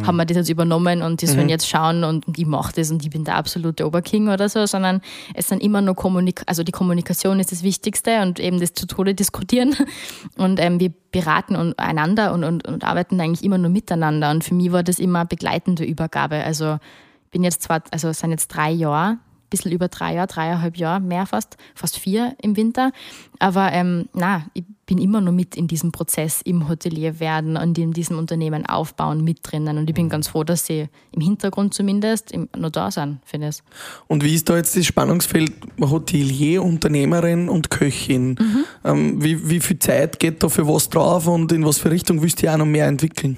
haben 0.05 0.17
mir 0.17 0.25
das 0.25 0.37
jetzt 0.37 0.49
übernommen 0.49 1.01
und 1.03 1.21
die 1.21 1.27
sollen 1.27 1.49
jetzt 1.49 1.67
schauen 1.69 2.03
und, 2.03 2.27
und 2.27 2.37
ich 2.37 2.45
mache 2.45 2.73
das 2.73 2.89
und 2.89 3.03
ich 3.03 3.11
bin 3.11 3.23
der 3.23 3.35
absolute 3.35 3.85
Oberking 3.85 4.29
oder 4.29 4.49
so, 4.49 4.65
sondern 4.65 5.01
es 5.33 5.47
sind 5.47 5.61
immer 5.61 5.81
nur 5.81 5.95
Kommunik 5.95 6.43
also 6.47 6.63
die 6.63 6.71
Kommunikation 6.71 7.39
ist 7.39 7.51
das 7.51 7.61
Wichtigste 7.63 8.21
und 8.21 8.39
eben 8.39 8.59
das 8.59 8.73
zu 8.73 8.87
Tode 8.87 9.13
diskutieren. 9.13 9.75
Und 10.37 10.59
ähm, 10.59 10.79
wir 10.79 10.93
beraten 11.11 11.55
und 11.55 11.77
einander 11.79 12.33
und, 12.33 12.43
und, 12.43 12.67
und 12.67 12.83
arbeiten 12.83 13.19
eigentlich 13.19 13.43
immer 13.43 13.57
nur 13.57 13.69
miteinander. 13.69 14.29
Und 14.29 14.43
für 14.43 14.53
mich 14.53 14.71
war 14.71 14.83
das 14.83 14.99
immer 14.99 15.25
begleitende 15.25 15.83
Übergabe. 15.83 16.43
Also 16.43 16.79
ich 17.25 17.31
bin 17.31 17.43
jetzt 17.43 17.63
zwar, 17.63 17.81
also 17.91 18.09
es 18.09 18.19
sind 18.19 18.31
jetzt 18.31 18.49
drei 18.49 18.71
Jahre, 18.71 19.11
ein 19.13 19.19
bisschen 19.49 19.71
über 19.71 19.87
drei 19.87 20.13
Jahre, 20.13 20.27
dreieinhalb 20.27 20.77
Jahre, 20.77 20.99
mehr 20.99 21.25
fast, 21.25 21.57
fast 21.75 21.97
vier 21.97 22.35
im 22.41 22.55
Winter. 22.55 22.91
Aber 23.39 23.71
ähm, 23.71 24.09
na, 24.13 24.43
ich 24.53 24.63
bin 24.87 24.97
immer 24.97 25.19
noch 25.21 25.33
mit 25.33 25.55
in 25.55 25.67
diesem 25.67 25.91
Prozess 25.91 26.41
im 26.41 26.67
Hotelier 26.67 27.19
werden 27.19 27.57
und 27.57 27.77
in 27.77 27.91
diesem 27.91 28.17
Unternehmen 28.17 28.65
aufbauen 28.65 29.23
mit 29.23 29.39
drinnen. 29.43 29.77
Und 29.77 29.89
ich 29.89 29.93
bin 29.93 30.07
ganz 30.07 30.29
froh, 30.29 30.45
dass 30.45 30.65
sie 30.65 30.87
im 31.11 31.21
Hintergrund 31.21 31.73
zumindest 31.73 32.33
noch 32.55 32.71
da 32.71 32.89
sind 32.89 33.19
für 33.25 33.37
das. 33.37 33.63
Und 34.07 34.23
wie 34.23 34.33
ist 34.33 34.49
da 34.49 34.55
jetzt 34.55 34.77
das 34.77 34.85
Spannungsfeld 34.85 35.51
Hotelier, 35.81 36.63
Unternehmerin 36.63 37.49
und 37.49 37.69
Köchin? 37.69 38.29
Mhm. 38.29 38.65
Ähm, 38.85 39.23
wie, 39.23 39.49
wie 39.49 39.59
viel 39.59 39.77
Zeit 39.77 40.19
geht 40.19 40.41
da 40.41 40.47
für 40.47 40.67
was 40.67 40.89
drauf 40.89 41.27
und 41.27 41.51
in 41.51 41.65
was 41.65 41.77
für 41.77 41.91
Richtung 41.91 42.21
willst 42.21 42.41
du 42.41 42.51
auch 42.51 42.57
noch 42.57 42.65
mehr 42.65 42.87
entwickeln? 42.87 43.37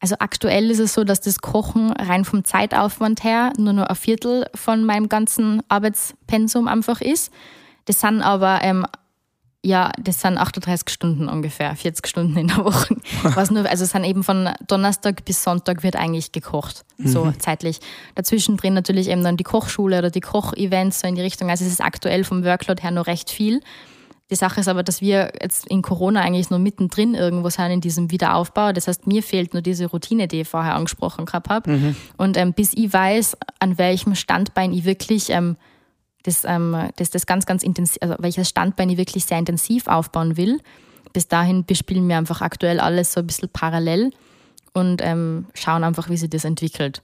Also 0.00 0.16
aktuell 0.18 0.68
ist 0.72 0.80
es 0.80 0.94
so, 0.94 1.04
dass 1.04 1.20
das 1.20 1.38
Kochen 1.38 1.92
rein 1.92 2.24
vom 2.24 2.44
Zeitaufwand 2.44 3.22
her 3.22 3.52
nur 3.56 3.72
noch 3.72 3.86
ein 3.86 3.94
Viertel 3.94 4.46
von 4.52 4.84
meinem 4.84 5.08
ganzen 5.08 5.62
Arbeitspensum 5.68 6.66
einfach 6.66 7.00
ist. 7.00 7.30
Das 7.84 8.00
sind 8.00 8.20
aber, 8.20 8.60
ähm, 8.62 8.84
ja, 9.64 9.92
das 10.00 10.20
sind 10.20 10.38
38 10.38 10.90
Stunden 10.90 11.28
ungefähr, 11.28 11.76
40 11.76 12.06
Stunden 12.06 12.36
in 12.36 12.48
der 12.48 12.64
Woche. 12.64 12.96
Was 13.22 13.50
nur, 13.50 13.68
also 13.68 13.84
es 13.84 13.90
sind 13.90 14.04
eben 14.04 14.24
von 14.24 14.50
Donnerstag 14.66 15.24
bis 15.24 15.44
Sonntag 15.44 15.84
wird 15.84 15.94
eigentlich 15.94 16.32
gekocht, 16.32 16.84
so 16.98 17.32
zeitlich. 17.38 17.78
Dazwischen 18.16 18.56
drin 18.56 18.74
natürlich 18.74 19.08
eben 19.08 19.22
dann 19.22 19.36
die 19.36 19.44
Kochschule 19.44 19.98
oder 19.98 20.10
die 20.10 20.20
Kochevents 20.20 21.00
so 21.00 21.06
in 21.06 21.14
die 21.14 21.20
Richtung. 21.20 21.48
Also 21.48 21.64
es 21.64 21.70
ist 21.70 21.80
aktuell 21.80 22.24
vom 22.24 22.44
Workload 22.44 22.82
her 22.82 22.90
noch 22.90 23.06
recht 23.06 23.30
viel. 23.30 23.60
Die 24.32 24.36
Sache 24.36 24.60
ist 24.60 24.68
aber, 24.68 24.82
dass 24.82 25.00
wir 25.00 25.32
jetzt 25.40 25.66
in 25.66 25.82
Corona 25.82 26.22
eigentlich 26.22 26.50
nur 26.50 26.58
mittendrin 26.58 27.14
irgendwo 27.14 27.50
sind 27.50 27.70
in 27.70 27.80
diesem 27.80 28.10
Wiederaufbau. 28.10 28.72
Das 28.72 28.88
heißt, 28.88 29.06
mir 29.06 29.22
fehlt 29.22 29.52
nur 29.52 29.62
diese 29.62 29.86
Routine, 29.86 30.26
die 30.26 30.40
ich 30.40 30.48
vorher 30.48 30.74
angesprochen 30.74 31.26
gehabt 31.26 31.50
habe. 31.50 31.70
Und 32.16 32.36
ähm, 32.36 32.52
bis 32.52 32.72
ich 32.72 32.92
weiß, 32.92 33.36
an 33.60 33.78
welchem 33.78 34.14
Standbein 34.14 34.72
ich 34.72 34.84
wirklich 34.86 35.30
ähm, 35.30 35.56
das, 36.22 36.44
ähm, 36.44 36.90
das, 36.96 37.10
das 37.10 37.26
ganz, 37.26 37.46
ganz 37.46 37.62
intensiv, 37.62 37.98
also 38.00 38.16
welches 38.18 38.48
Standbein 38.48 38.90
ich 38.90 38.98
wirklich 38.98 39.24
sehr 39.24 39.38
intensiv 39.38 39.86
aufbauen 39.86 40.36
will. 40.36 40.60
Bis 41.12 41.28
dahin 41.28 41.64
bespielen 41.64 42.08
wir 42.08 42.16
einfach 42.16 42.40
aktuell 42.40 42.80
alles 42.80 43.12
so 43.12 43.20
ein 43.20 43.26
bisschen 43.26 43.48
parallel 43.50 44.10
und 44.72 45.02
ähm, 45.02 45.46
schauen 45.54 45.84
einfach, 45.84 46.08
wie 46.08 46.16
sich 46.16 46.30
das 46.30 46.44
entwickelt. 46.44 47.02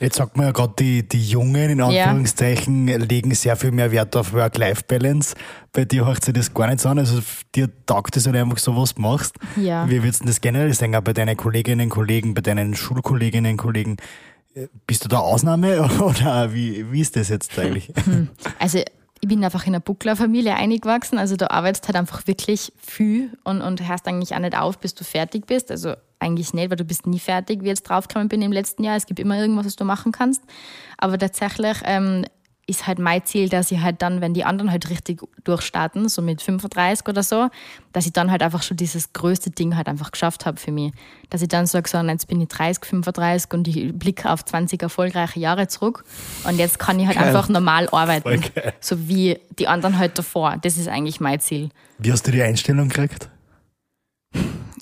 Jetzt 0.00 0.16
sagt 0.16 0.36
man 0.36 0.46
ja 0.46 0.52
gerade, 0.52 0.74
die, 0.78 1.08
die 1.08 1.22
Jungen 1.22 1.70
in 1.70 1.80
Anführungszeichen 1.80 2.86
legen 2.86 3.32
sehr 3.34 3.54
viel 3.54 3.70
mehr 3.70 3.92
Wert 3.92 4.16
auf 4.16 4.32
Work-Life-Balance. 4.32 5.36
Bei 5.72 5.84
dir 5.84 6.04
hört 6.04 6.24
sich 6.24 6.34
das 6.34 6.52
gar 6.52 6.66
nicht 6.66 6.80
so 6.80 6.88
an. 6.88 6.98
Also 6.98 7.20
dir 7.54 7.68
taugt 7.86 8.16
es 8.16 8.26
halt 8.26 8.36
einfach 8.36 8.58
so, 8.58 8.76
was 8.76 8.94
du 8.94 9.02
machst. 9.02 9.36
Ja. 9.56 9.88
Wie 9.88 10.02
würdest 10.02 10.22
du 10.22 10.26
das 10.26 10.40
generell 10.40 10.74
sagen, 10.74 10.96
auch 10.96 11.02
bei 11.02 11.12
deinen 11.12 11.36
Kolleginnen, 11.36 11.88
Kollegen, 11.88 12.34
bei 12.34 12.40
deinen 12.40 12.74
Schulkolleginnen, 12.74 13.56
Kollegen? 13.56 13.96
Bist 14.86 15.04
du 15.04 15.08
da 15.08 15.18
Ausnahme 15.18 15.82
oder 16.00 16.52
wie, 16.52 16.90
wie 16.90 17.00
ist 17.00 17.16
das 17.16 17.28
jetzt 17.28 17.58
eigentlich? 17.58 17.92
Also 18.58 18.78
ich 19.20 19.28
bin 19.28 19.44
einfach 19.44 19.66
in 19.66 19.74
einer 19.74 19.80
Bucklerfamilie 19.80 20.54
eingewachsen, 20.54 21.18
also 21.18 21.36
du 21.36 21.50
arbeitest 21.50 21.88
halt 21.88 21.96
einfach 21.96 22.26
wirklich 22.26 22.72
viel 22.78 23.30
und, 23.44 23.62
und 23.62 23.86
hörst 23.86 24.06
eigentlich 24.06 24.34
auch 24.34 24.40
nicht 24.40 24.56
auf, 24.56 24.78
bis 24.78 24.94
du 24.94 25.04
fertig 25.04 25.46
bist. 25.46 25.70
Also 25.70 25.94
eigentlich 26.18 26.54
nicht, 26.54 26.70
weil 26.70 26.76
du 26.76 26.84
bist 26.84 27.06
nie 27.06 27.18
fertig, 27.18 27.60
wie 27.60 27.66
ich 27.66 27.70
jetzt 27.70 27.82
draufgekommen 27.84 28.28
bin 28.28 28.42
im 28.42 28.52
letzten 28.52 28.84
Jahr. 28.84 28.96
Es 28.96 29.06
gibt 29.06 29.20
immer 29.20 29.38
irgendwas, 29.38 29.66
was 29.66 29.76
du 29.76 29.84
machen 29.84 30.12
kannst. 30.12 30.42
Aber 30.98 31.18
tatsächlich 31.18 31.78
ähm, 31.84 32.24
ist 32.68 32.86
halt 32.86 32.98
mein 32.98 33.24
Ziel, 33.24 33.48
dass 33.48 33.70
ich 33.70 33.80
halt 33.80 34.02
dann, 34.02 34.20
wenn 34.20 34.34
die 34.34 34.44
anderen 34.44 34.72
halt 34.72 34.90
richtig 34.90 35.22
durchstarten, 35.44 36.08
so 36.08 36.20
mit 36.20 36.42
35 36.42 37.06
oder 37.08 37.22
so, 37.22 37.48
dass 37.92 38.06
ich 38.06 38.12
dann 38.12 38.30
halt 38.30 38.42
einfach 38.42 38.62
schon 38.62 38.76
dieses 38.76 39.12
größte 39.12 39.50
Ding 39.50 39.76
halt 39.76 39.86
einfach 39.86 40.10
geschafft 40.10 40.46
habe 40.46 40.58
für 40.58 40.72
mich. 40.72 40.92
Dass 41.30 41.42
ich 41.42 41.48
dann 41.48 41.66
sage, 41.66 41.88
so, 41.88 41.98
jetzt 41.98 42.26
bin 42.26 42.40
ich 42.40 42.48
30, 42.48 42.84
35 42.84 43.52
und 43.52 43.68
ich 43.68 43.92
blicke 43.94 44.30
auf 44.30 44.44
20 44.44 44.82
erfolgreiche 44.82 45.38
Jahre 45.38 45.68
zurück 45.68 46.04
und 46.44 46.58
jetzt 46.58 46.78
kann 46.80 46.98
ich 46.98 47.06
halt 47.06 47.18
Geil. 47.18 47.28
einfach 47.28 47.48
normal 47.48 47.88
arbeiten. 47.90 48.42
So 48.80 49.08
wie 49.08 49.38
die 49.58 49.68
anderen 49.68 49.98
halt 49.98 50.18
davor. 50.18 50.56
Das 50.60 50.76
ist 50.76 50.88
eigentlich 50.88 51.20
mein 51.20 51.38
Ziel. 51.38 51.70
Wie 51.98 52.10
hast 52.10 52.26
du 52.26 52.32
die 52.32 52.42
Einstellung 52.42 52.88
gekriegt? 52.88 53.30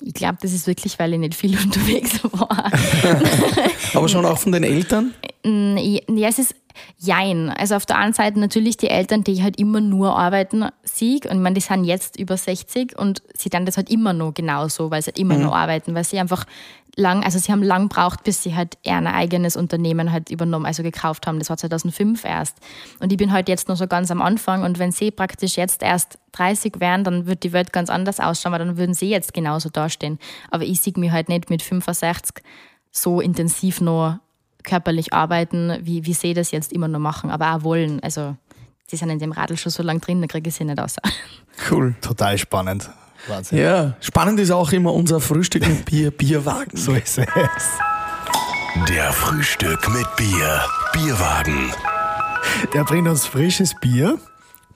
Ich 0.01 0.13
glaube, 0.13 0.37
das 0.41 0.53
ist 0.53 0.65
wirklich, 0.67 0.97
weil 0.97 1.13
ich 1.13 1.19
nicht 1.19 1.35
viel 1.35 1.57
unterwegs 1.63 2.23
war. 2.23 2.71
Aber 3.93 4.07
schon 4.07 4.25
auch 4.25 4.39
von 4.39 4.51
den 4.51 4.63
Eltern? 4.63 5.13
Ja, 5.43 6.27
es 6.27 6.39
ist 6.39 6.55
jein. 6.97 7.49
Also 7.49 7.75
auf 7.75 7.85
der 7.85 7.97
einen 7.97 8.13
Seite 8.13 8.39
natürlich 8.39 8.77
die 8.77 8.89
Eltern, 8.89 9.23
die 9.23 9.41
halt 9.43 9.59
immer 9.59 9.81
nur 9.81 10.17
arbeiten, 10.17 10.65
sieg. 10.83 11.25
Und 11.25 11.37
ich 11.37 11.43
meine, 11.43 11.55
die 11.55 11.61
sind 11.61 11.83
jetzt 11.83 12.19
über 12.19 12.37
60 12.37 12.97
und 12.97 13.23
sie 13.35 13.49
dann 13.49 13.65
das 13.65 13.77
halt 13.77 13.89
immer 13.89 14.13
noch 14.13 14.33
genauso, 14.33 14.91
weil 14.91 15.01
sie 15.01 15.07
halt 15.07 15.19
immer 15.19 15.37
noch 15.37 15.53
arbeiten, 15.53 15.95
weil 15.95 16.03
sie 16.03 16.19
einfach 16.19 16.45
lang, 16.95 17.23
also 17.23 17.39
sie 17.39 17.51
haben 17.51 17.63
lang 17.63 17.89
braucht, 17.89 18.23
bis 18.23 18.43
sie 18.43 18.55
halt 18.55 18.77
eher 18.83 18.97
ein 18.97 19.07
eigenes 19.07 19.55
Unternehmen 19.55 20.11
halt 20.11 20.29
übernommen, 20.29 20.65
also 20.65 20.83
gekauft 20.83 21.27
haben. 21.27 21.39
Das 21.39 21.49
war 21.49 21.57
2005 21.57 22.23
erst. 22.23 22.57
Und 22.99 23.11
ich 23.11 23.17
bin 23.17 23.31
halt 23.31 23.49
jetzt 23.49 23.67
noch 23.67 23.75
so 23.75 23.87
ganz 23.87 24.11
am 24.11 24.21
Anfang 24.21 24.63
und 24.63 24.79
wenn 24.79 24.91
sie 24.91 25.11
praktisch 25.11 25.57
jetzt 25.57 25.83
erst 25.83 26.17
30 26.33 26.79
wären, 26.79 27.03
dann 27.03 27.25
wird 27.25 27.43
die 27.43 27.53
Welt 27.53 27.73
ganz 27.73 27.89
anders 27.89 28.19
ausschauen, 28.19 28.53
weil 28.53 28.59
dann 28.59 28.77
würden 28.77 28.93
sie 28.93 29.09
jetzt 29.09 29.33
genauso 29.33 29.69
dastehen. 29.69 30.19
Aber 30.51 30.63
ich 30.63 30.81
sehe 30.81 30.93
mich 30.97 31.11
halt 31.11 31.29
nicht 31.29 31.49
mit 31.49 31.61
65 31.61 32.43
so 32.91 33.19
intensiv 33.19 33.81
noch 33.81 34.19
körperlich 34.65 35.13
arbeiten, 35.13 35.77
wie, 35.81 36.05
wie 36.05 36.13
sie 36.13 36.33
das 36.33 36.51
jetzt 36.51 36.73
immer 36.73 36.87
noch 36.87 36.99
machen, 36.99 37.29
aber 37.29 37.55
auch 37.55 37.63
wollen. 37.63 38.01
Also, 38.01 38.35
sie 38.87 38.97
sind 38.97 39.09
in 39.09 39.19
dem 39.19 39.31
Radl 39.31 39.57
schon 39.57 39.71
so 39.71 39.83
lange 39.83 39.99
drin, 39.99 40.21
da 40.21 40.27
kriege 40.27 40.49
ich 40.49 40.55
sie 40.55 40.65
nicht 40.65 40.79
raus. 40.79 40.95
Cool. 41.71 41.95
Total 42.01 42.37
spannend. 42.37 42.89
Wahnsinn. 43.27 43.59
Ja, 43.59 43.95
spannend 44.01 44.41
ist 44.41 44.51
auch 44.51 44.73
immer 44.73 44.93
unser 44.93 45.21
Frühstück 45.21 45.65
mit 45.65 45.85
Bier, 45.85 46.11
Bierwagen. 46.11 46.75
So 46.75 46.91
ist 46.91 47.17
es. 47.17 47.25
Der 48.89 49.13
Frühstück 49.13 49.87
mit 49.93 50.05
Bier. 50.17 50.61
Bierwagen. 50.91 51.71
Der 52.73 52.83
bringt 52.83 53.07
uns 53.07 53.25
frisches 53.25 53.73
Bier. 53.79 54.19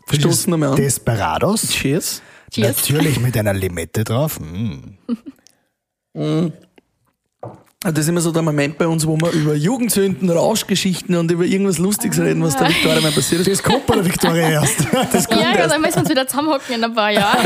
Frisches 0.07 0.23
Stoßen 0.23 0.57
wir 0.57 0.69
an. 0.69 0.75
Desperados. 0.77 1.67
Cheers. 1.69 2.21
Cheers. 2.49 2.77
Natürlich 2.77 3.19
mit 3.19 3.37
einer 3.37 3.53
Limette 3.53 4.05
drauf. 4.05 4.39
Mm. 4.39 4.95
Das 7.81 7.97
ist 7.97 8.09
immer 8.09 8.19
so 8.19 8.33
der 8.33 8.41
Moment 8.41 8.77
bei 8.77 8.85
uns, 8.85 9.07
wo 9.07 9.15
wir 9.15 9.31
über 9.31 9.53
Jugendsünden, 9.55 10.29
Rauschgeschichten 10.29 11.15
und 11.15 11.31
über 11.31 11.45
irgendwas 11.45 11.77
Lustiges 11.77 12.19
reden, 12.19 12.43
was 12.43 12.57
der 12.57 12.67
Viktoria 12.67 12.99
mal 12.99 13.11
passiert 13.13 13.47
ist. 13.47 13.49
Das 13.49 13.63
kommt 13.63 13.87
bei 13.87 13.95
der 13.95 14.03
Viktoria 14.03 14.49
erst. 14.49 14.79
Das 15.13 15.25
kommt 15.29 15.39
Ja, 15.39 15.51
ja, 15.51 15.55
erst. 15.59 15.71
dann 15.75 15.79
müssen 15.81 15.95
wir 15.95 16.01
uns 16.01 16.09
wieder 16.09 16.27
zusammenhocken 16.27 16.75
in 16.75 16.83
ein 16.83 16.93
paar 16.93 17.09
Jahren. 17.11 17.37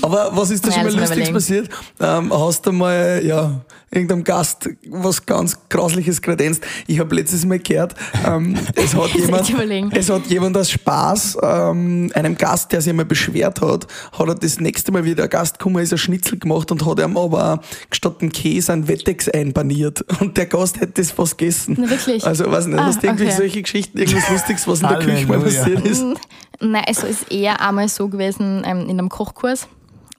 Aber 0.00 0.30
was 0.34 0.50
ist 0.52 0.64
da 0.64 0.70
Ja, 0.70 0.76
schon 0.76 0.84
mal 0.94 1.00
Lustiges 1.00 1.30
passiert? 1.30 1.68
Ähm, 2.00 2.32
hast 2.32 2.64
du 2.66 2.72
mal, 2.72 3.20
ja, 3.22 3.60
irgendeinem 3.92 4.24
Gast 4.24 4.68
was 4.88 5.24
ganz 5.24 5.56
Grausliches 5.68 6.20
kredenzt? 6.20 6.64
Ich 6.86 6.98
habe 6.98 7.14
letztes 7.14 7.44
Mal 7.44 7.58
gehört, 7.58 7.94
ähm, 8.26 8.54
es, 8.74 8.94
hat 8.94 9.10
jemand, 9.10 9.96
es 9.96 10.10
hat 10.10 10.26
jemand 10.26 10.56
aus 10.56 10.70
Spaß 10.70 11.38
ähm, 11.42 12.10
einem 12.14 12.36
Gast, 12.36 12.72
der 12.72 12.80
sich 12.80 12.90
einmal 12.90 13.04
beschwert 13.04 13.60
hat, 13.60 13.86
hat 14.12 14.28
er 14.28 14.34
das 14.34 14.60
nächste 14.60 14.92
Mal, 14.92 15.04
wie 15.04 15.14
der 15.14 15.28
Gast 15.28 15.58
gekommen 15.58 15.82
ist, 15.82 15.92
ein 15.92 15.98
Schnitzel 15.98 16.38
gemacht 16.38 16.70
und 16.70 16.84
hat 16.84 17.00
ihm 17.00 17.16
aber 17.16 17.60
statt 17.90 18.20
dem 18.20 18.32
Käse 18.32 18.72
einen 18.72 18.88
Wettex 18.88 19.28
einpaniert. 19.28 20.04
Und 20.20 20.36
der 20.36 20.46
Gast 20.46 20.80
hätte 20.80 21.02
das 21.02 21.10
fast 21.10 21.38
gegessen. 21.38 21.76
Na, 21.78 21.88
wirklich? 21.88 22.24
Also, 22.24 22.50
weiß 22.50 22.66
nicht, 22.66 22.82
Ah, 22.82 22.86
hast 22.86 23.02
du 23.02 23.06
irgendwie 23.06 23.26
okay. 23.26 23.36
solche 23.36 23.62
Geschichten, 23.62 23.98
irgendwas 23.98 24.28
Lustiges, 24.30 24.66
was 24.66 24.82
in 24.82 24.88
der 24.88 24.98
Küche 24.98 25.26
mal 25.26 25.38
passiert 25.40 25.84
ist? 25.86 26.04
Nein, 26.60 26.84
also 26.86 27.06
ist 27.06 27.30
eher 27.30 27.60
einmal 27.60 27.88
so 27.88 28.08
gewesen 28.08 28.62
ähm, 28.64 28.82
in 28.82 28.98
einem 28.98 29.08
Kochkurs. 29.08 29.68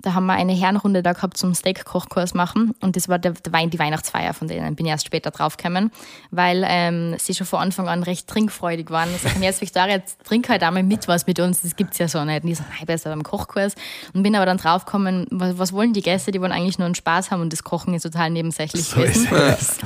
Da 0.04 0.13
haben 0.13 0.26
wir 0.26 0.34
eine 0.34 0.54
Herrenrunde 0.54 1.02
da 1.02 1.13
gehabt 1.13 1.38
zum 1.38 1.56
Steak-Kochkurs 1.56 2.34
machen 2.34 2.76
und 2.82 2.96
das 2.96 3.10
war 3.10 3.20
der, 3.20 3.32
der 3.32 3.54
Wein, 3.54 3.70
die 3.70 3.80
Weihnachtsfeier 3.80 4.34
von 4.34 4.48
denen. 4.48 4.76
Bin 4.76 4.86
ich 4.86 4.92
erst 4.92 5.06
später 5.06 5.32
draufgekommen, 5.32 5.92
weil 6.30 6.66
ähm, 6.68 7.16
sie 7.18 7.34
schon 7.34 7.48
von 7.48 7.60
Anfang 7.60 7.88
an 7.88 8.04
recht 8.04 8.28
trinkfreudig 8.28 8.89
waren. 8.92 9.10
Ich 9.16 9.22
sage, 9.22 9.39
jetzt 9.39 9.62
Victoria, 9.62 9.96
jetzt 9.96 10.24
trink 10.26 10.50
halt 10.50 10.62
einmal 10.62 10.84
mit 10.84 11.08
was 11.08 11.26
mit 11.26 11.39
uns, 11.39 11.62
das 11.62 11.76
gibt's 11.76 11.98
ja 11.98 12.08
so 12.08 12.24
nicht. 12.26 12.44
Und 12.44 12.50
ich 12.50 12.58
so, 12.58 12.63
nein, 12.70 12.86
besser 12.86 13.10
beim 13.10 13.24
Kochkurs. 13.24 13.76
Und 14.13 14.24
bin 14.24 14.36
aber 14.36 14.46
dann 14.46 14.58
draufgekommen, 14.58 15.26
was, 15.32 15.58
was 15.58 15.74
wollen 15.74 15.94
die 15.94 16.02
Gäste? 16.02 16.32
Die 16.32 16.42
wollen 16.42 16.52
eigentlich 16.52 16.78
nur 16.78 16.86
einen 16.86 16.96
Spaß 16.96 17.32
haben 17.32 17.42
und 17.42 17.54
das 17.54 17.63
Kochen 17.63 17.94
ist 17.94 18.04
total 18.04 18.30
nebensächlich 18.30 18.84
So 18.84 18.98
gewesen. 18.98 19.30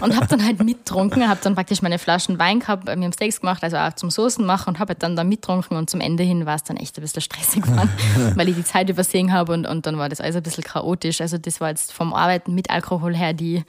Und 0.01 0.15
habe 0.15 0.27
dann 0.27 0.43
halt 0.43 0.63
mittrunken, 0.63 1.27
habe 1.30 1.39
dann 1.43 1.56
praktisch 1.56 1.82
meine 1.82 1.99
Flaschen 1.99 2.39
Wein 2.39 2.60
gehabt, 2.60 2.86
mir 2.86 2.91
haben 2.91 3.13
Steaks 3.13 3.41
gemacht, 3.41 3.63
also 3.63 3.77
auch 3.77 3.93
zum 3.93 4.10
Soßen 4.10 4.45
machen 4.45 4.69
und 4.69 4.80
habe 4.80 4.89
halt 4.89 5.03
dann 5.03 5.15
da 5.15 5.23
mittrunken 5.23 5.77
und 5.77 5.89
zum 5.89 6.01
Ende 6.01 6.23
hin 6.23 6.45
war 6.45 6.56
es 6.56 6.63
dann 6.63 6.77
echt 6.77 6.97
ein 6.97 7.01
bisschen 7.01 7.21
stressig 7.21 7.63
geworden, 7.63 7.89
weil 8.36 8.49
ich 8.49 8.56
die 8.56 8.63
Zeit 8.63 8.89
übersehen 8.89 9.32
habe 9.32 9.53
und, 9.53 9.67
und 9.67 9.86
dann 9.86 9.97
war 9.97 10.07
das 10.10 10.22
alles 10.22 10.36
ein 10.36 10.43
bisschen 10.43 10.63
chaotisch. 10.63 11.22
Also 11.22 11.38
das 11.38 11.60
war 11.62 11.70
jetzt 11.70 11.93
vom 11.93 12.13
Arbeiten 12.13 12.54
mit 12.54 12.70
Alkohol 12.70 13.15
her 13.15 13.34
die 13.34 13.63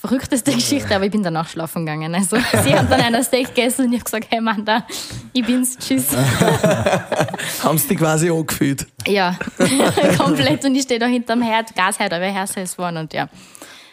verrückteste 0.00 0.52
Geschichte, 0.52 0.94
aber 0.94 1.06
ich 1.06 1.10
bin 1.10 1.22
danach 1.22 1.48
schlafen 1.48 1.86
gegangen. 1.86 2.14
Also 2.14 2.36
sie 2.64 2.74
haben 2.74 2.88
dann 2.88 3.00
ein 3.00 3.22
Steak 3.24 3.54
gegessen 3.54 3.86
und 3.86 3.92
ich 3.92 4.00
habe 4.00 4.04
gesagt, 4.04 4.26
hey 4.30 4.40
Mann, 4.40 4.64
da, 4.64 4.86
ich 5.32 5.44
bin's, 5.44 5.76
tschüss. 5.78 6.08
Haben 7.62 7.78
sie 7.78 7.88
dich 7.88 7.98
quasi 7.98 8.30
angefühlt? 8.30 8.86
Ja, 9.06 9.38
komplett 10.18 10.64
und 10.64 10.74
ich 10.74 10.82
stehe 10.82 11.00
da 11.00 11.06
hinterm 11.06 11.42
Herd, 11.42 11.74
Gasherd, 11.74 12.12
aber 12.12 12.26
Herse 12.26 12.60
ist 12.60 12.78
worden 12.78 12.98
und 12.98 13.12
ja. 13.12 13.28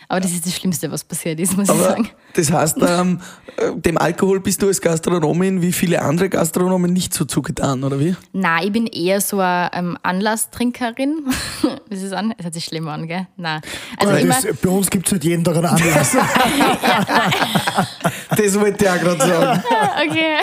Aber 0.09 0.21
das 0.21 0.31
ist 0.31 0.45
das 0.45 0.53
Schlimmste, 0.55 0.89
was 0.91 1.03
passiert 1.03 1.39
ist, 1.39 1.57
muss 1.57 1.67
ich 1.67 1.75
Aber 1.75 1.83
sagen. 1.83 2.09
das 2.33 2.51
heißt, 2.51 2.77
ähm, 2.81 3.19
äh, 3.57 3.73
dem 3.75 3.97
Alkohol 3.97 4.39
bist 4.39 4.61
du 4.61 4.67
als 4.67 4.79
Gastronomin 4.79 5.61
wie 5.61 5.73
viele 5.73 6.01
andere 6.01 6.29
Gastronomen 6.29 6.93
nicht 6.93 7.13
so 7.13 7.25
zugetan, 7.25 7.83
oder 7.83 7.99
wie? 7.99 8.15
Nein, 8.31 8.63
ich 8.65 8.71
bin 8.71 8.87
eher 8.87 9.19
so 9.19 9.39
eine 9.39 9.69
ähm, 9.73 9.97
Anlasstrinkerin. 10.03 11.25
Das 11.89 12.01
ist 12.01 12.13
an, 12.13 12.33
das 12.37 12.45
hört 12.45 12.53
sich 12.53 12.65
schlimm 12.65 12.87
an, 12.87 13.07
gell? 13.07 13.27
Nein. 13.37 13.61
Also 13.97 14.13
Ja, 14.13 14.19
immer, 14.19 14.41
das, 14.41 14.57
bei 14.57 14.69
uns 14.69 14.89
gibt 14.89 15.07
es 15.07 15.13
halt 15.13 15.23
jeden 15.23 15.43
Tag 15.43 15.55
einen 15.55 15.65
Anlass. 15.65 16.15
Das 18.29 18.59
wollte 18.59 18.85
ich 18.85 18.91
auch 18.91 18.99
gerade 18.99 19.19
sagen. 19.25 19.63
okay. 20.09 20.37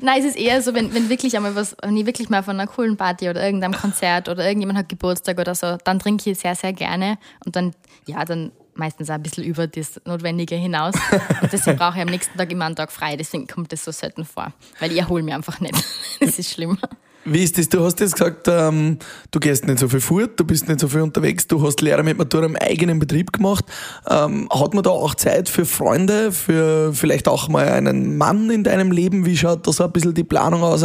Nein, 0.00 0.20
es 0.20 0.26
ist 0.26 0.36
eher 0.36 0.62
so, 0.62 0.74
wenn, 0.74 0.92
wenn 0.94 1.08
wirklich 1.08 1.36
einmal 1.36 1.54
was, 1.54 1.76
wenn 1.82 1.96
ich 1.96 2.06
wirklich 2.06 2.28
mal 2.30 2.42
von 2.42 2.58
einer 2.58 2.66
coolen 2.66 2.96
Party 2.96 3.28
oder 3.28 3.44
irgendeinem 3.44 3.74
Konzert 3.74 4.28
oder 4.28 4.44
irgendjemand 4.46 4.78
hat 4.78 4.88
Geburtstag 4.88 5.38
oder 5.38 5.54
so, 5.54 5.76
dann 5.84 5.98
trinke 5.98 6.30
ich 6.30 6.38
sehr, 6.38 6.54
sehr 6.54 6.72
gerne 6.72 7.18
und 7.44 7.54
dann, 7.54 7.74
ja, 8.06 8.24
dann 8.24 8.52
meistens 8.78 9.10
auch 9.10 9.14
ein 9.14 9.22
bisschen 9.22 9.44
über 9.44 9.66
das 9.66 10.00
Notwendige 10.04 10.54
hinaus. 10.54 10.94
Und 11.42 11.52
deswegen 11.52 11.76
brauche 11.76 11.96
ich 11.96 12.02
am 12.02 12.08
nächsten 12.08 12.36
Tag 12.38 12.50
immer 12.50 12.66
einen 12.66 12.76
Tag 12.76 12.92
frei. 12.92 13.16
Deswegen 13.16 13.46
kommt 13.46 13.72
das 13.72 13.84
so 13.84 13.90
selten 13.90 14.24
vor. 14.24 14.52
Weil 14.80 14.92
ich 14.92 14.98
erhole 14.98 15.22
mich 15.22 15.34
einfach 15.34 15.60
nicht. 15.60 15.74
Das 16.20 16.38
ist 16.38 16.50
schlimm. 16.50 16.76
Wie 17.30 17.42
ist 17.42 17.58
das? 17.58 17.68
Du 17.68 17.84
hast 17.84 18.00
jetzt 18.00 18.12
gesagt, 18.12 18.48
ähm, 18.48 18.98
du 19.30 19.38
gehst 19.38 19.66
nicht 19.66 19.78
so 19.78 19.88
viel 19.88 20.00
fort, 20.00 20.40
du 20.40 20.44
bist 20.44 20.66
nicht 20.66 20.80
so 20.80 20.88
viel 20.88 21.02
unterwegs, 21.02 21.46
du 21.46 21.64
hast 21.64 21.80
Lehre 21.82 22.02
mit 22.02 22.16
Matura 22.16 22.46
im 22.46 22.56
eigenen 22.56 22.98
Betrieb 22.98 23.32
gemacht. 23.32 23.64
Ähm, 24.08 24.48
hat 24.50 24.72
man 24.72 24.82
da 24.82 24.90
auch 24.90 25.14
Zeit 25.14 25.48
für 25.48 25.66
Freunde, 25.66 26.32
für 26.32 26.92
vielleicht 26.94 27.28
auch 27.28 27.48
mal 27.48 27.68
einen 27.68 28.16
Mann 28.16 28.50
in 28.50 28.64
deinem 28.64 28.92
Leben? 28.92 29.26
Wie 29.26 29.36
schaut 29.36 29.66
da 29.66 29.72
so 29.72 29.84
ein 29.84 29.92
bisschen 29.92 30.14
die 30.14 30.24
Planung 30.24 30.62
aus, 30.62 30.84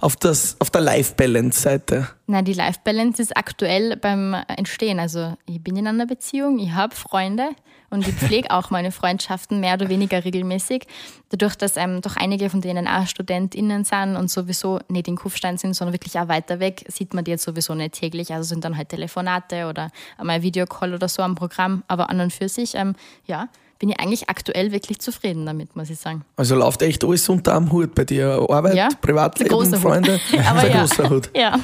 auf, 0.00 0.16
das, 0.16 0.56
auf 0.60 0.70
der 0.70 0.80
Life-Balance-Seite? 0.80 2.08
Na, 2.26 2.40
die 2.40 2.54
Life 2.54 2.80
Balance 2.84 3.20
ist 3.20 3.36
aktuell 3.36 3.96
beim 3.96 4.34
Entstehen. 4.48 4.98
Also 4.98 5.34
ich 5.46 5.62
bin 5.62 5.76
in 5.76 5.86
einer 5.86 6.06
Beziehung, 6.06 6.58
ich 6.58 6.72
habe 6.72 6.94
Freunde 6.94 7.50
und 7.92 8.08
ich 8.08 8.14
pflege 8.14 8.50
auch 8.50 8.70
meine 8.70 8.90
Freundschaften 8.90 9.60
mehr 9.60 9.74
oder 9.74 9.88
weniger 9.88 10.24
regelmäßig. 10.24 10.86
Dadurch, 11.28 11.56
dass 11.56 11.76
ähm, 11.76 12.00
doch 12.00 12.16
einige 12.16 12.48
von 12.48 12.60
denen 12.60 12.88
auch 12.88 13.06
StudentInnen 13.06 13.84
sind 13.84 14.16
und 14.16 14.30
sowieso 14.30 14.80
nicht 14.88 15.08
in 15.08 15.16
Kufstein 15.16 15.58
sind, 15.58 15.74
sondern 15.74 15.92
wirklich 15.92 16.18
auch 16.18 16.28
weiter 16.28 16.58
weg, 16.58 16.84
sieht 16.88 17.12
man 17.14 17.24
die 17.24 17.32
jetzt 17.32 17.44
sowieso 17.44 17.74
nicht 17.74 17.92
täglich. 17.92 18.32
Also 18.32 18.48
sind 18.48 18.64
dann 18.64 18.76
halt 18.76 18.88
Telefonate 18.88 19.66
oder 19.66 19.90
einmal 20.16 20.36
ein 20.36 20.42
Videocall 20.42 20.94
oder 20.94 21.08
so 21.08 21.22
am 21.22 21.34
Programm. 21.34 21.84
Aber 21.86 22.08
an 22.08 22.20
und 22.20 22.32
für 22.32 22.48
sich, 22.48 22.74
ähm, 22.74 22.94
ja, 23.26 23.48
bin 23.82 23.88
ich 23.90 23.98
eigentlich 23.98 24.30
aktuell 24.30 24.70
wirklich 24.70 25.00
zufrieden 25.00 25.44
damit, 25.44 25.74
muss 25.74 25.90
ich 25.90 25.98
sagen. 25.98 26.24
Also 26.36 26.54
läuft 26.54 26.82
echt 26.82 27.02
alles 27.02 27.28
unter 27.28 27.56
einem 27.56 27.72
Hut 27.72 27.96
bei 27.96 28.04
dir. 28.04 28.46
Arbeit, 28.48 28.76
Ja, 28.76 28.88
Privatleben. 29.00 29.74
Freunde. 29.74 30.20
Aber 30.48 30.60
ein 30.60 30.70
ja. 30.70 30.80
großer 30.82 31.10
Hut. 31.10 31.30
Ja. 31.34 31.58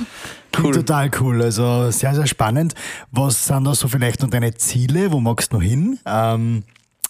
Klingt 0.51 0.75
total 0.75 1.13
cool. 1.21 1.41
Also 1.41 1.93
sehr, 1.93 2.17
sehr 2.17 2.27
spannend. 2.27 2.75
Was 3.13 3.47
sind 3.47 3.63
da 3.63 3.73
so 3.73 3.87
vielleicht 3.87 4.21
noch 4.23 4.31
deine 4.31 4.53
Ziele? 4.55 5.13
Wo 5.13 5.21
magst 5.21 5.53
du 5.53 5.59
noch 5.59 5.63
hin? 5.63 6.01
Ähm, 6.07 6.65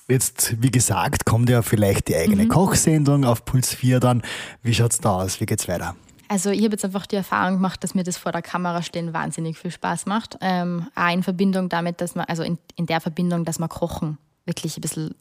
jetzt, 0.09 0.61
wie 0.63 0.71
gesagt, 0.71 1.25
kommt 1.25 1.49
ja 1.49 1.63
vielleicht 1.63 2.09
die 2.09 2.17
eigene 2.17 2.45
Mhm. 2.45 2.49
Kochsendung 2.51 3.25
auf 3.25 3.47
Puls 3.47 3.73
4 3.73 4.01
dann. 4.01 4.21
Wie 4.63 4.75
schaut's 4.75 4.99
da 5.01 5.13
aus? 5.23 5.41
Wie 5.41 5.47
geht's 5.47 5.69
weiter? 5.69 5.97
Also 6.29 6.51
ich 6.51 6.63
habe 6.65 6.73
jetzt 6.73 6.85
einfach 6.85 7.07
die 7.07 7.17
Erfahrung 7.17 7.55
gemacht, 7.55 7.83
dass 7.83 7.95
mir 7.95 8.05
das 8.05 8.19
vor 8.19 8.33
der 8.33 8.43
Kamera 8.43 8.83
stehen 8.83 9.15
wahnsinnig 9.15 9.57
viel 9.57 9.71
Spaß 9.71 10.05
macht. 10.05 10.37
Ähm, 10.43 10.89
auch 10.95 11.11
in 11.15 11.23
Verbindung 11.23 11.71
damit, 11.71 12.03
dass 12.03 12.15
man, 12.15 12.27
also 12.27 12.43
in, 12.43 12.59
in 12.77 12.85
der 12.85 13.01
Verbindung, 13.01 13.47
dass 13.47 13.59
man 13.59 13.71
Kochen 13.71 14.19
wirklich 14.49 14.77
ein 14.77 14.81
bisschen 14.81 15.15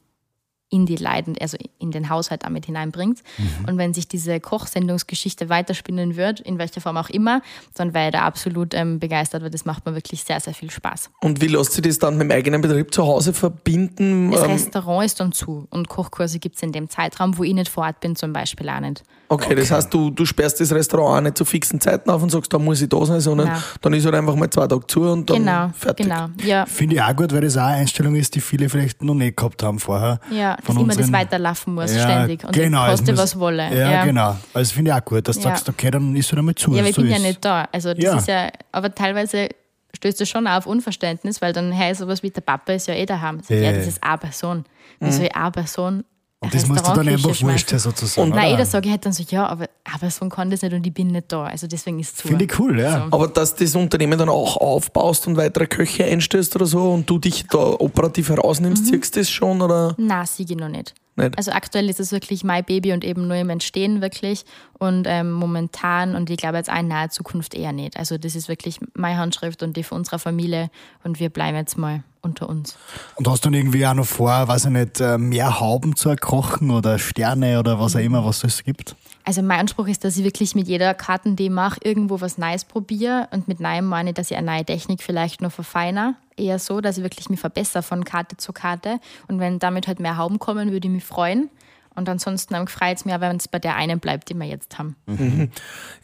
in 0.70 0.84
die 0.84 0.96
Leiden, 0.96 1.34
also 1.40 1.56
in 1.78 1.90
den 1.92 2.10
Haushalt 2.10 2.44
damit 2.44 2.66
hineinbringt. 2.66 3.20
Und 3.66 3.78
wenn 3.78 3.94
sich 3.94 4.06
diese 4.06 4.38
Kochsendungsgeschichte 4.38 5.48
weiterspinnen 5.48 6.16
wird, 6.16 6.40
in 6.40 6.58
welcher 6.58 6.80
Form 6.80 6.96
auch 6.96 7.08
immer, 7.08 7.40
dann 7.74 7.94
wäre 7.94 8.06
ich 8.08 8.12
da 8.12 8.20
absolut 8.22 8.74
ähm, 8.74 8.98
begeistert, 9.00 9.42
weil 9.42 9.50
das 9.50 9.64
macht 9.64 9.86
mir 9.86 9.94
wirklich 9.94 10.24
sehr, 10.24 10.40
sehr 10.40 10.54
viel 10.54 10.70
Spaß. 10.70 11.10
Und 11.22 11.40
wie 11.40 11.46
lässt 11.46 11.72
sich 11.72 11.82
das 11.82 11.98
dann 11.98 12.18
mit 12.18 12.28
dem 12.30 12.36
eigenen 12.36 12.60
Betrieb 12.60 12.92
zu 12.92 13.06
Hause 13.06 13.32
verbinden? 13.32 14.30
Das 14.30 14.42
Ähm, 14.42 14.50
Restaurant 14.50 15.04
ist 15.06 15.20
dann 15.20 15.32
zu 15.32 15.66
und 15.70 15.88
Kochkurse 15.88 16.38
gibt 16.38 16.56
es 16.56 16.62
in 16.62 16.72
dem 16.72 16.88
Zeitraum, 16.90 17.38
wo 17.38 17.44
ich 17.44 17.54
nicht 17.54 17.68
vor 17.70 17.84
Ort 17.84 18.00
bin, 18.00 18.14
zum 18.16 18.32
Beispiel 18.32 18.68
auch 18.68 18.80
nicht. 18.80 19.02
Okay, 19.30 19.54
das 19.54 19.70
heißt, 19.70 19.92
du, 19.92 20.10
du 20.10 20.24
sperrst 20.24 20.58
das 20.60 20.72
Restaurant 20.72 21.18
auch 21.18 21.20
nicht 21.22 21.36
zu 21.38 21.44
fixen 21.44 21.80
Zeiten 21.80 22.08
auf 22.10 22.22
und 22.22 22.30
sagst, 22.30 22.52
da 22.52 22.58
muss 22.58 22.80
ich 22.80 22.88
da 22.88 23.04
sein, 23.04 23.20
sondern 23.20 23.48
Nein. 23.48 23.62
dann 23.82 23.92
ist 23.92 24.04
halt 24.06 24.14
einfach 24.14 24.34
mal 24.34 24.48
zwei 24.48 24.66
Tage 24.66 24.86
zu 24.86 25.02
und 25.02 25.28
dann 25.28 25.36
Genau, 25.44 25.70
fertig. 25.74 26.06
genau. 26.06 26.28
Ja, 26.44 26.64
Finde 26.66 26.94
ich 26.96 27.02
auch 27.02 27.14
gut, 27.14 27.32
weil 27.32 27.42
das 27.42 27.56
auch 27.58 27.62
eine 27.62 27.76
Einstellung 27.78 28.14
ist, 28.16 28.34
die 28.34 28.40
viele 28.40 28.68
vielleicht 28.70 29.02
noch 29.02 29.14
nicht 29.14 29.36
gehabt 29.36 29.62
haben 29.62 29.78
vorher. 29.78 30.20
ja 30.30 30.57
dass 30.66 30.76
immer 30.76 30.94
das 30.94 31.12
weiterlaufen 31.12 31.74
muss, 31.74 31.94
Ja, 31.94 32.02
ständig. 32.02 32.44
Und 32.44 32.52
genau, 32.52 32.86
koste, 32.86 33.12
muss- 33.12 33.20
was 33.20 33.38
wolle. 33.38 33.74
Ja, 33.76 34.04
genau. 34.04 34.36
Also 34.54 34.74
finde 34.74 34.90
ich 34.90 34.96
auch 34.96 35.04
gut, 35.04 35.26
dass 35.28 35.36
du 35.38 35.42
Ja. 35.44 35.50
sagst, 35.50 35.68
okay, 35.68 35.90
dann 35.90 36.14
ist 36.16 36.30
halt 36.30 36.38
einmal 36.38 36.54
zu. 36.54 36.72
Ja, 36.72 36.80
aber 36.80 36.88
ich 36.88 36.94
so 36.96 37.02
bin 37.02 37.10
ja 37.10 37.16
ist. 37.16 37.22
nicht 37.22 37.44
da. 37.44 37.68
Also 37.72 37.94
das 37.94 38.02
Ja. 38.04 38.16
ist 38.16 38.28
ja, 38.28 38.48
aber 38.72 38.94
teilweise 38.94 39.48
stößt 39.96 40.20
das 40.20 40.28
schon 40.28 40.46
auf 40.46 40.66
Unverständnis, 40.66 41.40
weil 41.40 41.52
dann 41.52 41.76
heißt 41.76 42.00
sowas 42.00 42.22
wie 42.22 42.30
der 42.30 42.40
Papa 42.42 42.72
ist 42.72 42.86
ja 42.88 42.94
eh 42.94 43.06
daheim. 43.06 43.40
Sag 43.42 43.56
Ja. 43.56 43.70
Ja, 43.70 43.72
das 43.72 43.86
ist 43.86 44.02
eine 44.04 44.18
Person. 44.18 44.64
Wie 45.00 45.10
soll 45.12 45.26
ich 45.26 45.34
eine 45.36 45.50
Person 45.50 46.04
Und 46.40 46.54
das 46.54 46.68
musst 46.68 46.86
du 46.86 46.92
dann 46.92 47.08
einfach 47.08 47.28
wurscht 47.30 47.40
sein, 47.40 47.48
schmeißen? 47.58 47.78
sozusagen. 47.80 48.28
Nein, 48.30 48.38
oder? 48.38 48.48
jeder 48.50 48.64
sage 48.66 48.86
ich 48.86 48.92
halt 48.92 49.04
dann 49.04 49.12
so, 49.12 49.24
ja, 49.28 49.46
aber 49.46 49.66
Person 49.98 50.30
kann 50.30 50.50
das 50.50 50.62
nicht 50.62 50.72
und 50.72 50.86
ich 50.86 50.94
bin 50.94 51.08
nicht 51.08 51.32
da. 51.32 51.44
Also 51.44 51.66
deswegen 51.66 51.98
ist 51.98 52.10
es 52.10 52.14
zu. 52.16 52.28
Finde 52.28 52.44
ich 52.44 52.58
cool, 52.60 52.78
ja. 52.78 53.08
So. 53.10 53.16
Aber 53.16 53.28
dass 53.28 53.56
das 53.56 53.74
Unternehmen 53.74 54.16
dann 54.18 54.28
auch 54.28 54.56
aufbaust 54.56 55.26
und 55.26 55.36
weitere 55.36 55.66
Köche 55.66 56.04
einstellst 56.04 56.54
oder 56.54 56.66
so 56.66 56.92
und 56.92 57.10
du 57.10 57.18
dich 57.18 57.44
da 57.48 57.58
operativ 57.58 58.28
herausnimmst, 58.28 58.84
Mhm. 58.84 58.86
siehst 58.86 59.16
du 59.16 59.20
das 59.20 59.30
schon? 59.30 59.60
Oder? 59.60 59.94
Na, 59.98 60.24
siege 60.24 60.54
ich 60.54 60.58
noch 60.58 60.68
nicht. 60.68 60.94
Nicht? 61.18 61.36
Also 61.36 61.52
aktuell 61.52 61.88
ist 61.90 62.00
es 62.00 62.12
wirklich 62.12 62.44
mein 62.44 62.64
Baby 62.64 62.92
und 62.92 63.04
eben 63.04 63.26
nur 63.26 63.36
im 63.36 63.50
Entstehen 63.50 64.00
wirklich. 64.00 64.44
Und 64.78 65.06
ähm, 65.08 65.32
momentan 65.32 66.14
und 66.14 66.30
ich 66.30 66.36
glaube 66.36 66.56
jetzt 66.56 66.70
auch 66.70 66.78
in 66.78 66.88
naher 66.88 67.10
Zukunft 67.10 67.54
eher 67.54 67.72
nicht. 67.72 67.96
Also 67.96 68.18
das 68.18 68.34
ist 68.34 68.48
wirklich 68.48 68.80
meine 68.94 69.18
Handschrift 69.18 69.62
und 69.62 69.76
die 69.76 69.82
von 69.82 69.98
unserer 69.98 70.18
Familie 70.18 70.70
und 71.04 71.20
wir 71.20 71.30
bleiben 71.30 71.56
jetzt 71.56 71.76
mal 71.76 72.02
unter 72.20 72.48
uns. 72.48 72.76
Und 73.16 73.28
hast 73.28 73.44
du 73.44 73.50
dann 73.50 73.54
irgendwie 73.54 73.86
auch 73.86 73.94
noch 73.94 74.06
vor, 74.06 74.48
weiß 74.48 74.66
ich 74.66 74.70
nicht, 74.70 75.00
äh, 75.00 75.18
mehr 75.18 75.60
Hauben 75.60 75.96
zu 75.96 76.14
kochen 76.16 76.70
oder 76.70 76.98
Sterne 76.98 77.58
oder 77.58 77.78
was 77.78 77.96
auch 77.96 78.00
immer, 78.00 78.24
was 78.24 78.44
es 78.44 78.64
gibt? 78.64 78.96
Also 79.24 79.42
mein 79.42 79.60
Anspruch 79.60 79.88
ist, 79.88 80.04
dass 80.04 80.16
ich 80.16 80.24
wirklich 80.24 80.54
mit 80.54 80.68
jeder 80.68 80.94
Karten, 80.94 81.36
die 81.36 81.44
ich 81.44 81.50
mache, 81.50 81.80
irgendwo 81.82 82.20
was 82.20 82.38
Neues 82.38 82.64
probiere. 82.64 83.28
Und 83.30 83.48
mit 83.48 83.60
Neuem 83.60 83.84
meine 83.86 84.10
ich, 84.10 84.14
dass 84.14 84.30
ich 84.30 84.36
eine 84.36 84.50
neue 84.50 84.64
Technik 84.64 85.02
vielleicht 85.02 85.42
noch 85.42 85.52
verfeiner. 85.52 86.14
Eher 86.38 86.58
so, 86.58 86.80
dass 86.80 86.98
ich 86.98 87.02
wirklich 87.02 87.30
mich 87.30 87.40
verbessere 87.40 87.82
von 87.82 88.04
Karte 88.04 88.36
zu 88.36 88.52
Karte. 88.52 89.00
Und 89.28 89.40
wenn 89.40 89.58
damit 89.58 89.86
halt 89.86 90.00
mehr 90.00 90.16
Hauben 90.16 90.38
kommen, 90.38 90.72
würde 90.72 90.88
ich 90.88 90.94
mich 90.94 91.04
freuen. 91.04 91.50
Und 91.98 92.08
ansonsten 92.08 92.54
freut 92.68 92.96
es 92.96 93.04
mich, 93.04 93.20
wenn 93.20 93.36
es 93.36 93.48
bei 93.48 93.58
der 93.58 93.74
einen 93.74 93.98
bleibt, 93.98 94.30
die 94.30 94.34
wir 94.34 94.46
jetzt 94.46 94.78
haben. 94.78 94.94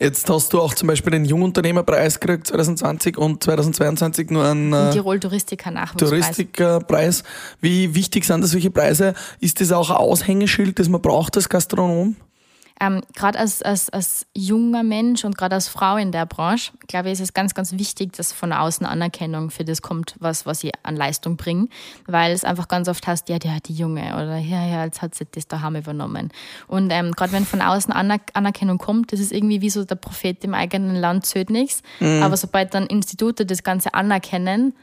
Jetzt 0.01 0.29
hast 0.29 0.53
du 0.53 0.61
auch 0.61 0.75
zum 0.75 0.89
Beispiel 0.89 1.13
den 1.13 1.25
Jungunternehmerpreis 1.25 2.19
gekriegt 2.19 2.49
2020 2.49 3.17
und 3.17 3.45
2022 3.45 4.31
nur 4.31 4.45
einen 4.45 4.73
äh, 4.73 4.91
Tirol 4.91 5.21
Touristiker 5.21 5.71
Nachwuchspreis. 5.71 6.37
Touristikpreis. 6.37 7.23
Wie 7.61 7.95
wichtig 7.95 8.25
sind 8.25 8.41
das 8.41 8.51
solche 8.51 8.73
Preise? 8.73 9.15
Ist 9.39 9.61
das 9.61 9.71
auch 9.71 9.91
ein 9.91 9.97
Aushängeschild, 9.97 10.81
das 10.81 10.89
man 10.89 11.01
braucht 11.01 11.37
als 11.37 11.49
Gastronom? 11.49 12.17
Ähm, 12.85 13.01
gerade 13.15 13.39
als, 13.39 13.63
als, 13.63 13.89
als 13.91 14.27
junger 14.35 14.83
Mensch 14.83 15.25
und 15.25 15.39
gerade 15.39 15.55
als 15.55 15.69
Frau 15.69 15.97
in 15.97 16.13
der 16.13 16.27
Branche, 16.27 16.73
glaube 16.87 17.09
ich, 17.09 17.15
ist 17.15 17.21
es 17.21 17.33
ganz, 17.33 17.55
ganz 17.55 17.73
wichtig, 17.73 18.13
dass 18.13 18.33
von 18.33 18.53
außen 18.53 18.87
Anerkennung 18.87 19.51
für 19.51 19.65
das 19.65 19.81
kommt, 19.81 20.17
was, 20.19 20.45
was 20.45 20.65
ich 20.65 20.73
an 20.83 20.97
Leistung 20.97 21.37
bringe. 21.37 21.69
Weil 22.07 22.33
es 22.33 22.45
einfach 22.45 22.69
ganz 22.69 22.89
oft 22.89 23.07
heißt, 23.07 23.29
ja, 23.29 23.39
die 23.39 23.51
hat 23.51 23.69
die 23.69 23.75
Junge 23.75 24.15
oder 24.15 24.39
ja, 24.39 24.67
ja, 24.67 24.85
jetzt 24.85 25.03
hat 25.03 25.15
sie 25.15 25.27
das 25.31 25.47
daheim 25.47 25.77
übernommen. 25.77 26.31
Und 26.67 26.91
ähm, 26.91 27.13
gerade 27.13 27.33
wenn 27.33 27.47
von 27.47 27.63
außen 27.63 27.93
Aner 27.93 28.19
Anerkennung 28.35 28.79
kommt, 28.79 29.13
das 29.13 29.21
ist 29.21 29.33
irgendwie 29.33 29.61
wie 29.61 29.71
so 29.71 29.85
der 29.85 29.97
Prophet 29.97 30.45
im 30.45 30.55
eigenen 30.55 30.97
Land 30.97 31.27
zählt 31.27 31.51
nichts. 31.51 31.83
Aber 32.23 32.37
sobald 32.37 32.75
dann 32.75 32.87
Institute 32.87 33.47
das 33.47 33.63
Ganze 33.63 33.95
anerkennen, 33.95 34.75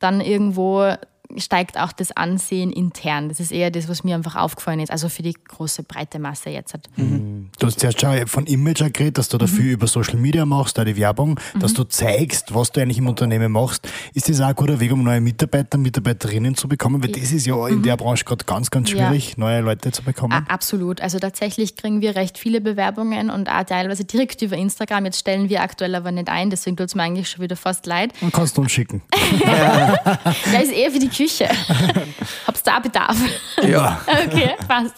dann 0.00 0.20
irgendwo 0.20 0.94
steigt 1.38 1.78
auch 1.78 1.92
das 1.92 2.12
Ansehen 2.16 2.72
intern. 2.72 3.28
Das 3.28 3.40
ist 3.40 3.52
eher 3.52 3.70
das, 3.70 3.88
was 3.88 4.04
mir 4.04 4.14
einfach 4.14 4.36
aufgefallen 4.36 4.80
ist. 4.80 4.90
Also 4.90 5.08
für 5.08 5.22
die 5.22 5.34
große, 5.34 5.82
breite 5.82 6.18
Masse 6.18 6.50
jetzt. 6.50 6.74
Hat. 6.74 6.88
Du 6.96 7.66
hast 7.66 7.80
zuerst 7.80 8.00
schon 8.00 8.26
von 8.26 8.46
Image 8.46 8.80
geredet, 8.92 9.18
dass 9.18 9.28
du 9.28 9.38
da 9.38 9.46
viel 9.46 9.72
über 9.72 9.86
Social 9.86 10.16
Media 10.16 10.44
machst, 10.46 10.76
die 10.78 10.96
Werbung, 10.96 11.38
dass 11.58 11.74
du 11.74 11.84
zeigst, 11.84 12.54
was 12.54 12.72
du 12.72 12.80
eigentlich 12.80 12.98
im 12.98 13.08
Unternehmen 13.08 13.52
machst. 13.52 13.88
Ist 14.12 14.28
das 14.28 14.40
auch 14.40 14.46
ein 14.48 14.54
guter 14.54 14.78
Weg, 14.80 14.92
um 14.92 15.02
neue 15.02 15.20
Mitarbeiter, 15.20 15.78
Mitarbeiterinnen 15.78 16.54
zu 16.56 16.68
bekommen? 16.68 17.02
Weil 17.02 17.10
das 17.12 17.32
ist 17.32 17.46
ja 17.46 17.66
in 17.68 17.82
der 17.82 17.96
Branche 17.96 18.24
gerade 18.24 18.44
ganz, 18.44 18.70
ganz 18.70 18.90
Ja. 18.90 19.08
schwierig, 19.08 19.36
neue 19.36 19.60
Leute 19.60 19.92
zu 19.92 20.02
bekommen. 20.02 20.44
Absolut. 20.48 21.00
Also 21.00 21.18
tatsächlich 21.18 21.76
kriegen 21.76 22.00
wir 22.00 22.16
recht 22.16 22.38
viele 22.38 22.60
Bewerbungen 22.60 23.30
und 23.30 23.48
auch 23.48 23.64
teilweise 23.64 24.04
direkt 24.04 24.40
über 24.42 24.56
Instagram. 24.56 25.06
Jetzt 25.06 25.20
stellen 25.20 25.48
wir 25.48 25.62
aktuell 25.62 25.94
aber 25.94 26.12
nicht 26.12 26.28
ein, 26.28 26.50
deswegen 26.50 26.76
tut 26.76 26.86
es 26.86 26.94
mir 26.94 27.02
eigentlich 27.02 27.28
schon 27.28 27.42
wieder 27.42 27.56
fast 27.56 27.86
leid. 27.86 28.12
Und 28.20 28.32
kannst 28.32 28.56
du 28.56 28.62
uns 28.62 28.72
schicken. 28.72 29.02
Ja, 29.44 30.60
ist 30.60 30.72
eher 30.72 30.90
für 30.90 30.98
die 30.98 31.08
Küche. 31.08 31.23
Hab's 32.46 32.62
da 32.62 32.78
Bedarf? 32.80 33.16
Ja. 33.66 34.00
Okay, 34.26 34.50
passt. 34.66 34.94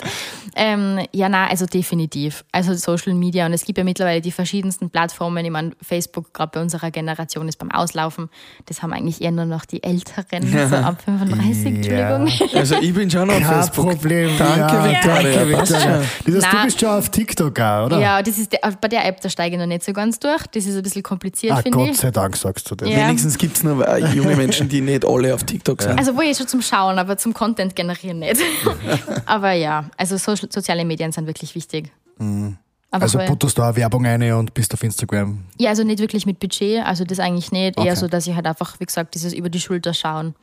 Ähm, 0.59 1.01
ja, 1.13 1.29
na, 1.29 1.49
also 1.49 1.67
definitiv. 1.67 2.43
Also 2.51 2.73
Social 2.75 3.13
Media 3.13 3.45
und 3.45 3.53
es 3.53 3.65
gibt 3.65 3.77
ja 3.77 3.85
mittlerweile 3.85 4.23
die 4.23 4.33
verschiedensten 4.33 4.89
Plattformen. 4.89 5.45
Ich 5.45 5.51
meine, 5.51 5.73
Facebook, 5.83 6.33
gerade 6.33 6.53
bei 6.55 6.63
unserer 6.63 6.91
Generation, 6.91 7.47
ist 7.47 7.59
beim 7.59 7.71
Auslaufen. 7.71 8.31
Das 8.65 8.83
haben 8.83 8.95
eigentlich 8.95 9.21
eher 9.21 9.33
nur 9.33 9.45
noch 9.45 9.67
die 9.67 9.83
Älteren, 9.83 10.69
so 10.71 10.77
ab 10.77 11.03
35, 11.05 11.67
Entschuldigung. 11.67 12.31
Also 12.55 12.77
ich 12.77 12.95
bin 12.95 13.11
schon 13.11 13.29
auf 13.31 13.37
Kein 13.37 13.45
Facebook. 13.47 13.91
Problem. 13.91 14.31
Danke, 14.39 14.61
ja, 14.61 14.85
Victoria. 14.91 15.59
Passt 15.59 15.73
Victoria. 15.75 16.03
Das 16.27 16.35
heißt, 16.47 16.53
du 16.55 16.63
bist 16.65 16.81
schon 16.81 16.89
auf 16.89 17.09
TikTok 17.11 17.61
auch, 17.61 17.87
oder? 17.87 17.99
Ja, 17.99 18.23
das 18.23 18.39
ist 18.39 18.53
der, 18.53 18.61
bei 18.81 18.89
der 18.89 19.05
App, 19.07 19.21
da 19.21 19.29
steige 19.29 19.57
ich 19.57 19.61
noch 19.61 19.67
nicht 19.67 19.85
so 19.85 19.93
ganz 19.93 20.19
durch. 20.19 20.47
Das 20.47 20.65
ist 20.65 20.77
ein 20.77 20.83
bisschen 20.83 21.03
kompliziert, 21.03 21.53
Ah, 21.53 21.57
finde 21.57 21.77
Gott 21.77 21.91
ich. 21.91 21.99
sei 21.99 22.11
Dank 22.11 22.35
sagst 22.37 22.71
du 22.71 22.75
das. 22.77 22.89
Ja. 22.89 22.97
Wenigstens 23.09 23.37
gibt 23.37 23.59
es 23.59 23.63
nur 23.63 23.87
äh, 23.87 23.99
junge 24.15 24.35
Menschen, 24.37 24.71
die 24.71 24.81
nicht 24.81 25.05
alle 25.05 25.35
auf 25.35 25.45
TikTok 25.45 25.83
sind. 25.83 25.99
Also 25.99 26.06
wohl 26.15 26.25
jetzt 26.25 26.39
schon 26.39 26.49
zum 26.49 26.61
Schauen, 26.63 26.99
aber 26.99 27.17
zum 27.17 27.33
Content 27.33 27.75
generieren 27.75 28.19
nicht. 28.19 28.41
aber 29.27 29.53
ja, 29.53 29.87
also 29.97 30.17
so, 30.19 30.35
soziale 30.37 30.85
Medien 30.85 31.13
sind 31.13 31.27
wirklich 31.27 31.55
wichtig. 31.55 31.91
Aber 32.19 33.03
Also 33.03 33.19
putterst 33.19 33.59
du 33.59 33.63
auch 33.63 33.75
Werbung 33.75 34.07
rein 34.07 34.33
und 34.33 34.55
bist 34.55 34.73
auf 34.75 34.83
Instagram. 34.83 35.45
ja, 35.59 35.71
also 35.71 35.83
nicht 35.83 35.99
wirklich 36.01 36.27
mit 36.27 36.39
Budget, 36.39 36.85
also 36.85 37.05
das 37.05 37.19
eigentlich 37.19 37.51
nicht. 37.53 37.79
Okay. 37.79 37.89
Eher 37.89 37.97
so, 37.97 38.07
dass 38.09 38.27
ich 38.27 38.35
halt 38.35 38.47
einfach, 38.47 38.79
wie 38.79 38.85
gesagt, 38.85 39.15
dieses 39.15 39.33
über 39.33 39.49
die 39.49 39.61
Schulter 39.61 39.93
schauen. 39.95 40.35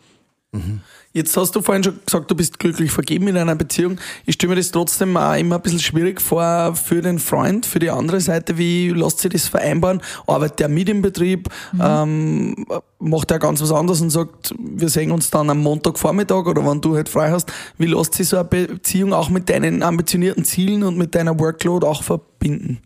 Jetzt 1.16 1.38
hast 1.38 1.56
du 1.56 1.62
vorhin 1.62 1.84
schon 1.84 1.99
gesagt, 2.04 2.32
du 2.32 2.36
bist 2.36 2.58
glücklich 2.58 2.91
vergeben 2.91 3.28
in 3.28 3.38
einer 3.38 3.56
Beziehung. 3.56 3.99
Ich 4.26 4.34
stelle 4.34 4.51
mir 4.51 4.56
das 4.56 4.72
trotzdem 4.72 5.16
auch 5.16 5.36
immer 5.36 5.58
ein 5.58 5.62
bisschen 5.62 5.80
schwierig 5.80 6.20
vor 6.20 6.76
für 6.76 7.04
den 7.04 7.20
Freund, 7.20 7.68
für 7.68 7.78
die 7.78 7.91
andere 7.91 8.20
Seite. 8.20 8.58
Wie 8.58 8.89
lässt 8.89 9.20
sich 9.20 9.32
das 9.32 9.47
vereinbaren? 9.47 10.01
Arbeitet 10.26 10.60
der 10.60 10.70
mit 10.70 10.89
im 10.89 11.04
Betrieb? 11.04 11.49
Ähm, 11.80 12.66
macht 12.97 13.30
er 13.30 13.38
ganz 13.38 13.62
was 13.62 13.72
anderes 13.72 14.01
und 14.01 14.10
sagt, 14.10 14.56
wir 14.58 14.89
sehen 14.89 15.12
uns 15.12 15.30
dann 15.30 15.51
am 15.51 15.60
Montagvormittag 15.60 16.47
oder 16.47 16.66
wann 16.66 16.82
du 16.82 16.95
halt 16.95 17.10
frei 17.10 17.30
hast. 17.30 17.51
Wie 17.78 17.86
lässt 17.86 18.16
sich 18.16 18.30
so 18.30 18.38
eine 18.38 18.45
Beziehung 18.45 19.14
auch 19.14 19.30
mit 19.30 19.49
deinen 19.49 19.84
ambitionierten 19.84 20.45
Zielen 20.45 20.82
und 20.82 20.97
mit 20.97 21.14
deiner 21.14 21.39
Workload 21.39 21.86
auch 21.86 22.01
verbinden? 22.01 22.80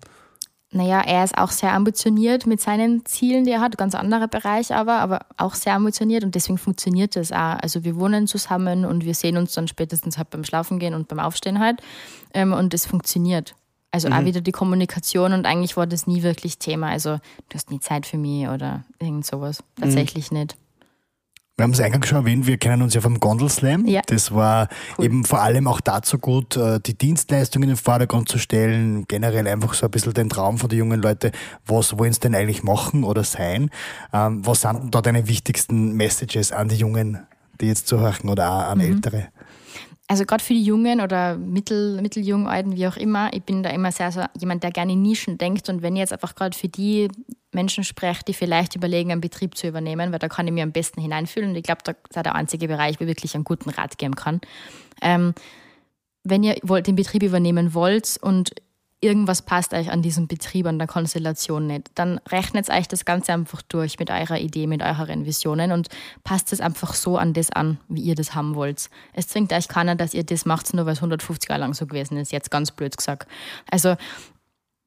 Naja, 0.77 1.01
er 1.01 1.23
ist 1.23 1.37
auch 1.37 1.49
sehr 1.49 1.73
ambitioniert 1.73 2.45
mit 2.45 2.61
seinen 2.61 3.03
Zielen, 3.05 3.45
die 3.45 3.51
er 3.51 3.61
hat, 3.61 3.77
ganz 3.79 3.95
anderer 3.95 4.27
Bereich 4.27 4.73
aber, 4.73 4.99
aber 4.99 5.25
auch 5.35 5.55
sehr 5.55 5.73
ambitioniert 5.73 6.23
und 6.23 6.35
deswegen 6.35 6.59
funktioniert 6.59 7.15
das 7.15 7.31
auch. 7.31 7.57
Also 7.61 7.83
wir 7.83 7.95
wohnen 7.95 8.27
zusammen 8.27 8.85
und 8.85 9.03
wir 9.03 9.15
sehen 9.15 9.37
uns 9.37 9.53
dann 9.53 9.67
spätestens 9.67 10.19
halt 10.19 10.29
beim 10.29 10.43
Schlafen 10.43 10.77
gehen 10.77 10.93
und 10.93 11.07
beim 11.07 11.19
Aufstehen 11.19 11.59
halt 11.59 11.81
ähm, 12.33 12.53
und 12.53 12.73
es 12.75 12.85
funktioniert. 12.85 13.55
Also 13.89 14.09
auch 14.09 14.25
wieder 14.25 14.41
die 14.41 14.51
Kommunikation 14.51 15.33
und 15.33 15.47
eigentlich 15.47 15.75
war 15.77 15.87
das 15.87 16.05
nie 16.05 16.21
wirklich 16.21 16.59
Thema. 16.59 16.89
Also 16.89 17.15
du 17.15 17.55
hast 17.55 17.71
nie 17.71 17.79
Zeit 17.79 18.05
für 18.05 18.17
mich 18.17 18.47
oder 18.47 18.83
irgend 18.99 19.25
sowas. 19.25 19.63
Tatsächlich 19.79 20.29
nicht. 20.31 20.55
Wir 21.59 21.63
haben 21.63 21.71
es 21.71 21.79
eingangs 21.79 22.07
schon 22.07 22.19
erwähnt, 22.19 22.45
wir 22.45 22.59
kennen 22.59 22.83
uns 22.83 22.93
ja 22.93 23.01
vom 23.01 23.19
Gondelslam. 23.19 23.87
Ja. 23.87 24.01
Das 24.05 24.31
war 24.31 24.67
Cool. 24.95 25.05
eben 25.05 25.25
vor 25.25 25.41
allem 25.41 25.67
auch 25.67 25.81
dazu 25.81 26.19
gut, 26.19 26.55
äh, 26.55 26.79
die 26.79 26.95
Dienstleistung 26.95 27.63
in 27.63 27.69
den 27.69 27.77
Vordergrund 27.77 28.29
zu 28.29 28.37
stellen, 28.37 29.05
generell 29.07 29.47
einfach 29.47 29.73
so 29.73 29.87
ein 29.87 29.91
bisschen 29.91 30.13
den 30.13 30.29
Traum 30.29 30.59
von 30.59 30.69
den 30.69 30.77
jungen 30.77 31.01
Leuten, 31.01 31.31
was 31.65 31.97
wollen 31.97 32.13
sie 32.13 32.19
denn 32.19 32.35
eigentlich 32.35 32.61
machen 32.61 33.03
oder 33.03 33.23
sein? 33.23 33.71
Ähm, 34.13 34.45
Was 34.45 34.61
sind 34.61 34.83
denn 34.83 34.91
da 34.91 35.01
deine 35.01 35.27
wichtigsten 35.27 35.93
Messages 35.93 36.51
an 36.51 36.67
die 36.69 36.75
Jungen, 36.75 37.25
die 37.59 37.65
jetzt 37.65 37.87
zuhören 37.87 38.29
oder 38.29 38.51
auch 38.51 38.67
an 38.67 38.79
Ältere? 38.79 39.29
Also 40.09 40.25
gerade 40.25 40.43
für 40.43 40.53
die 40.53 40.63
Jungen 40.63 41.01
oder 41.01 41.37
mittel, 41.37 42.01
mitteljungen, 42.01 42.75
wie 42.75 42.87
auch 42.87 42.95
immer, 42.95 43.33
ich 43.33 43.43
bin 43.43 43.61
da 43.61 43.71
immer 43.71 43.91
sehr 43.91 44.11
so 44.11 44.23
jemand, 44.39 44.63
der 44.63 44.71
gerne 44.71 44.93
in 44.93 45.01
Nischen 45.01 45.37
denkt 45.37 45.67
und 45.67 45.81
wenn 45.81 45.95
ich 45.95 45.99
jetzt 45.99 46.13
einfach 46.13 46.33
gerade 46.33 46.57
für 46.57 46.69
die 46.69 47.09
Menschen 47.53 47.83
spreche, 47.83 48.23
die 48.25 48.33
vielleicht 48.33 48.75
überlegen, 48.75 49.11
einen 49.11 49.19
Betrieb 49.19 49.57
zu 49.57 49.67
übernehmen, 49.67 50.13
weil 50.13 50.19
da 50.19 50.29
kann 50.29 50.47
ich 50.47 50.53
mir 50.53 50.63
am 50.63 50.71
besten 50.71 51.01
hineinfühlen 51.01 51.49
und 51.49 51.55
ich 51.55 51.63
glaube, 51.63 51.81
da 51.83 51.91
ist 51.91 52.15
der 52.15 52.35
einzige 52.35 52.67
Bereich, 52.69 52.99
wo 52.99 53.03
ich 53.03 53.09
wirklich 53.09 53.35
einen 53.35 53.43
guten 53.43 53.69
Rat 53.69 53.97
geben 53.97 54.15
kann. 54.15 54.39
Ähm, 55.01 55.33
wenn 56.23 56.43
ihr 56.43 56.55
den 56.55 56.95
Betrieb 56.95 57.23
übernehmen 57.23 57.73
wollt 57.73 58.17
und 58.21 58.51
irgendwas 58.99 59.43
passt 59.43 59.73
euch 59.73 59.91
an 59.91 60.01
diesem 60.01 60.27
Betrieb, 60.27 60.65
an 60.65 60.79
der 60.79 60.87
Konstellation 60.87 61.67
nicht, 61.67 61.91
dann 61.95 62.19
rechnet 62.29 62.69
euch 62.69 62.87
das 62.87 63.05
Ganze 63.05 63.33
einfach 63.33 63.61
durch 63.61 63.99
mit 63.99 64.09
eurer 64.09 64.39
Idee, 64.39 64.65
mit 64.65 64.81
euren 64.81 65.25
Visionen 65.25 65.71
und 65.71 65.89
passt 66.23 66.51
es 66.51 66.61
einfach 66.61 66.93
so 66.93 67.17
an 67.17 67.33
das 67.33 67.51
an, 67.51 67.79
wie 67.89 68.01
ihr 68.01 68.15
das 68.15 68.33
haben 68.33 68.55
wollt. 68.55 68.89
Es 69.13 69.27
zwingt 69.27 69.53
euch 69.53 69.67
keiner, 69.67 69.95
dass 69.95 70.13
ihr 70.13 70.23
das 70.23 70.45
macht, 70.45 70.73
nur 70.73 70.85
weil 70.85 70.93
es 70.93 70.99
150 70.99 71.47
Jahre 71.49 71.61
lang 71.61 71.73
so 71.73 71.85
gewesen 71.85 72.17
ist, 72.17 72.31
jetzt 72.31 72.49
ganz 72.49 72.71
blöd 72.71 72.97
gesagt. 72.97 73.29
Also 73.69 73.95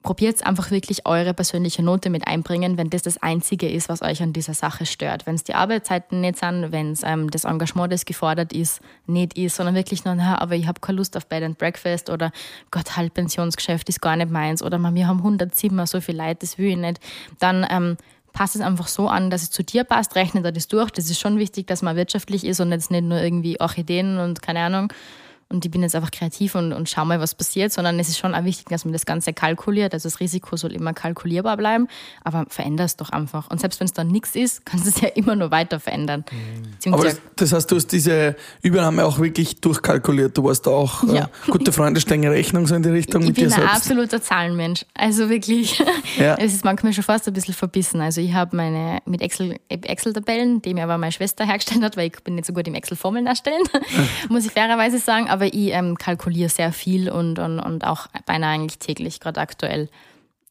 probiert 0.03 0.45
einfach 0.45 0.71
wirklich 0.71 1.05
eure 1.05 1.33
persönliche 1.33 1.83
Note 1.83 2.09
mit 2.09 2.27
einbringen, 2.27 2.77
wenn 2.77 2.89
das 2.89 3.03
das 3.03 3.21
Einzige 3.21 3.69
ist, 3.69 3.87
was 3.87 4.01
euch 4.01 4.23
an 4.23 4.33
dieser 4.33 4.53
Sache 4.53 4.85
stört. 4.85 5.25
Wenn 5.25 5.35
es 5.35 5.43
die 5.43 5.53
Arbeitszeiten 5.53 6.21
nicht 6.21 6.37
sind, 6.37 6.71
wenn 6.71 6.91
es 6.91 7.03
ähm, 7.03 7.29
das 7.29 7.43
Engagement, 7.43 7.93
das 7.93 8.05
gefordert 8.05 8.51
ist, 8.51 8.81
nicht 9.05 9.37
ist, 9.37 9.55
sondern 9.55 9.75
wirklich 9.75 10.03
nur, 10.03 10.15
na, 10.15 10.41
aber 10.41 10.55
ich 10.55 10.67
habe 10.67 10.79
keine 10.79 10.97
Lust 10.97 11.15
auf 11.17 11.27
Bed 11.27 11.43
and 11.43 11.57
Breakfast 11.57 12.09
oder 12.09 12.31
Gott, 12.71 12.97
halt 12.97 13.13
Pensionsgeschäft 13.13 13.89
ist 13.89 14.01
gar 14.01 14.15
nicht 14.15 14.31
meins 14.31 14.63
oder 14.63 14.79
wir 14.79 15.07
haben 15.07 15.19
100 15.19 15.53
Zimmer, 15.53 15.85
so 15.85 16.01
viel 16.01 16.17
Leute, 16.17 16.39
das 16.41 16.57
will 16.57 16.71
ich 16.71 16.77
nicht, 16.77 16.99
dann 17.39 17.65
ähm, 17.69 17.97
passt 18.33 18.55
es 18.55 18.61
einfach 18.61 18.87
so 18.87 19.07
an, 19.07 19.29
dass 19.29 19.43
es 19.43 19.51
zu 19.51 19.63
dir 19.63 19.83
passt, 19.83 20.15
rechnet 20.15 20.55
das 20.55 20.67
durch. 20.67 20.89
Das 20.91 21.09
ist 21.09 21.19
schon 21.19 21.37
wichtig, 21.37 21.67
dass 21.67 21.81
man 21.81 21.95
wirtschaftlich 21.95 22.45
ist 22.45 22.59
und 22.59 22.71
jetzt 22.71 22.91
nicht 22.91 23.03
nur 23.03 23.19
irgendwie 23.19 23.59
Orchideen 23.59 24.17
und 24.17 24.41
keine 24.41 24.61
Ahnung, 24.61 24.91
und 25.51 25.65
ich 25.65 25.71
bin 25.71 25.81
jetzt 25.83 25.95
einfach 25.95 26.11
kreativ 26.11 26.55
und, 26.55 26.73
und 26.73 26.89
schau 26.89 27.05
mal, 27.05 27.19
was 27.19 27.35
passiert, 27.35 27.71
sondern 27.71 27.99
es 27.99 28.09
ist 28.09 28.17
schon 28.17 28.33
auch 28.33 28.43
wichtig, 28.45 28.67
dass 28.69 28.85
man 28.85 28.93
das 28.93 29.05
Ganze 29.05 29.33
kalkuliert. 29.33 29.93
Also 29.93 30.07
das 30.09 30.19
Risiko 30.19 30.55
soll 30.57 30.71
immer 30.73 30.93
kalkulierbar 30.93 31.57
bleiben, 31.57 31.87
aber 32.23 32.45
veränder 32.49 32.85
es 32.85 32.95
doch 32.95 33.09
einfach. 33.09 33.49
Und 33.49 33.59
selbst 33.59 33.79
wenn 33.79 33.85
es 33.85 33.93
dann 33.93 34.07
nichts 34.07 34.35
ist, 34.35 34.65
kannst 34.65 34.85
du 34.85 34.89
es 34.89 35.01
ja 35.01 35.09
immer 35.09 35.35
nur 35.35 35.51
weiter 35.51 35.79
verändern. 35.79 36.23
Aber 36.27 36.71
Beziehungsweise- 36.71 37.15
das, 37.35 37.49
das 37.49 37.53
heißt, 37.53 37.71
du 37.71 37.75
hast 37.75 37.87
diese 37.87 38.35
Übernahme 38.61 39.05
auch 39.05 39.19
wirklich 39.19 39.59
durchkalkuliert. 39.61 40.37
Du 40.37 40.43
warst 40.45 40.65
da 40.67 40.71
auch 40.71 41.03
äh, 41.03 41.15
Ja. 41.17 41.29
gute 41.49 41.71
Freunde 41.71 41.99
stellen 42.01 42.25
Rechnung 42.27 42.67
so 42.67 42.75
in 42.75 42.83
die 42.83 42.89
Richtung 42.89 43.21
ich 43.21 43.27
mit 43.29 43.37
dir 43.37 43.45
bin 43.45 43.53
ein 43.53 43.59
selbst. 43.59 43.75
absoluter 43.75 44.21
Zahlenmensch. 44.21 44.85
Also 44.93 45.29
wirklich, 45.29 45.79
Ja. 46.17 46.35
es 46.39 46.53
ist 46.53 46.63
manchmal 46.65 46.93
schon 46.93 47.03
fast 47.03 47.27
ein 47.27 47.33
bisschen 47.33 47.53
verbissen. 47.53 47.99
Also 48.01 48.21
ich 48.21 48.33
habe 48.33 48.55
meine 48.55 48.99
mit 49.05 49.21
Excel 49.21 49.57
Excel-Tabellen, 49.69 50.61
die 50.61 50.73
mir 50.73 50.83
aber 50.83 50.97
meine 50.97 51.11
Schwester 51.11 51.45
hergestellt 51.45 51.83
hat, 51.83 51.97
weil 51.97 52.07
ich 52.07 52.23
bin 52.23 52.35
nicht 52.35 52.45
so 52.45 52.53
gut 52.53 52.67
im 52.67 52.75
Excel-Formeln 52.75 53.27
erstellen, 53.27 53.61
muss 54.29 54.45
ich 54.45 54.51
fairerweise 54.51 54.99
sagen. 54.99 55.27
Aber 55.29 55.40
ich 55.47 55.71
ähm, 55.71 55.97
kalkuliere 55.97 56.49
sehr 56.49 56.71
viel 56.73 57.09
und, 57.09 57.39
und, 57.39 57.59
und 57.59 57.85
auch 57.85 58.07
beinahe 58.25 58.53
eigentlich 58.55 58.79
täglich, 58.79 59.19
gerade 59.19 59.39
aktuell. 59.41 59.89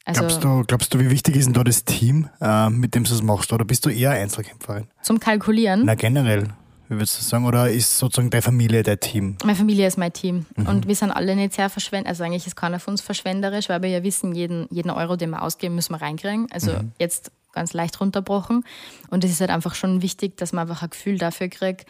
Also 0.05 0.21
Glaubst 0.23 0.45
du, 0.45 0.65
glaubst 0.67 0.95
du, 0.95 0.99
wie 0.99 1.11
wichtig 1.11 1.37
ist 1.37 1.45
denn 1.47 1.53
da 1.53 1.63
das 1.63 1.85
Team, 1.85 2.29
äh, 2.41 2.71
mit 2.71 2.95
dem 2.95 3.05
du 3.05 3.13
es 3.13 3.23
machst? 3.23 3.53
Oder 3.53 3.65
bist 3.65 3.85
du 3.87 3.91
eher 3.91 4.11
Einzelkämpferin? 4.13 4.87
zum 5.03 5.21
Kalkulieren. 5.21 5.83
Na, 5.85 5.95
generell, 5.95 6.49
wie 6.89 6.95
würdest 6.97 7.21
du 7.21 7.25
sagen? 7.25 7.45
Oder 7.45 7.71
ist 7.71 7.99
sozusagen 7.99 8.31
deine 8.31 8.43
Familie 8.43 8.83
dein 8.83 8.99
Team? 8.99 9.37
Meine 9.45 9.57
Familie 9.57 9.87
ist 9.87 9.99
mein 9.99 10.13
Team. 10.13 10.47
Mhm. 10.57 10.67
Und 10.67 10.89
wir 10.89 10.95
sind 10.97 11.11
alle 11.13 11.37
nicht 11.37 11.53
sehr 11.53 11.69
verschwenderisch. 11.71 12.09
Also 12.11 12.25
eigentlich 12.25 12.47
ist 12.47 12.57
keiner 12.57 12.81
von 12.81 12.95
uns 12.95 13.03
verschwenderisch, 13.03 13.69
weil 13.69 13.83
wir 13.83 13.91
ja 13.91 14.03
wissen, 14.03 14.35
jeden, 14.35 14.67
jeden 14.71 14.91
Euro, 14.91 15.17
den 15.17 15.31
wir 15.31 15.43
ausgeben, 15.43 15.75
müssen 15.75 15.93
wir 15.95 16.01
reinkriegen. 16.01 16.49
Also 16.51 16.73
Mhm. 16.73 16.93
jetzt 16.99 17.31
ganz 17.53 17.73
leicht 17.75 18.01
runterbrochen. 18.01 18.65
Und 19.11 19.23
es 19.25 19.31
ist 19.33 19.41
halt 19.41 19.51
einfach 19.51 19.75
schon 19.75 20.03
wichtig, 20.03 20.37
dass 20.39 20.53
man 20.53 20.63
einfach 20.69 20.83
ein 20.83 20.91
Gefühl 20.91 21.19
dafür 21.19 21.49
kriegt, 21.49 21.85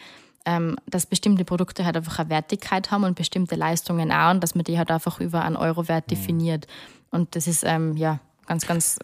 ähm, 0.45 0.75
dass 0.87 1.05
bestimmte 1.05 1.45
Produkte 1.45 1.85
halt 1.85 1.95
einfach 1.97 2.19
eine 2.19 2.29
Wertigkeit 2.29 2.91
haben 2.91 3.03
und 3.03 3.15
bestimmte 3.15 3.55
Leistungen 3.55 4.11
auch 4.11 4.31
und 4.31 4.43
dass 4.43 4.55
man 4.55 4.63
die 4.63 4.77
halt 4.77 4.91
einfach 4.91 5.19
über 5.19 5.43
einen 5.43 5.55
Euro-Wert 5.55 6.05
Mhm. 6.07 6.15
definiert. 6.15 6.67
Und 7.11 7.35
das 7.35 7.47
ist 7.47 7.63
ähm, 7.65 7.95
ja 7.97 8.19
ganz, 8.47 8.65
ganz 8.65 8.97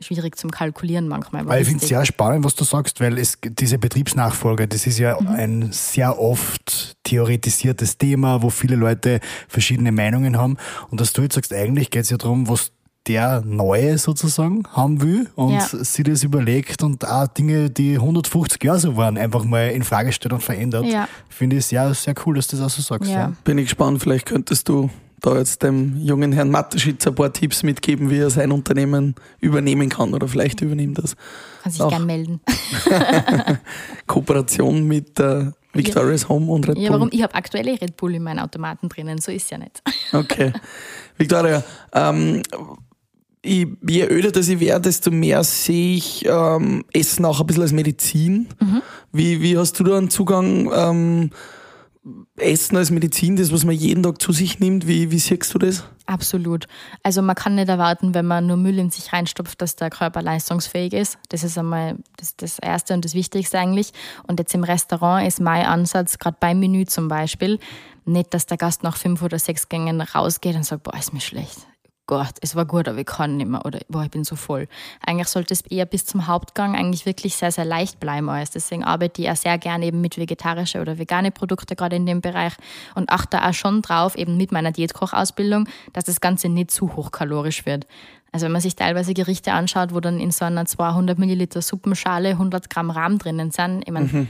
schwierig 0.00 0.36
zum 0.36 0.50
Kalkulieren 0.50 1.08
manchmal. 1.08 1.46
Weil 1.46 1.62
ich 1.62 1.68
finde 1.68 1.82
es 1.82 1.88
sehr 1.88 2.04
spannend, 2.04 2.44
was 2.44 2.54
du 2.54 2.64
sagst, 2.64 3.00
weil 3.00 3.16
es 3.18 3.38
diese 3.42 3.78
Betriebsnachfolge, 3.78 4.68
das 4.68 4.86
ist 4.86 4.98
ja 4.98 5.18
Mhm. 5.18 5.28
ein 5.28 5.72
sehr 5.72 6.18
oft 6.18 6.96
theoretisiertes 7.04 7.96
Thema, 7.96 8.42
wo 8.42 8.50
viele 8.50 8.76
Leute 8.76 9.20
verschiedene 9.48 9.92
Meinungen 9.92 10.36
haben. 10.36 10.58
Und 10.90 11.00
dass 11.00 11.14
du 11.14 11.22
jetzt 11.22 11.34
sagst, 11.34 11.52
eigentlich 11.54 11.90
geht 11.90 12.02
es 12.02 12.10
ja 12.10 12.18
darum, 12.18 12.46
was 12.48 12.72
der 13.06 13.42
Neue 13.44 13.98
sozusagen 13.98 14.64
haben 14.72 15.00
will 15.02 15.28
und 15.36 15.52
Ja. 15.52 15.60
sich 15.60 16.04
das 16.04 16.22
überlegt 16.24 16.82
und 16.82 17.06
auch 17.06 17.26
Dinge, 17.28 17.70
die 17.70 17.98
150 17.98 18.62
Jahre 18.64 18.78
so 18.80 18.96
waren, 18.96 19.16
einfach 19.16 19.44
mal 19.44 19.68
in 19.70 19.82
Frage 19.84 20.12
stellt 20.12 20.32
und 20.32 20.42
verändert. 20.42 20.84
Ja. 20.86 21.08
Finde 21.28 21.56
ich 21.56 21.66
sehr, 21.66 21.94
sehr 21.94 22.14
cool, 22.26 22.34
dass 22.36 22.48
du 22.48 22.56
das 22.56 22.66
auch 22.66 22.70
so 22.76 22.82
sagst. 22.82 23.10
Ja. 23.10 23.16
Ja. 23.18 23.32
Bin 23.44 23.58
ich 23.58 23.66
gespannt, 23.66 24.00
vielleicht 24.02 24.26
könntest 24.26 24.68
du 24.68 24.90
da 25.20 25.36
jetzt 25.38 25.62
dem 25.62 25.96
jungen 25.98 26.32
Herrn 26.32 26.50
Mateschitz 26.50 27.06
ein 27.06 27.14
paar 27.14 27.32
Tipps 27.32 27.62
mitgeben, 27.62 28.10
wie 28.10 28.18
er 28.18 28.30
sein 28.30 28.52
Unternehmen 28.52 29.14
übernehmen 29.40 29.88
kann 29.88 30.12
oder 30.12 30.28
vielleicht 30.28 30.60
übernimmt 30.60 30.98
das. 30.98 31.16
Kann 31.62 31.72
sich 31.72 31.80
Auch. 31.80 31.88
gern 31.88 32.06
melden. 32.06 32.40
Kooperation 34.06 34.84
mit 34.86 35.18
äh, 35.20 35.46
Victoria's 35.72 36.28
Home 36.28 36.50
und 36.52 36.68
Red 36.68 36.74
Bull. 36.76 36.84
Ja, 36.84 36.90
warum? 36.92 37.08
Ich 37.12 37.22
habe 37.22 37.34
aktuell 37.34 37.68
Red 37.68 37.96
Bull 37.96 38.14
in 38.14 38.22
meinen 38.22 38.38
Automaten 38.40 38.88
drinnen, 38.88 39.18
so 39.18 39.32
ist 39.32 39.50
ja 39.50 39.58
nicht. 39.58 39.82
Okay. 40.12 40.52
Victoria, 41.16 41.62
ähm, 41.92 42.42
ich, 43.46 43.68
je 43.88 44.06
öder 44.08 44.32
das 44.32 44.48
ich 44.48 44.60
werde, 44.60 44.82
desto 44.82 45.10
mehr 45.10 45.44
sehe 45.44 45.96
ich 45.96 46.26
ähm, 46.26 46.84
Essen 46.92 47.24
auch 47.24 47.40
ein 47.40 47.46
bisschen 47.46 47.62
als 47.62 47.72
Medizin. 47.72 48.48
Wie, 49.12 49.40
wie 49.40 49.56
hast 49.56 49.78
du 49.78 49.84
da 49.84 49.96
einen 49.96 50.10
Zugang? 50.10 50.70
Ähm, 50.74 51.30
Essen 52.36 52.76
als 52.76 52.90
Medizin, 52.90 53.34
das, 53.36 53.52
was 53.52 53.64
man 53.64 53.74
jeden 53.74 54.02
Tag 54.02 54.20
zu 54.20 54.30
sich 54.32 54.60
nimmt, 54.60 54.86
wie, 54.86 55.10
wie 55.10 55.18
siehst 55.18 55.52
du 55.52 55.58
das? 55.58 55.84
Absolut. 56.06 56.66
Also 57.02 57.20
man 57.20 57.34
kann 57.34 57.56
nicht 57.56 57.68
erwarten, 57.68 58.14
wenn 58.14 58.26
man 58.26 58.46
nur 58.46 58.56
Müll 58.56 58.78
in 58.78 58.90
sich 58.90 59.12
reinstopft, 59.12 59.60
dass 59.60 59.74
der 59.74 59.90
Körper 59.90 60.22
leistungsfähig 60.22 60.92
ist. 60.92 61.18
Das 61.30 61.42
ist 61.42 61.58
einmal 61.58 61.96
das, 62.16 62.36
das 62.36 62.60
Erste 62.60 62.94
und 62.94 63.04
das 63.04 63.14
Wichtigste 63.14 63.58
eigentlich. 63.58 63.92
Und 64.28 64.38
jetzt 64.38 64.54
im 64.54 64.62
Restaurant 64.62 65.26
ist 65.26 65.40
mein 65.40 65.66
Ansatz, 65.66 66.18
gerade 66.18 66.36
beim 66.38 66.60
Menü 66.60 66.84
zum 66.86 67.08
Beispiel, 67.08 67.58
nicht, 68.04 68.32
dass 68.34 68.46
der 68.46 68.56
Gast 68.56 68.84
nach 68.84 68.96
fünf 68.96 69.22
oder 69.22 69.40
sechs 69.40 69.68
Gängen 69.68 70.00
rausgeht 70.00 70.54
und 70.54 70.64
sagt, 70.64 70.84
boah, 70.84 70.96
ist 70.96 71.12
mir 71.12 71.20
schlecht. 71.20 71.66
Gott, 72.08 72.34
es 72.40 72.54
war 72.54 72.66
gut, 72.66 72.86
aber 72.86 72.98
ich 72.98 73.06
kann 73.06 73.36
nicht 73.36 73.48
mehr 73.48 73.66
oder 73.66 73.80
boah, 73.88 74.04
ich 74.04 74.10
bin 74.10 74.22
so 74.22 74.36
voll. 74.36 74.68
Eigentlich 75.04 75.26
sollte 75.26 75.52
es 75.52 75.62
eher 75.62 75.86
bis 75.86 76.06
zum 76.06 76.28
Hauptgang 76.28 76.76
eigentlich 76.76 77.04
wirklich 77.04 77.34
sehr, 77.34 77.50
sehr 77.50 77.64
leicht 77.64 77.98
bleiben 77.98 78.28
alles. 78.28 78.52
Deswegen 78.52 78.84
arbeite 78.84 79.22
ich 79.22 79.30
auch 79.30 79.36
sehr 79.36 79.58
gerne 79.58 79.86
eben 79.86 80.00
mit 80.00 80.16
vegetarische 80.16 80.80
oder 80.80 80.98
vegane 80.98 81.32
Produkte 81.32 81.74
gerade 81.74 81.96
in 81.96 82.06
dem 82.06 82.20
Bereich 82.20 82.52
und 82.94 83.10
achte 83.10 83.42
auch 83.42 83.54
schon 83.54 83.82
drauf, 83.82 84.14
eben 84.16 84.36
mit 84.36 84.52
meiner 84.52 84.70
Diätkochausbildung, 84.70 85.68
dass 85.92 86.04
das 86.04 86.20
Ganze 86.20 86.48
nicht 86.48 86.70
zu 86.70 86.94
hochkalorisch 86.94 87.66
wird. 87.66 87.88
Also 88.30 88.44
wenn 88.44 88.52
man 88.52 88.60
sich 88.60 88.76
teilweise 88.76 89.12
Gerichte 89.12 89.52
anschaut, 89.52 89.92
wo 89.92 89.98
dann 89.98 90.20
in 90.20 90.30
so 90.30 90.44
einer 90.44 90.64
200 90.64 91.18
Milliliter 91.18 91.60
Suppenschale 91.60 92.30
100 92.30 92.70
Gramm 92.70 92.90
Rahm 92.90 93.18
drinnen 93.18 93.50
sind, 93.50 93.82
ich 93.84 93.92
meine, 93.92 94.08
kann 94.08 94.28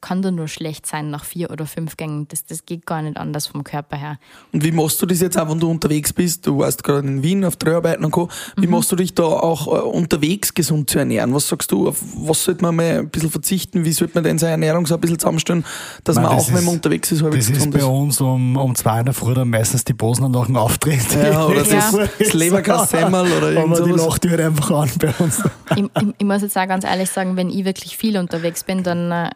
doch 0.00 0.30
nur 0.30 0.48
schlecht 0.48 0.86
sein 0.86 1.10
nach 1.10 1.24
vier 1.24 1.50
oder 1.50 1.66
fünf 1.66 1.96
Gängen. 1.96 2.26
Das, 2.28 2.44
das 2.44 2.64
geht 2.66 2.86
gar 2.86 3.02
nicht 3.02 3.16
anders 3.16 3.46
vom 3.46 3.64
Körper 3.64 3.96
her. 3.96 4.18
Und 4.52 4.64
wie 4.64 4.72
machst 4.72 5.00
du 5.02 5.06
das 5.06 5.20
jetzt 5.20 5.38
auch, 5.38 5.48
wenn 5.50 5.60
du 5.60 5.70
unterwegs 5.70 6.12
bist? 6.12 6.46
Du 6.46 6.58
warst 6.58 6.82
gerade 6.84 7.06
in 7.06 7.22
Wien 7.22 7.44
auf 7.44 7.56
Dreharbeiten 7.56 8.04
und 8.04 8.10
Co. 8.10 8.28
Wie 8.56 8.66
Mhm. 8.66 8.72
machst 8.72 8.90
du 8.92 8.96
dich 8.96 9.14
da 9.14 9.22
auch 9.24 9.66
äh, 9.66 9.80
unterwegs 9.80 10.54
gesund 10.54 10.90
zu 10.90 10.98
ernähren? 10.98 11.34
Was 11.34 11.48
sagst 11.48 11.70
du? 11.72 11.88
Auf 11.88 11.96
was 12.16 12.44
sollte 12.44 12.62
man 12.62 12.76
mal 12.76 12.98
ein 13.00 13.08
bisschen 13.10 13.30
verzichten? 13.30 13.84
Wie 13.84 13.92
sollte 13.92 14.14
man 14.14 14.24
denn 14.24 14.38
seine 14.38 14.52
Ernährung 14.52 14.86
so 14.86 14.94
ein 14.94 15.00
bisschen 15.00 15.18
zusammenstellen, 15.18 15.64
dass 16.04 16.16
Nein, 16.16 16.24
man 16.24 16.36
das 16.36 16.44
auch, 16.44 16.48
wenn 16.50 16.56
ist- 16.58 16.64
man 16.64 16.74
unterwegs 16.74 17.12
ist, 17.12 17.22
halbwegs 17.22 17.46
Das 17.46 17.56
ist 17.56 17.64
gesund 17.64 17.74
bei 17.78 17.84
uns 17.84 18.20
um, 18.20 18.56
um 18.56 18.74
zwei 18.74 19.00
in 19.00 19.04
der 19.06 19.14
Früh 19.14 19.34
dann 19.34 19.50
meistens 19.50 19.84
die 19.84 19.92
Bosner 19.94 20.28
nach 20.28 20.46
dem 20.46 20.56
Auftritt. 20.56 21.00
Ja, 21.14 21.46
oder 21.46 21.62
das- 21.64 21.94
das 22.18 22.32
Leberkassemmel 22.34 23.30
oder 23.38 23.52
irgend 23.52 23.76
Aber 23.78 23.84
die 23.86 23.92
lacht 23.92 24.24
die 24.24 24.30
halt 24.30 24.40
einfach 24.40 24.70
an 24.70 24.90
bei 24.98 25.12
uns. 25.18 25.42
ich, 25.76 25.82
ich, 25.84 26.08
ich 26.18 26.26
muss 26.26 26.42
jetzt 26.42 26.56
auch 26.56 26.66
ganz 26.68 26.84
ehrlich 26.84 27.10
sagen, 27.10 27.36
wenn 27.36 27.50
ich 27.50 27.64
wirklich 27.64 27.96
viel 27.96 28.16
unterwegs 28.18 28.64
bin, 28.64 28.82
dann 28.82 29.10
äh, 29.10 29.30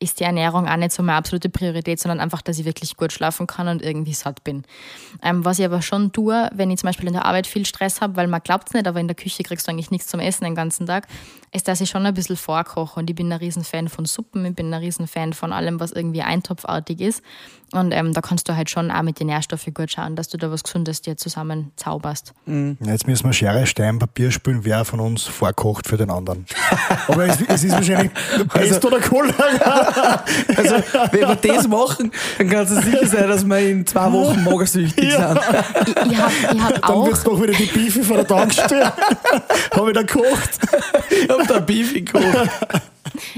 ist 0.00 0.20
die 0.20 0.24
Ernährung 0.24 0.68
auch 0.68 0.76
nicht 0.76 0.92
so 0.92 1.02
meine 1.02 1.18
absolute 1.18 1.48
Priorität, 1.48 1.98
sondern 1.98 2.20
einfach, 2.20 2.40
dass 2.40 2.58
ich 2.58 2.64
wirklich 2.64 2.96
gut 2.96 3.12
schlafen 3.12 3.46
kann 3.46 3.66
und 3.66 3.82
irgendwie 3.82 4.14
satt 4.14 4.44
bin. 4.44 4.64
Ähm, 5.22 5.44
was 5.44 5.58
ich 5.58 5.64
aber 5.64 5.82
schon 5.82 6.12
tue, 6.12 6.48
wenn 6.54 6.70
ich 6.70 6.78
zum 6.78 6.88
Beispiel 6.88 7.08
in 7.08 7.14
der 7.14 7.24
Arbeit 7.24 7.46
viel 7.46 7.66
Stress 7.66 8.00
habe, 8.00 8.16
weil 8.16 8.28
man 8.28 8.40
glaubt 8.42 8.68
es 8.68 8.74
nicht, 8.74 8.86
aber 8.86 9.00
in 9.00 9.08
der 9.08 9.16
Küche 9.16 9.42
kriegst 9.42 9.66
du 9.66 9.72
eigentlich 9.72 9.90
nichts 9.90 10.06
zum 10.06 10.20
Essen 10.20 10.44
den 10.44 10.54
ganzen 10.54 10.86
Tag, 10.86 11.08
ist, 11.52 11.68
dass 11.68 11.80
ich 11.80 11.90
schon 11.90 12.06
ein 12.06 12.14
bisschen 12.14 12.36
vorkoche. 12.36 13.00
Und 13.00 13.10
ich 13.10 13.16
bin 13.16 13.32
ein 13.32 13.38
Riesenfan 13.38 13.88
von 13.88 14.04
Suppen, 14.04 14.44
ich 14.44 14.54
bin 14.54 14.72
ein 14.72 14.80
Riesenfan 14.80 15.32
von 15.32 15.52
allem, 15.52 15.80
was 15.80 15.92
irgendwie 15.92 16.22
eintopfartig 16.22 17.00
ist. 17.00 17.22
Und 17.72 17.92
ähm, 17.92 18.14
da 18.14 18.22
kannst 18.22 18.48
du 18.48 18.56
halt 18.56 18.70
schon 18.70 18.90
auch 18.90 19.02
mit 19.02 19.20
den 19.20 19.26
Nährstoffen 19.26 19.74
gut 19.74 19.90
schauen, 19.90 20.16
dass 20.16 20.28
du 20.28 20.38
da 20.38 20.50
was 20.50 20.62
Gesundes 20.62 21.02
dir 21.02 21.18
zusammen 21.18 21.70
zauberst. 21.76 22.32
Jetzt 22.80 23.06
müssen 23.06 23.26
wir 23.26 23.34
Schere, 23.34 23.66
Stein, 23.66 23.98
Papier 23.98 24.30
spielen, 24.30 24.64
wer 24.64 24.86
von 24.86 25.00
uns 25.00 25.24
vorkocht 25.24 25.86
für 25.86 25.98
den 25.98 26.10
anderen. 26.10 26.46
Aber 27.08 27.26
es, 27.26 27.38
es 27.46 27.64
ist 27.64 27.72
wahrscheinlich 27.72 28.12
Pest 28.48 28.82
oder 28.86 29.00
Cholera. 29.00 30.24
Also, 30.56 30.76
wenn 31.12 31.28
wir 31.28 31.36
das 31.36 31.68
machen, 31.68 32.10
dann 32.38 32.48
kannst 32.48 32.72
du 32.72 32.80
sicher 32.80 33.06
sein, 33.06 33.28
dass 33.28 33.44
wir 33.44 33.58
in 33.58 33.86
zwei 33.86 34.12
Wochen 34.12 34.44
magersüchtig 34.44 35.12
sind. 35.12 35.38
Ich, 35.86 36.12
ich 36.12 36.18
habe 36.18 36.32
ich 36.54 36.60
hab 36.62 36.72
Dann 36.72 36.82
auch 36.84 37.04
wird 37.04 37.18
es 37.18 37.24
doch 37.24 37.42
wieder 37.42 37.52
die 37.52 37.66
Beefy 37.66 38.02
von 38.02 38.16
der 38.16 38.26
Tankstelle. 38.26 38.92
Habe 39.74 39.90
ich 39.90 39.94
da 39.94 40.02
gekocht. 40.02 40.50
Ich 41.44 41.48
hab 41.48 41.48
da 41.48 41.60
Beef 41.60 41.94
gekocht. 41.94 42.50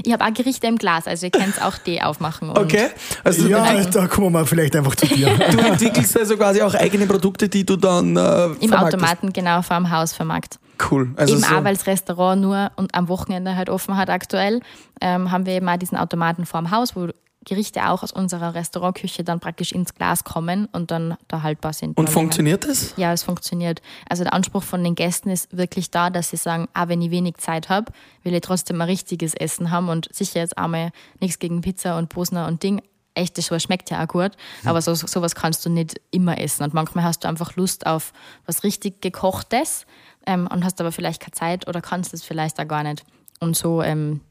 Ich 0.03 0.11
habe 0.11 0.25
auch 0.25 0.33
Gerichte 0.33 0.67
im 0.67 0.77
Glas, 0.77 1.07
also 1.07 1.27
ihr 1.27 1.31
könnt 1.31 1.61
auch 1.61 1.77
die 1.77 2.01
aufmachen. 2.01 2.49
Und 2.49 2.57
Okay? 2.57 2.89
Also, 3.23 3.47
Ja, 3.47 3.83
da 3.83 4.07
kommen 4.07 4.31
wir 4.33 4.45
vielleicht 4.45 4.75
einfach 4.75 4.95
zu 4.95 5.07
dir. 5.07 5.27
du 5.51 5.59
entwickelst 5.59 6.17
also 6.17 6.35
quasi 6.37 6.61
auch 6.61 6.73
eigene 6.73 7.05
Produkte, 7.05 7.47
die 7.47 7.65
du 7.65 7.77
dann 7.77 8.17
äh, 8.17 8.45
Im. 8.59 8.73
Automaten 8.73 9.31
genau 9.31 9.61
vor 9.61 9.77
dem 9.77 9.91
Haus 9.91 10.13
vermarkt. 10.13 10.59
Cool. 10.89 11.11
Also 11.15 11.33
eben 11.33 11.43
so, 11.43 11.55
auch, 11.55 11.63
weil 11.63 11.75
das 11.75 11.85
Restaurant 11.85 12.41
nur 12.41 12.71
und 12.75 12.95
am 12.95 13.07
Wochenende 13.07 13.55
halt 13.55 13.69
offen 13.69 13.97
hat 13.97 14.09
aktuell, 14.09 14.61
ähm, 14.99 15.31
haben 15.31 15.45
wir 15.45 15.53
eben 15.53 15.69
auch 15.69 15.77
diesen 15.77 15.97
Automaten 15.97 16.45
vor 16.45 16.61
dem 16.61 16.71
Haus, 16.71 16.95
wo 16.95 17.07
Gerichte 17.43 17.89
auch 17.89 18.03
aus 18.03 18.11
unserer 18.11 18.53
Restaurantküche 18.53 19.23
dann 19.23 19.39
praktisch 19.39 19.71
ins 19.71 19.95
Glas 19.95 20.23
kommen 20.23 20.67
und 20.73 20.91
dann 20.91 21.17
da 21.27 21.41
haltbar 21.41 21.73
sind. 21.73 21.97
und 21.97 22.05
Mal 22.05 22.11
funktioniert 22.11 22.63
das? 22.65 22.91
länger. 22.91 23.01
Ja, 23.09 23.13
es 23.13 23.23
funktioniert. 23.23 23.81
Also 24.07 24.23
der 24.23 24.33
Anspruch 24.33 24.63
von 24.63 24.83
den 24.83 24.93
Gästen 24.93 25.29
ist 25.29 25.55
wirklich 25.55 25.89
da, 25.89 26.11
dass 26.11 26.29
sie 26.29 26.37
sagen, 26.37 26.67
ah, 26.73 26.87
wenn 26.87 27.01
ich 27.01 27.09
wenig 27.09 27.37
Zeit 27.37 27.69
habe, 27.69 27.91
will 28.23 28.35
ich 28.35 28.41
trotzdem 28.41 28.79
ein 28.79 28.87
richtiges 28.87 29.33
Essen 29.33 29.71
haben 29.71 29.89
und 29.89 30.07
sicher 30.13 30.39
jetzt 30.39 30.57
einmal 30.57 30.91
nichts 31.19 31.39
gegen 31.39 31.61
Pizza 31.61 31.97
und 31.97 32.09
Bosner 32.09 32.47
und 32.47 32.61
Ding. 32.61 32.81
Echt, 33.13 33.37
das 33.37 33.47
schmeckt 33.61 33.89
ja 33.89 34.03
auch 34.03 34.07
gut, 34.07 34.31
aber 34.63 34.81
so, 34.81 34.95
sowas 34.95 35.35
kannst 35.35 35.65
du 35.65 35.69
nicht 35.69 35.99
immer 36.11 36.39
essen. 36.39 36.63
Und 36.63 36.73
manchmal 36.73 37.03
hast 37.03 37.23
du 37.23 37.27
einfach 37.27 37.55
Lust 37.57 37.85
auf 37.85 38.13
was 38.45 38.63
richtig 38.63 39.01
gekochtes 39.01 39.85
ähm, 40.25 40.47
und 40.47 40.63
hast 40.63 40.79
aber 40.79 40.93
vielleicht 40.93 41.21
keine 41.21 41.33
Zeit 41.33 41.67
oder 41.67 41.81
kannst 41.81 42.13
es 42.13 42.23
vielleicht 42.23 42.57
auch 42.59 42.67
gar 42.67 42.83
nicht. 42.83 43.03
Und 43.41 43.57
so, 43.57 43.81
ähm, 43.81 44.21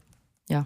ja. 0.51 0.65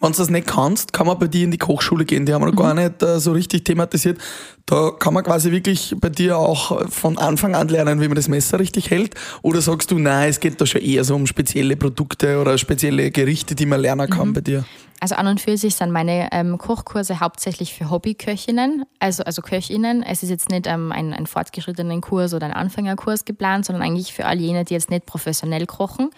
Wenn 0.00 0.12
du 0.12 0.16
das 0.18 0.30
nicht 0.30 0.46
kannst, 0.46 0.94
kann 0.94 1.06
man 1.06 1.18
bei 1.18 1.26
dir 1.26 1.44
in 1.44 1.50
die 1.50 1.58
Kochschule 1.58 2.06
gehen. 2.06 2.24
Die 2.24 2.32
haben 2.32 2.40
wir 2.40 2.46
noch 2.50 2.56
gar 2.56 2.72
Mhm. 2.72 2.82
nicht 2.84 3.02
äh, 3.02 3.20
so 3.20 3.32
richtig 3.32 3.64
thematisiert. 3.64 4.18
Da 4.64 4.90
kann 4.90 5.12
man 5.12 5.22
quasi 5.22 5.50
wirklich 5.52 5.94
bei 6.00 6.08
dir 6.08 6.38
auch 6.38 6.88
von 6.90 7.18
Anfang 7.18 7.54
an 7.54 7.68
lernen, 7.68 8.00
wie 8.00 8.08
man 8.08 8.14
das 8.16 8.28
Messer 8.28 8.58
richtig 8.58 8.90
hält. 8.90 9.14
Oder 9.42 9.60
sagst 9.60 9.90
du, 9.90 9.98
nein, 9.98 10.30
es 10.30 10.40
geht 10.40 10.58
da 10.60 10.64
schon 10.64 10.80
eher 10.80 11.04
so 11.04 11.14
um 11.14 11.26
spezielle 11.26 11.76
Produkte 11.76 12.40
oder 12.40 12.56
spezielle 12.56 13.10
Gerichte, 13.10 13.54
die 13.54 13.66
man 13.66 13.80
lernen 13.80 14.08
Mhm. 14.08 14.14
kann 14.14 14.32
bei 14.32 14.40
dir? 14.40 14.64
Also 14.98 15.14
an 15.16 15.26
und 15.26 15.42
für 15.42 15.58
sich 15.58 15.74
sind 15.74 15.90
meine 15.92 16.30
ähm, 16.32 16.56
Kochkurse 16.56 17.20
hauptsächlich 17.20 17.74
für 17.74 17.90
Hobbyköchinnen, 17.90 18.84
also, 18.98 19.24
also 19.24 19.42
Köchinnen. 19.42 20.02
Es 20.02 20.22
ist 20.22 20.30
jetzt 20.30 20.48
nicht 20.48 20.66
ähm, 20.66 20.90
ein, 20.90 21.12
ein 21.12 21.26
fortgeschrittenen 21.26 22.00
Kurs 22.00 22.32
oder 22.32 22.46
ein 22.46 22.54
Anfängerkurs 22.54 23.26
geplant, 23.26 23.66
sondern 23.66 23.82
eigentlich 23.82 24.14
für 24.14 24.24
all 24.24 24.40
jene, 24.40 24.64
die 24.64 24.72
jetzt 24.72 24.88
nicht 24.88 25.04
professionell 25.04 25.66
kochen. 25.66 26.08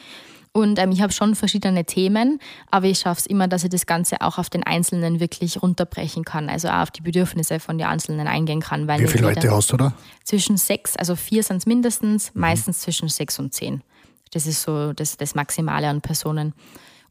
Und 0.58 0.80
ähm, 0.80 0.90
ich 0.90 1.02
habe 1.02 1.12
schon 1.12 1.36
verschiedene 1.36 1.84
Themen, 1.84 2.40
aber 2.72 2.86
ich 2.86 2.98
schaffe 2.98 3.20
es 3.20 3.26
immer, 3.26 3.46
dass 3.46 3.62
ich 3.62 3.70
das 3.70 3.86
Ganze 3.86 4.20
auch 4.22 4.38
auf 4.38 4.50
den 4.50 4.64
Einzelnen 4.64 5.20
wirklich 5.20 5.62
runterbrechen 5.62 6.24
kann, 6.24 6.48
also 6.48 6.66
auch 6.66 6.82
auf 6.82 6.90
die 6.90 7.00
Bedürfnisse 7.00 7.60
von 7.60 7.78
den 7.78 7.86
Einzelnen 7.86 8.26
eingehen 8.26 8.60
kann. 8.60 8.88
Wie 8.88 9.06
viele 9.06 9.28
Leute 9.28 9.52
hast 9.52 9.70
du 9.70 9.76
da? 9.76 9.92
zwischen 10.24 10.56
sechs, 10.56 10.96
also 10.96 11.14
vier 11.14 11.44
sind 11.44 11.58
es 11.58 11.66
mindestens, 11.66 12.32
meistens 12.34 12.80
zwischen 12.80 13.08
sechs 13.08 13.38
und 13.38 13.54
zehn. 13.54 13.82
Das 14.32 14.48
ist 14.48 14.62
so 14.62 14.92
das, 14.92 15.16
das 15.16 15.36
Maximale 15.36 15.88
an 15.88 16.00
Personen. 16.00 16.54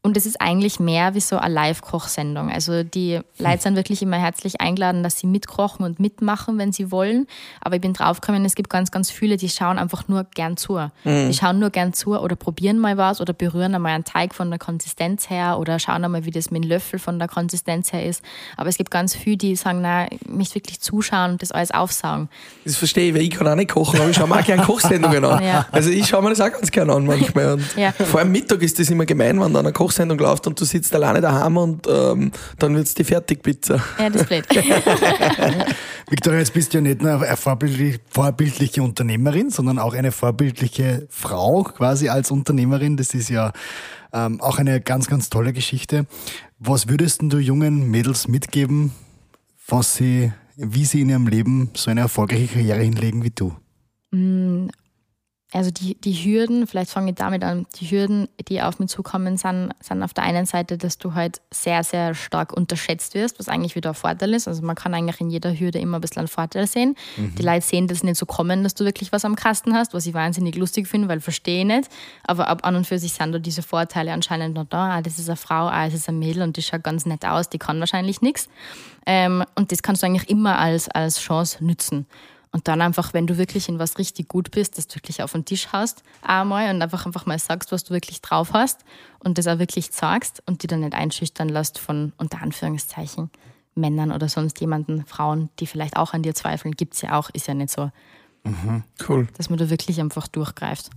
Und 0.00 0.16
es 0.16 0.26
ist 0.26 0.40
eigentlich 0.40 0.78
mehr 0.78 1.14
wie 1.14 1.20
so 1.20 1.38
eine 1.38 1.52
Live-Kochsendung. 1.52 2.50
Also 2.50 2.84
die 2.84 3.20
Leute 3.38 3.62
sind 3.62 3.74
wirklich 3.76 4.00
immer 4.00 4.16
herzlich 4.16 4.60
eingeladen, 4.60 5.02
dass 5.02 5.18
sie 5.18 5.26
mitkochen 5.26 5.84
und 5.84 5.98
mitmachen, 5.98 6.56
wenn 6.56 6.72
sie 6.72 6.92
wollen. 6.92 7.26
Aber 7.60 7.74
ich 7.76 7.80
bin 7.80 7.92
draufgekommen, 7.94 8.44
es 8.44 8.54
gibt 8.54 8.70
ganz, 8.70 8.90
ganz 8.92 9.10
viele, 9.10 9.36
die 9.36 9.48
schauen 9.48 9.76
einfach 9.76 10.06
nur 10.08 10.24
gern 10.34 10.56
zu. 10.56 10.78
Die 11.04 11.34
schauen 11.34 11.58
nur 11.58 11.70
gern 11.70 11.92
zu 11.92 12.16
oder 12.16 12.36
probieren 12.36 12.78
mal 12.78 12.96
was 12.96 13.20
oder 13.20 13.32
berühren 13.32 13.74
einmal 13.74 13.92
einen 13.92 14.04
Teig 14.04 14.34
von 14.34 14.50
der 14.50 14.58
Konsistenz 14.58 15.28
her 15.30 15.58
oder 15.58 15.78
schauen 15.80 16.04
einmal, 16.04 16.24
wie 16.24 16.30
das 16.30 16.50
mit 16.50 16.62
dem 16.62 16.68
Löffel 16.70 16.98
von 17.00 17.18
der 17.18 17.26
Konsistenz 17.28 17.92
her 17.92 18.06
ist. 18.06 18.22
Aber 18.56 18.68
es 18.68 18.78
gibt 18.78 18.90
ganz 18.92 19.14
viele, 19.16 19.36
die 19.36 19.56
sagen, 19.56 19.80
na, 19.82 20.10
ich 20.10 20.20
möchte 20.28 20.54
wirklich 20.54 20.80
zuschauen 20.80 21.32
und 21.32 21.42
das 21.42 21.50
alles 21.50 21.72
aufsaugen. 21.72 22.28
Das 22.64 22.76
verstehe 22.76 23.08
ich, 23.08 23.14
weil 23.14 23.22
ich 23.22 23.30
kann 23.30 23.48
auch 23.48 23.56
nicht 23.56 23.70
kochen, 23.70 24.00
aber 24.00 24.10
ich 24.10 24.16
schaue 24.16 24.28
mir 24.28 24.38
auch 24.38 24.44
gerne 24.44 24.62
Kochsendungen 24.62 25.24
an. 25.24 25.42
Ja. 25.48 25.66
Also 25.72 25.90
ich 25.90 26.06
schaue 26.06 26.22
mir 26.22 26.30
das 26.30 26.40
auch 26.40 26.50
ganz 26.52 26.70
gerne 26.70 26.92
an 26.92 27.06
manchmal. 27.06 27.54
Und 27.54 27.76
Ja. 27.76 27.92
Vor 27.92 28.20
allem 28.20 28.32
Mittag 28.32 28.60
ist 28.62 28.78
das 28.78 28.90
immer 28.90 29.06
gemein, 29.06 29.40
wenn 29.40 29.52
da 29.52 29.60
einer 29.60 29.72
kocht 29.72 29.87
Kochsendung 29.88 30.18
läuft 30.18 30.46
und 30.46 30.60
du 30.60 30.66
sitzt 30.66 30.94
alleine 30.94 31.22
daheim 31.22 31.56
und 31.56 31.86
ähm, 31.88 32.30
dann 32.58 32.74
wird's 32.74 32.94
die 32.94 33.04
Fertigpizza. 33.04 33.80
Ja, 33.98 34.10
das 34.10 34.22
ist 34.22 34.28
blöd. 34.28 34.44
Victoria, 36.10 36.40
jetzt 36.40 36.52
bist 36.52 36.74
du 36.74 36.78
ja 36.78 36.82
nicht 36.82 37.00
nur 37.00 37.22
eine 37.22 37.36
vorbildlich, 37.38 38.00
vorbildliche 38.10 38.82
Unternehmerin, 38.82 39.48
sondern 39.48 39.78
auch 39.78 39.94
eine 39.94 40.12
vorbildliche 40.12 41.06
Frau 41.08 41.62
quasi 41.62 42.10
als 42.10 42.30
Unternehmerin. 42.30 42.98
Das 42.98 43.14
ist 43.14 43.30
ja 43.30 43.52
ähm, 44.12 44.42
auch 44.42 44.58
eine 44.58 44.82
ganz, 44.82 45.06
ganz 45.06 45.30
tolle 45.30 45.54
Geschichte. 45.54 46.04
Was 46.58 46.88
würdest 46.88 47.22
denn 47.22 47.30
du 47.30 47.38
jungen 47.38 47.90
Mädels 47.90 48.28
mitgeben, 48.28 48.92
was 49.66 49.96
sie, 49.96 50.32
wie 50.56 50.84
sie 50.84 51.00
in 51.00 51.08
ihrem 51.08 51.26
Leben 51.26 51.70
so 51.74 51.90
eine 51.90 52.00
erfolgreiche 52.00 52.48
Karriere 52.48 52.80
hinlegen 52.80 53.24
wie 53.24 53.30
du? 53.30 53.56
Also 55.50 55.70
die, 55.70 55.94
die 55.98 56.12
Hürden, 56.12 56.66
vielleicht 56.66 56.90
fange 56.90 57.12
ich 57.12 57.16
damit 57.16 57.42
an, 57.42 57.66
die 57.76 57.90
Hürden, 57.90 58.28
die 58.48 58.60
auf 58.60 58.78
mich 58.78 58.90
zukommen, 58.90 59.38
sind, 59.38 59.70
sind 59.80 60.02
auf 60.02 60.12
der 60.12 60.24
einen 60.24 60.44
Seite, 60.44 60.76
dass 60.76 60.98
du 60.98 61.14
halt 61.14 61.40
sehr, 61.50 61.82
sehr 61.84 62.14
stark 62.14 62.52
unterschätzt 62.52 63.14
wirst, 63.14 63.38
was 63.38 63.48
eigentlich 63.48 63.74
wieder 63.74 63.90
ein 63.90 63.94
Vorteil 63.94 64.34
ist. 64.34 64.46
Also 64.46 64.60
man 64.62 64.76
kann 64.76 64.92
eigentlich 64.92 65.22
in 65.22 65.30
jeder 65.30 65.58
Hürde 65.58 65.78
immer 65.78 65.96
ein 65.98 66.00
bisschen 66.02 66.20
einen 66.20 66.28
Vorteil 66.28 66.66
sehen. 66.66 66.96
Die 67.16 67.42
Leute 67.42 67.64
sehen 67.64 67.88
das 67.88 68.02
nicht 68.02 68.18
so 68.18 68.26
kommen, 68.26 68.62
dass 68.62 68.74
du 68.74 68.84
wirklich 68.84 69.10
was 69.10 69.24
am 69.24 69.36
Kasten 69.36 69.72
hast, 69.72 69.94
was 69.94 70.04
ich 70.04 70.12
wahnsinnig 70.12 70.54
lustig 70.54 70.86
finde, 70.86 71.08
weil 71.08 71.20
verstehe 71.20 71.60
ich 71.60 71.66
nicht. 71.66 71.88
Aber 72.24 72.48
ab 72.48 72.66
an 72.66 72.76
und 72.76 72.86
für 72.86 72.98
sich 72.98 73.14
sind 73.14 73.32
da 73.32 73.38
diese 73.38 73.62
Vorteile 73.62 74.12
anscheinend 74.12 74.54
noch 74.54 74.66
da. 74.66 74.96
Ah, 74.96 75.02
das 75.02 75.18
ist 75.18 75.30
eine 75.30 75.36
Frau, 75.36 75.68
ah, 75.68 75.86
das 75.86 75.94
ist 75.94 76.10
ein 76.10 76.18
Mädel 76.18 76.42
und 76.42 76.58
die 76.58 76.62
schaut 76.62 76.84
ganz 76.84 77.06
nett 77.06 77.24
aus, 77.24 77.48
die 77.48 77.58
kann 77.58 77.80
wahrscheinlich 77.80 78.20
nichts. 78.20 78.50
Ähm, 79.06 79.44
und 79.54 79.72
das 79.72 79.82
kannst 79.82 80.02
du 80.02 80.06
eigentlich 80.06 80.28
immer 80.28 80.58
als, 80.58 80.90
als 80.90 81.20
Chance 81.20 81.64
nützen. 81.64 82.06
Und 82.50 82.66
dann 82.66 82.80
einfach, 82.80 83.12
wenn 83.12 83.26
du 83.26 83.36
wirklich 83.36 83.68
in 83.68 83.78
was 83.78 83.98
richtig 83.98 84.28
gut 84.28 84.50
bist, 84.50 84.78
dass 84.78 84.86
du 84.88 84.96
wirklich 84.96 85.22
auf 85.22 85.32
den 85.32 85.44
Tisch 85.44 85.72
haust 85.72 86.02
einmal 86.22 86.74
und 86.74 86.80
einfach 86.80 87.04
einfach 87.04 87.26
mal 87.26 87.38
sagst, 87.38 87.72
was 87.72 87.84
du 87.84 87.92
wirklich 87.92 88.22
drauf 88.22 88.52
hast 88.54 88.84
und 89.18 89.36
das 89.38 89.46
auch 89.46 89.58
wirklich 89.58 89.90
sagst 89.92 90.42
und 90.46 90.62
die 90.62 90.66
dann 90.66 90.80
nicht 90.80 90.94
einschüchtern 90.94 91.48
lässt 91.50 91.78
von 91.78 92.12
unter 92.16 92.40
Anführungszeichen 92.40 93.30
Männern 93.74 94.10
oder 94.12 94.28
sonst 94.28 94.60
jemanden, 94.60 95.04
Frauen, 95.06 95.50
die 95.60 95.66
vielleicht 95.66 95.96
auch 95.96 96.12
an 96.14 96.22
dir 96.22 96.34
zweifeln, 96.34 96.74
gibt's 96.74 97.00
ja 97.02 97.16
auch, 97.18 97.30
ist 97.30 97.46
ja 97.46 97.54
nicht 97.54 97.70
so, 97.70 97.90
Cool. 99.08 99.28
dass 99.36 99.50
man 99.50 99.58
da 99.58 99.68
wirklich 99.70 100.00
einfach 100.00 100.26
durchgreift. 100.26 100.90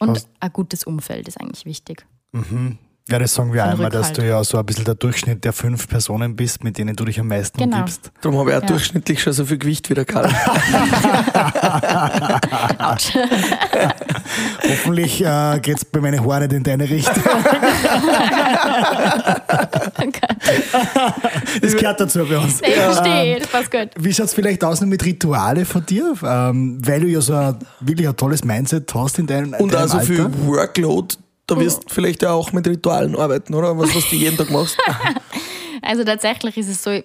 Und 0.00 0.10
Hast- 0.10 0.28
ein 0.40 0.52
gutes 0.52 0.84
Umfeld 0.84 1.28
ist 1.28 1.38
eigentlich 1.40 1.64
wichtig. 1.66 2.06
Ja, 3.06 3.18
das 3.18 3.34
sagen 3.34 3.52
wir 3.52 3.60
Von 3.60 3.70
einmal, 3.72 3.90
dass 3.90 4.08
Rückhalt. 4.10 4.16
du 4.18 4.26
ja 4.28 4.42
so 4.44 4.56
ein 4.58 4.64
bisschen 4.64 4.86
der 4.86 4.94
Durchschnitt 4.94 5.44
der 5.44 5.52
fünf 5.52 5.88
Personen 5.88 6.36
bist, 6.36 6.64
mit 6.64 6.78
denen 6.78 6.96
du 6.96 7.04
dich 7.04 7.20
am 7.20 7.28
meisten 7.28 7.58
Genau. 7.58 7.76
umgibst. 7.76 8.10
Darum 8.22 8.38
habe 8.38 8.50
ich 8.52 8.56
auch 8.56 8.62
Ja. 8.62 8.66
durchschnittlich 8.66 9.22
schon 9.22 9.34
so 9.34 9.44
viel 9.44 9.58
Gewicht 9.58 9.90
wie 9.90 9.94
der 9.94 10.06
Karl. 10.06 10.30
Hoffentlich 14.68 15.24
äh, 15.24 15.58
geht's 15.60 15.84
bei 15.84 16.00
meinen 16.00 16.24
Haaren 16.24 16.44
nicht 16.44 16.52
in 16.54 16.62
deine 16.62 16.88
Richtung. 16.88 17.22
Das 21.60 21.76
gehört 21.76 22.00
dazu 22.00 22.24
bei 22.26 22.38
uns. 22.38 22.60
ich 22.62 22.74
verstehe, 22.74 23.38
das 23.40 23.48
passt 23.48 23.70
gut. 23.70 23.90
Wie 23.98 24.12
schaut's 24.14 24.34
vielleicht 24.34 24.64
aus 24.64 24.80
mit 24.80 25.04
Rituale 25.04 25.64
von 25.64 25.84
dir? 25.84 26.14
Ähm, 26.24 26.78
weil 26.84 27.00
du 27.00 27.06
ja 27.08 27.20
so 27.20 27.34
ein, 27.34 27.56
wirklich 27.80 28.08
ein 28.08 28.16
tolles 28.16 28.44
Mindset 28.44 28.92
hast 28.94 29.18
in 29.18 29.26
deinem, 29.26 29.54
in 29.54 29.60
Und 29.60 29.72
deinem 29.74 29.90
auch 29.90 30.00
so 30.00 30.00
viel. 30.00 30.26
Workload. 30.46 31.16
Da 31.46 31.58
wirst 31.58 31.84
du 31.84 31.88
vielleicht 31.88 32.22
ja 32.22 32.32
auch 32.32 32.52
mit 32.52 32.66
Ritualen 32.66 33.16
arbeiten, 33.16 33.54
oder? 33.54 33.76
Was, 33.78 33.94
was 33.94 34.08
du 34.08 34.16
jeden 34.16 34.36
Tag 34.36 34.50
machst. 34.50 34.78
Also 35.86 36.02
tatsächlich 36.02 36.56
ist 36.56 36.68
es 36.68 36.82
so, 36.82 36.98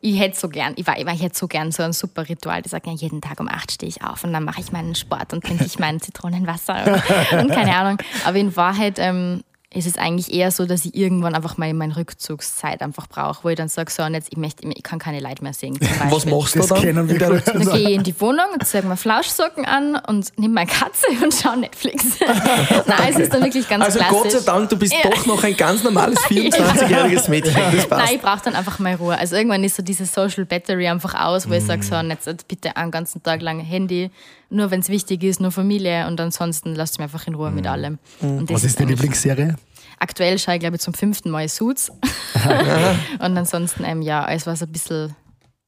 ich 0.00 0.20
hätte 0.20 0.36
so 0.36 0.48
gern, 0.48 0.74
ich, 0.76 0.86
war, 0.86 0.98
ich, 0.98 1.22
hätte 1.22 1.38
so 1.38 1.46
gern 1.46 1.70
so 1.72 1.82
ein 1.82 1.92
super 1.92 2.28
Ritual. 2.28 2.62
Die 2.62 2.68
sagen 2.68 2.90
ja, 2.90 2.96
jeden 2.96 3.20
Tag 3.20 3.38
um 3.40 3.48
acht 3.48 3.72
stehe 3.72 3.88
ich 3.88 4.02
auf 4.02 4.24
und 4.24 4.32
dann 4.32 4.44
mache 4.44 4.60
ich 4.60 4.72
meinen 4.72 4.94
Sport 4.94 5.32
und 5.32 5.44
trinke 5.44 5.64
ich 5.64 5.78
mein 5.78 6.00
Zitronenwasser 6.00 6.84
und, 6.84 7.38
und 7.40 7.50
keine 7.52 7.76
Ahnung. 7.76 7.98
Aber 8.24 8.36
in 8.36 8.54
Wahrheit 8.56 8.96
ähm, 8.98 9.42
ist 9.74 9.86
es 9.86 9.98
eigentlich 9.98 10.32
eher 10.32 10.50
so, 10.50 10.64
dass 10.64 10.86
ich 10.86 10.94
irgendwann 10.94 11.34
einfach 11.34 11.58
mal 11.58 11.72
meine 11.74 11.94
Rückzugszeit 11.94 12.80
einfach 12.80 13.06
brauche, 13.06 13.44
wo 13.44 13.50
ich 13.50 13.56
dann 13.56 13.68
sage, 13.68 13.90
so, 13.90 14.02
und 14.02 14.14
jetzt, 14.14 14.28
ich, 14.30 14.38
möchte, 14.38 14.66
ich 14.66 14.82
kann 14.82 14.98
keine 14.98 15.20
Leute 15.20 15.42
mehr 15.42 15.52
singen. 15.52 15.78
zum 15.78 15.90
Was 16.10 16.24
machst 16.24 16.54
du 16.54 16.60
Das 16.60 16.68
dann? 16.68 16.80
kennen 16.80 17.06
wir 17.08 17.18
Dann 17.18 17.42
gehe 17.72 17.88
ich 17.90 17.94
in 17.96 18.02
die 18.02 18.18
Wohnung, 18.18 18.46
ziehe 18.64 18.82
mir 18.82 18.96
Flauschsocken 18.96 19.66
an 19.66 19.96
und 20.08 20.32
nehme 20.38 20.54
meine 20.54 20.70
Katze 20.70 21.04
und 21.22 21.34
schaue 21.34 21.58
Netflix. 21.58 22.02
Nein, 22.86 23.12
es 23.12 23.18
ist 23.18 23.34
dann 23.34 23.42
wirklich 23.44 23.68
ganz 23.68 23.84
Also 23.84 23.98
klassisch. 23.98 24.22
Gott 24.22 24.30
sei 24.32 24.40
Dank, 24.52 24.70
du 24.70 24.76
bist 24.78 24.94
Ja. 24.94 25.10
doch 25.10 25.26
noch 25.26 25.44
ein 25.44 25.54
ganz 25.54 25.82
normales 25.84 26.18
24-jähriges 26.28 27.28
Mädchen. 27.28 27.54
Nein, 27.90 28.08
ich 28.14 28.20
brauche 28.22 28.40
dann 28.44 28.54
einfach 28.54 28.78
mal 28.78 28.94
Ruhe. 28.94 29.18
Also 29.18 29.36
irgendwann 29.36 29.62
ist 29.64 29.76
so 29.76 29.82
diese 29.82 30.06
Social 30.06 30.46
Battery 30.46 30.88
einfach 30.88 31.14
aus, 31.14 31.48
wo 31.48 31.52
ich 31.52 31.64
sage, 31.64 31.82
so, 31.82 31.94
und 31.96 32.08
jetzt 32.10 32.48
bitte 32.48 32.74
einen 32.76 32.90
ganzen 32.90 33.22
Tag 33.22 33.42
lang 33.42 33.60
Handy, 33.60 34.10
nur 34.50 34.70
wenn 34.70 34.80
es 34.80 34.88
wichtig 34.88 35.22
ist, 35.22 35.40
nur 35.40 35.50
Familie 35.50 36.06
und 36.06 36.20
ansonsten 36.20 36.74
lasst 36.74 36.98
mich 36.98 37.04
einfach 37.04 37.26
in 37.26 37.34
Ruhe 37.34 37.50
mit 37.50 37.66
allem. 37.66 37.98
Und 38.20 38.50
das 38.50 38.56
Was 38.56 38.64
ist 38.64 38.78
die 38.78 38.82
eigentlich- 38.82 38.98
Lieblingsserie? 38.98 39.56
Aktuell 40.00 40.38
schaue 40.38 40.54
ich, 40.54 40.60
glaube 40.60 40.76
ich, 40.76 40.82
zum 40.82 40.94
fünften 40.94 41.30
Mal 41.30 41.48
Suits. 41.48 41.90
und 43.18 43.36
ansonsten, 43.36 43.84
ähm, 43.84 44.00
ja, 44.02 44.24
alles 44.24 44.46
was 44.46 44.62
ein 44.62 44.70
bisschen, 44.70 45.14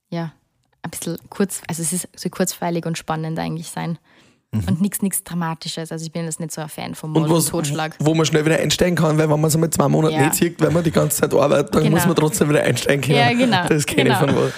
ja, 0.08 0.32
ein 0.82 0.90
bisschen 0.90 1.18
kurz, 1.28 1.60
also 1.68 1.82
es 1.82 1.92
ist 1.92 2.08
so 2.16 2.28
kurzweilig 2.30 2.86
und 2.86 2.96
spannend 2.96 3.38
eigentlich 3.38 3.68
sein. 3.68 3.98
Und 4.52 4.80
nichts 4.80 5.00
nichts 5.00 5.22
Dramatisches. 5.22 5.92
Also 5.92 6.04
ich 6.04 6.10
bin 6.10 6.24
jetzt 6.24 6.40
nicht 6.40 6.50
so 6.50 6.60
ein 6.60 6.68
Fan 6.68 6.96
von 6.96 7.10
Mord 7.10 7.24
Und 7.26 7.30
und, 7.30 7.36
was, 7.36 7.46
Totschlag. 7.46 7.94
wo 8.00 8.14
man 8.14 8.26
schnell 8.26 8.44
wieder 8.44 8.58
einsteigen 8.58 8.96
kann, 8.96 9.16
weil 9.16 9.30
wenn 9.30 9.40
man 9.40 9.46
es 9.46 9.54
einmal 9.54 9.70
zwei 9.70 9.86
Monate 9.86 10.14
Ja. 10.14 10.22
nicht 10.22 10.34
sieht, 10.34 10.60
wenn 10.60 10.72
man 10.72 10.82
die 10.82 10.90
ganze 10.90 11.20
Zeit 11.20 11.32
arbeitet, 11.32 11.72
dann 11.72 11.84
Genau. 11.84 11.94
muss 11.96 12.04
man 12.06 12.16
trotzdem 12.16 12.48
wieder 12.48 12.62
einsteigen 12.64 13.00
können. 13.00 13.16
Ja, 13.18 13.32
genau. 13.32 13.68
Das 13.68 13.86
kenne 13.86 14.10
Genau. 14.10 14.14
ich 14.24 14.34
von 14.34 14.36
wo. 14.36 14.50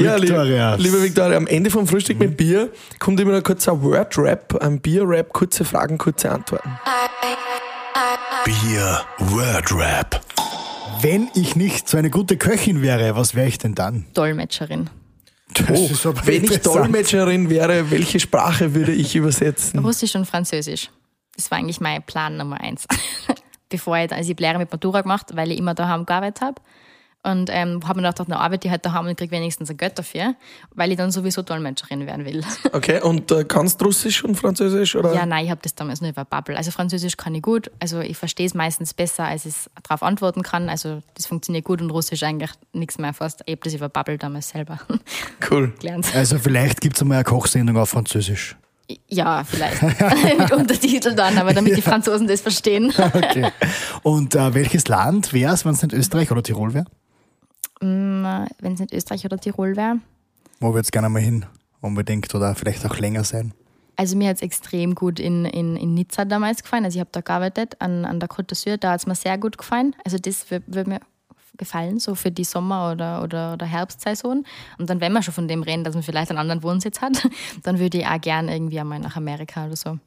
Ja, 0.00 0.20
Victoria. 0.20 0.74
liebe, 0.76 0.82
liebe 0.90 1.02
Victoria, 1.02 1.36
am 1.36 1.46
Ende 1.48 1.70
vom 1.70 1.86
Frühstück 1.86 2.18
mit 2.20 2.36
Bier 2.36 2.70
kommt 3.00 3.18
immer 3.18 3.32
noch 3.32 3.42
kurz 3.42 3.68
ein 3.68 3.82
Word-Rap, 3.82 4.54
ein 4.62 4.80
Bier-Rap, 4.80 5.32
kurze 5.32 5.64
Fragen, 5.64 5.98
kurze 5.98 6.30
Antworten. 6.30 6.70
Bier 8.44 9.00
Word 9.18 9.72
Rap. 9.74 10.20
Wenn 11.00 11.28
ich 11.34 11.56
nicht 11.56 11.88
so 11.88 11.96
eine 11.96 12.10
gute 12.10 12.36
Köchin 12.36 12.80
wäre, 12.82 13.16
was 13.16 13.34
wäre 13.34 13.48
ich 13.48 13.58
denn 13.58 13.74
dann? 13.74 14.06
Dolmetscherin. 14.14 14.88
Das 15.54 15.66
Oh, 15.70 16.12
wenn 16.24 16.44
ich. 16.44 16.60
Dolmetscherin 16.60 17.50
wäre, 17.50 17.90
welche 17.90 18.20
Sprache 18.20 18.74
würde 18.74 18.92
ich 18.92 19.16
übersetzen? 19.16 19.80
Russisch 19.80 20.14
und 20.14 20.26
Französisch. 20.26 20.90
Das 21.36 21.50
war 21.50 21.58
eigentlich 21.58 21.80
mein 21.80 22.02
Plan 22.02 22.36
Nummer 22.36 22.60
eins. 22.60 22.86
Bevor 23.68 23.96
ich, 23.98 24.12
also 24.12 24.22
ich 24.24 24.30
habe 24.34 24.42
Lehre 24.42 24.58
mit 24.58 24.70
Matura 24.70 25.02
gemacht, 25.02 25.26
weil 25.34 25.50
ich 25.52 25.58
immer 25.58 25.74
daheim 25.74 26.06
gearbeitet 26.06 26.40
habe. 26.42 26.60
Und 27.24 27.50
ähm, 27.52 27.80
habe 27.86 28.00
mir 28.00 28.08
gedacht, 28.08 28.26
eine 28.26 28.38
Arbeit, 28.38 28.62
die 28.62 28.70
halt 28.70 28.86
daheim 28.86 29.06
und 29.06 29.18
kriege 29.18 29.32
wenigstens 29.32 29.68
ein 29.70 29.76
Geld 29.76 29.98
dafür, 29.98 30.34
weil 30.74 30.92
ich 30.92 30.96
dann 30.96 31.10
sowieso 31.10 31.42
Dolmetscherin 31.42 32.06
werden 32.06 32.24
will. 32.24 32.42
Okay, 32.72 33.00
und 33.02 33.32
äh, 33.32 33.44
kannst 33.44 33.82
Russisch 33.82 34.22
und 34.24 34.36
Französisch? 34.36 34.94
Oder? 34.94 35.12
Ja, 35.14 35.26
nein, 35.26 35.44
ich 35.44 35.50
habe 35.50 35.60
das 35.62 35.74
damals 35.74 36.00
nur 36.00 36.10
über 36.10 36.24
Bubble. 36.24 36.56
Also 36.56 36.70
Französisch 36.70 37.16
kann 37.16 37.34
ich 37.34 37.42
gut, 37.42 37.70
also 37.80 38.00
ich 38.00 38.16
verstehe 38.16 38.46
es 38.46 38.54
meistens 38.54 38.94
besser, 38.94 39.24
als 39.24 39.46
ich 39.46 39.54
es 39.54 39.70
darauf 39.82 40.02
antworten 40.02 40.42
kann. 40.42 40.68
Also 40.68 41.02
das 41.14 41.26
funktioniert 41.26 41.64
gut 41.64 41.82
und 41.82 41.90
Russisch 41.90 42.22
eigentlich 42.22 42.50
nichts 42.72 42.98
mehr 42.98 43.12
fast. 43.12 43.42
Ich 43.46 43.52
habe 43.52 43.62
das 43.64 43.74
über 43.74 43.88
Bubble 43.88 44.16
damals 44.18 44.50
selber 44.50 44.78
Cool. 45.50 45.72
gelernt. 45.80 46.14
Also 46.14 46.38
vielleicht 46.38 46.80
gibt 46.80 46.96
es 46.96 47.02
einmal 47.02 47.16
eine 47.18 47.24
Kochsendung 47.24 47.76
auf 47.78 47.90
Französisch. 47.90 48.56
Ja, 49.08 49.44
vielleicht. 49.44 49.82
mit 50.38 50.52
Untertitel 50.52 51.14
dann, 51.14 51.36
aber 51.36 51.52
damit 51.52 51.76
die 51.76 51.82
Franzosen 51.82 52.26
das 52.26 52.40
verstehen. 52.40 52.92
Okay. 52.96 53.50
Und 54.02 54.34
äh, 54.34 54.54
welches 54.54 54.88
Land 54.88 55.32
wäre 55.32 55.52
es, 55.52 55.64
wenn 55.64 55.72
es 55.72 55.82
nicht 55.82 55.92
Österreich 55.92 56.30
oder 56.30 56.42
Tirol 56.42 56.72
wäre? 56.74 56.86
Wenn 57.80 58.72
es 58.74 58.80
nicht 58.80 58.92
Österreich 58.92 59.24
oder 59.24 59.38
Tirol 59.38 59.76
wäre. 59.76 59.98
Wo 60.60 60.74
würdest 60.74 60.92
gerne 60.92 61.08
mal 61.08 61.22
hin? 61.22 61.46
Unbedingt 61.80 62.34
oder 62.34 62.54
vielleicht 62.54 62.84
auch 62.84 62.98
länger 62.98 63.24
sein? 63.24 63.52
Also 63.96 64.16
mir 64.16 64.28
hat 64.28 64.36
es 64.36 64.42
extrem 64.42 64.94
gut 64.94 65.18
in, 65.18 65.44
in, 65.44 65.76
in 65.76 65.94
Nizza 65.94 66.24
damals 66.24 66.62
gefallen. 66.62 66.84
Also 66.84 66.96
ich 66.96 67.00
habe 67.00 67.10
da 67.12 67.20
gearbeitet 67.20 67.76
an, 67.80 68.04
an 68.04 68.20
der 68.20 68.28
Côte 68.28 68.54
d'Azur, 68.54 68.76
da 68.76 68.92
hat 68.92 69.00
es 69.00 69.06
mir 69.06 69.16
sehr 69.16 69.38
gut 69.38 69.58
gefallen. 69.58 69.94
Also 70.04 70.18
das 70.18 70.50
würde 70.50 70.64
würd 70.68 70.86
mir 70.86 71.00
gefallen, 71.58 71.98
so 71.98 72.14
für 72.14 72.30
die 72.30 72.44
Sommer- 72.44 72.92
oder, 72.92 73.22
oder, 73.22 73.52
oder 73.54 73.66
Herbstsaison. 73.66 74.44
Und 74.78 74.88
dann, 74.90 75.00
wenn 75.00 75.12
man 75.12 75.22
schon 75.22 75.34
von 75.34 75.46
dem 75.48 75.62
reden, 75.62 75.84
dass 75.84 75.94
man 75.94 76.02
vielleicht 76.02 76.30
einen 76.30 76.38
anderen 76.38 76.62
Wohnsitz 76.62 77.00
hat, 77.00 77.22
dann 77.62 77.78
würde 77.78 77.98
ich 77.98 78.06
auch 78.06 78.20
gern 78.20 78.48
irgendwie 78.48 78.80
einmal 78.80 78.98
nach 79.00 79.16
Amerika 79.16 79.66
oder 79.66 79.76
so. 79.76 79.98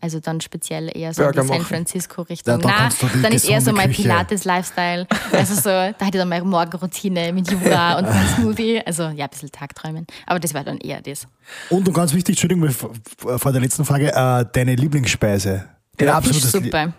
Also 0.00 0.20
dann 0.20 0.40
speziell 0.40 0.90
eher 0.96 1.12
so 1.12 1.22
in 1.22 1.28
Burger 1.32 1.42
die 1.42 1.48
San. 1.48 1.60
Francisco-Richtung. 1.62 2.54
Ja, 2.54 2.58
da 2.58 2.68
Nein, 2.68 2.76
kannst 2.78 3.02
du 3.02 3.06
die 3.08 3.22
dann 3.22 3.32
ist 3.32 3.48
eher 3.48 3.60
so 3.60 3.72
mein. 3.72 3.90
Pilates-Lifestyle. 3.90 5.06
Also 5.32 5.54
so, 5.54 5.62
da 5.70 5.86
hätte 5.88 6.04
ich 6.04 6.10
dann 6.20 6.28
meine 6.28 6.44
Morgenroutine 6.44 7.32
mit 7.32 7.50
Yoga 7.50 7.98
und 7.98 8.04
mein 8.04 8.26
Smoothie. 8.36 8.80
Also 8.86 9.04
ja, 9.04 9.24
ein 9.24 9.30
bisschen 9.30 9.50
Tagträumen. 9.50 10.06
Aber 10.26 10.38
das 10.40 10.54
war 10.54 10.62
dann 10.64 10.78
eher 10.78 11.00
das. 11.02 11.26
Und, 11.70 11.86
und 11.88 11.94
ganz 11.94 12.12
wichtig, 12.14 12.40
Entschuldigung, 12.42 12.68
vor 13.38 13.52
der 13.52 13.60
letzten 13.60 13.84
Frage, 13.84 14.12
äh, 14.12 14.44
deine 14.52 14.74
Lieblingsspeise? 14.74 15.64
Dein 15.96 16.08
absolutes 16.10 16.52
Lie- 16.52 16.92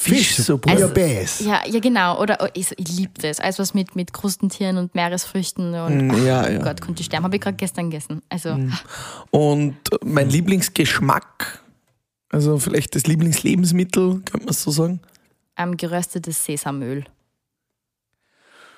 Fischsuppe. 0.00 0.70
Also, 0.70 0.88
Bouillabaisse. 0.88 1.44
Ja, 1.44 1.62
ja 1.66 1.78
genau. 1.80 2.20
Oder 2.20 2.38
oh, 2.40 2.46
ich, 2.54 2.72
ich 2.78 2.96
liebe 2.96 3.12
das. 3.20 3.38
Alles 3.38 3.58
was 3.58 3.74
mit, 3.74 3.96
mit 3.96 4.12
Krustentieren 4.12 4.78
und 4.78 4.94
Meeresfrüchten 4.94 5.74
und 5.74 6.06
Mm, 6.06 6.10
ach, 6.12 6.24
ja, 6.24 6.48
ja. 6.48 6.62
Gott, 6.62 6.80
konnte 6.80 7.00
ich 7.00 7.06
sterben. 7.06 7.24
Habe 7.24 7.36
ich 7.36 7.42
gerade 7.42 7.56
gestern 7.56 7.90
gegessen. 7.90 8.22
Also 8.28 8.58
Und 9.30 9.76
mein 10.02 10.30
Lieblingsgeschmack, 10.30 11.62
also 12.30 12.58
vielleicht 12.58 12.94
das 12.94 13.06
Lieblingslebensmittel, 13.06 14.22
könnte 14.24 14.38
man 14.38 14.48
es 14.48 14.62
so 14.62 14.70
sagen? 14.70 15.00
ähm, 15.60 15.76
geröstetes 15.76 16.44
Sesamöl. 16.44 17.04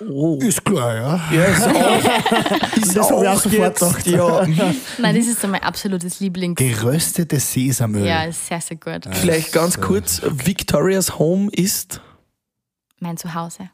Oh. 0.00 0.38
Ist 0.40 0.64
klar, 0.64 0.94
ja. 0.96 1.20
Ja, 1.32 1.44
ist 1.44 1.62
auch, 1.66 2.76
ist 2.76 2.96
Das 2.96 3.10
hab 3.10 3.22
ich 3.22 3.28
auch 3.28 3.34
auch 3.34 3.40
sofort 3.40 4.04
gedacht. 4.04 4.06
ja. 4.06 4.46
Nein, 4.98 5.16
das 5.16 5.26
ist 5.26 5.40
so 5.40 5.46
mein 5.48 5.62
absolutes 5.62 6.18
Lieblings. 6.20 6.56
Geröstetes 6.56 7.52
Sesamöl. 7.52 8.06
Ja, 8.06 8.24
ist 8.24 8.46
sehr, 8.46 8.60
sehr 8.60 8.76
gut. 8.78 9.06
Vielleicht 9.12 9.52
ganz 9.52 9.80
kurz, 9.80 10.20
Victoria's 10.24 11.18
Home 11.18 11.50
ist, 11.52 12.00
mein 12.98 13.16
Zuhause. 13.16 13.70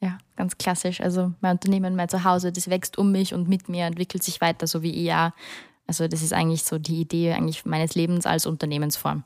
Ja, 0.00 0.18
ganz 0.36 0.58
klassisch. 0.58 1.00
Also 1.00 1.32
mein 1.40 1.52
Unternehmen, 1.52 1.96
mein 1.96 2.08
Zuhause, 2.08 2.52
das 2.52 2.68
wächst 2.68 2.98
um 2.98 3.10
mich 3.10 3.32
und 3.32 3.48
mit 3.48 3.68
mir, 3.70 3.86
entwickelt 3.86 4.22
sich 4.22 4.40
weiter, 4.42 4.66
so 4.66 4.82
wie 4.82 4.90
ich 4.92 5.12
auch. 5.12 5.30
Also 5.86 6.08
das 6.08 6.22
ist 6.22 6.32
eigentlich 6.32 6.64
so 6.64 6.78
die 6.78 7.00
Idee 7.00 7.32
eigentlich 7.32 7.64
meines 7.66 7.94
Lebens 7.94 8.24
als 8.26 8.46
Unternehmensform. 8.46 9.24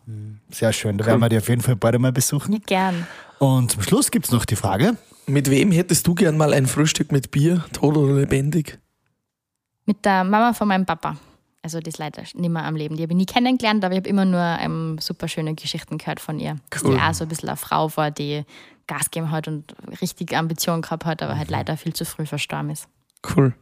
Sehr 0.51 0.72
schön, 0.72 0.99
da 0.99 1.07
werden 1.07 1.20
wir 1.20 1.28
dich 1.28 1.39
auf 1.39 1.49
jeden 1.49 1.62
Fall 1.62 1.76
beide 1.76 1.99
mal 1.99 2.12
besuchen. 2.12 2.53
Ja, 2.53 2.59
gern. 2.66 3.07
Und 3.39 3.72
zum 3.72 3.82
Schluss 3.82 4.11
gibt 4.11 4.26
es 4.26 4.32
noch 4.32 4.45
die 4.45 4.57
Frage, 4.57 4.97
Mit 5.29 5.51
wem 5.51 5.70
hättest 5.72 6.07
du 6.07 6.14
gern 6.14 6.37
mal 6.37 6.55
ein 6.55 6.66
Frühstück 6.66 7.12
mit 7.12 7.31
Bier, 7.31 7.64
tot 7.72 7.97
oder 7.97 8.14
lebendig? 8.14 8.79
Mit 9.85 10.05
der 10.05 10.24
Mama 10.24 10.55
von 10.55 10.68
meinem 10.68 10.87
Papa. 10.87 11.16
Also 11.62 11.81
die 11.81 11.91
ist 11.91 11.99
leider 11.99 12.22
nicht 12.22 12.35
mehr 12.35 12.64
am 12.64 12.76
Leben. 12.76 12.97
Die 12.97 13.03
habe 13.03 13.12
ich 13.12 13.16
nie 13.16 13.26
kennengelernt, 13.26 13.85
aber 13.85 13.93
ich 13.93 13.99
habe 13.99 14.09
immer 14.09 14.24
nur 14.24 14.41
ähm, 14.41 14.97
super 15.01 15.29
schöne 15.29 15.55
Geschichten 15.55 15.99
gehört 15.99 16.20
von 16.20 16.39
ihr. 16.39 16.57
Dass 16.70 16.83
Cool. 16.83 16.95
die 16.95 17.01
auch 17.01 17.12
so 17.12 17.24
ein 17.24 17.29
bisschen 17.29 17.49
eine 17.51 17.57
Frau 17.59 17.95
war, 17.97 18.11
die 18.11 18.45
Gas 18.87 19.11
gegeben 19.11 19.31
hat 19.31 19.49
und 19.49 19.74
richtig 20.01 20.35
Ambitionen 20.35 20.83
gehabt 20.83 21.05
hat, 21.05 21.22
aber 21.22 21.37
halt 21.37 21.51
leider 21.51 21.76
viel 21.76 21.93
zu 21.93 22.05
früh 22.07 22.24
verstorben 22.24 22.70
ist. 22.70 22.89
Cool. 23.37 23.55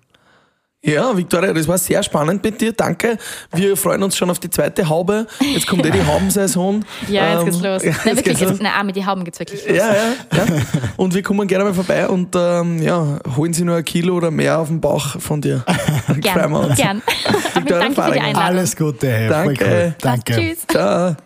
Ja, 0.86 1.16
Victoria, 1.16 1.52
das 1.52 1.66
war 1.68 1.78
sehr 1.78 2.02
spannend 2.02 2.42
mit 2.44 2.60
dir. 2.60 2.72
Danke. 2.72 3.18
Wir 3.52 3.76
freuen 3.76 4.02
uns 4.02 4.16
schon 4.16 4.30
auf 4.30 4.38
die 4.38 4.48
zweite 4.50 4.88
Haube. 4.88 5.26
Jetzt 5.40 5.66
kommt 5.66 5.84
eh 5.84 5.90
die 5.90 6.02
Haubensaison. 6.06 6.84
Ja, 7.08 7.32
jetzt 7.32 7.38
Ähm, 7.40 7.44
geht's 7.46 7.60
los. 7.62 7.82
Ja, 7.84 7.90
Nein, 7.90 8.04
wirklich, 8.04 8.24
geht's 8.24 8.40
los. 8.40 8.50
jetzt, 8.52 8.62
nein, 8.62 8.72
auch 8.78 8.82
mit 8.84 8.96
den 8.96 9.06
Hauben 9.06 9.24
geht's 9.24 9.38
wirklich 9.40 9.66
los. 9.66 9.76
Ja, 9.76 9.88
ja, 9.94 10.02
ja. 10.36 10.44
Und 10.96 11.14
wir 11.14 11.22
kommen 11.22 11.46
gerne 11.48 11.64
mal 11.64 11.74
vorbei 11.74 12.08
und 12.08 12.34
ähm, 12.36 12.80
ja, 12.82 13.18
holen 13.36 13.52
Sie 13.52 13.64
nur 13.64 13.76
ein 13.76 13.84
Kilo 13.84 14.14
oder 14.16 14.30
mehr 14.30 14.58
auf 14.58 14.68
den 14.68 14.80
Bauch 14.80 15.20
von 15.20 15.40
dir. 15.40 15.64
Freuen 16.06 16.22
wir 16.22 16.32
Gern, 16.32 16.52
uns. 16.54 16.76
gern. 16.76 17.02
Victoria 17.54 17.64
danke 17.80 17.84
für 17.84 17.90
die 17.90 17.94
Fahringer. 17.94 18.24
Einladung. 18.26 18.42
alles 18.48 18.76
Gute, 18.76 19.08
hey, 19.10 19.28
voll 19.28 19.44
Danke. 19.54 19.64
cool. 19.64 19.94
Danke. 20.00 20.32
Tschüss. 20.34 20.58
Ciao. 20.68 21.16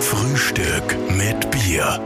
Frühstück 0.00 0.96
mit 1.16 1.50
Bier. 1.50 2.00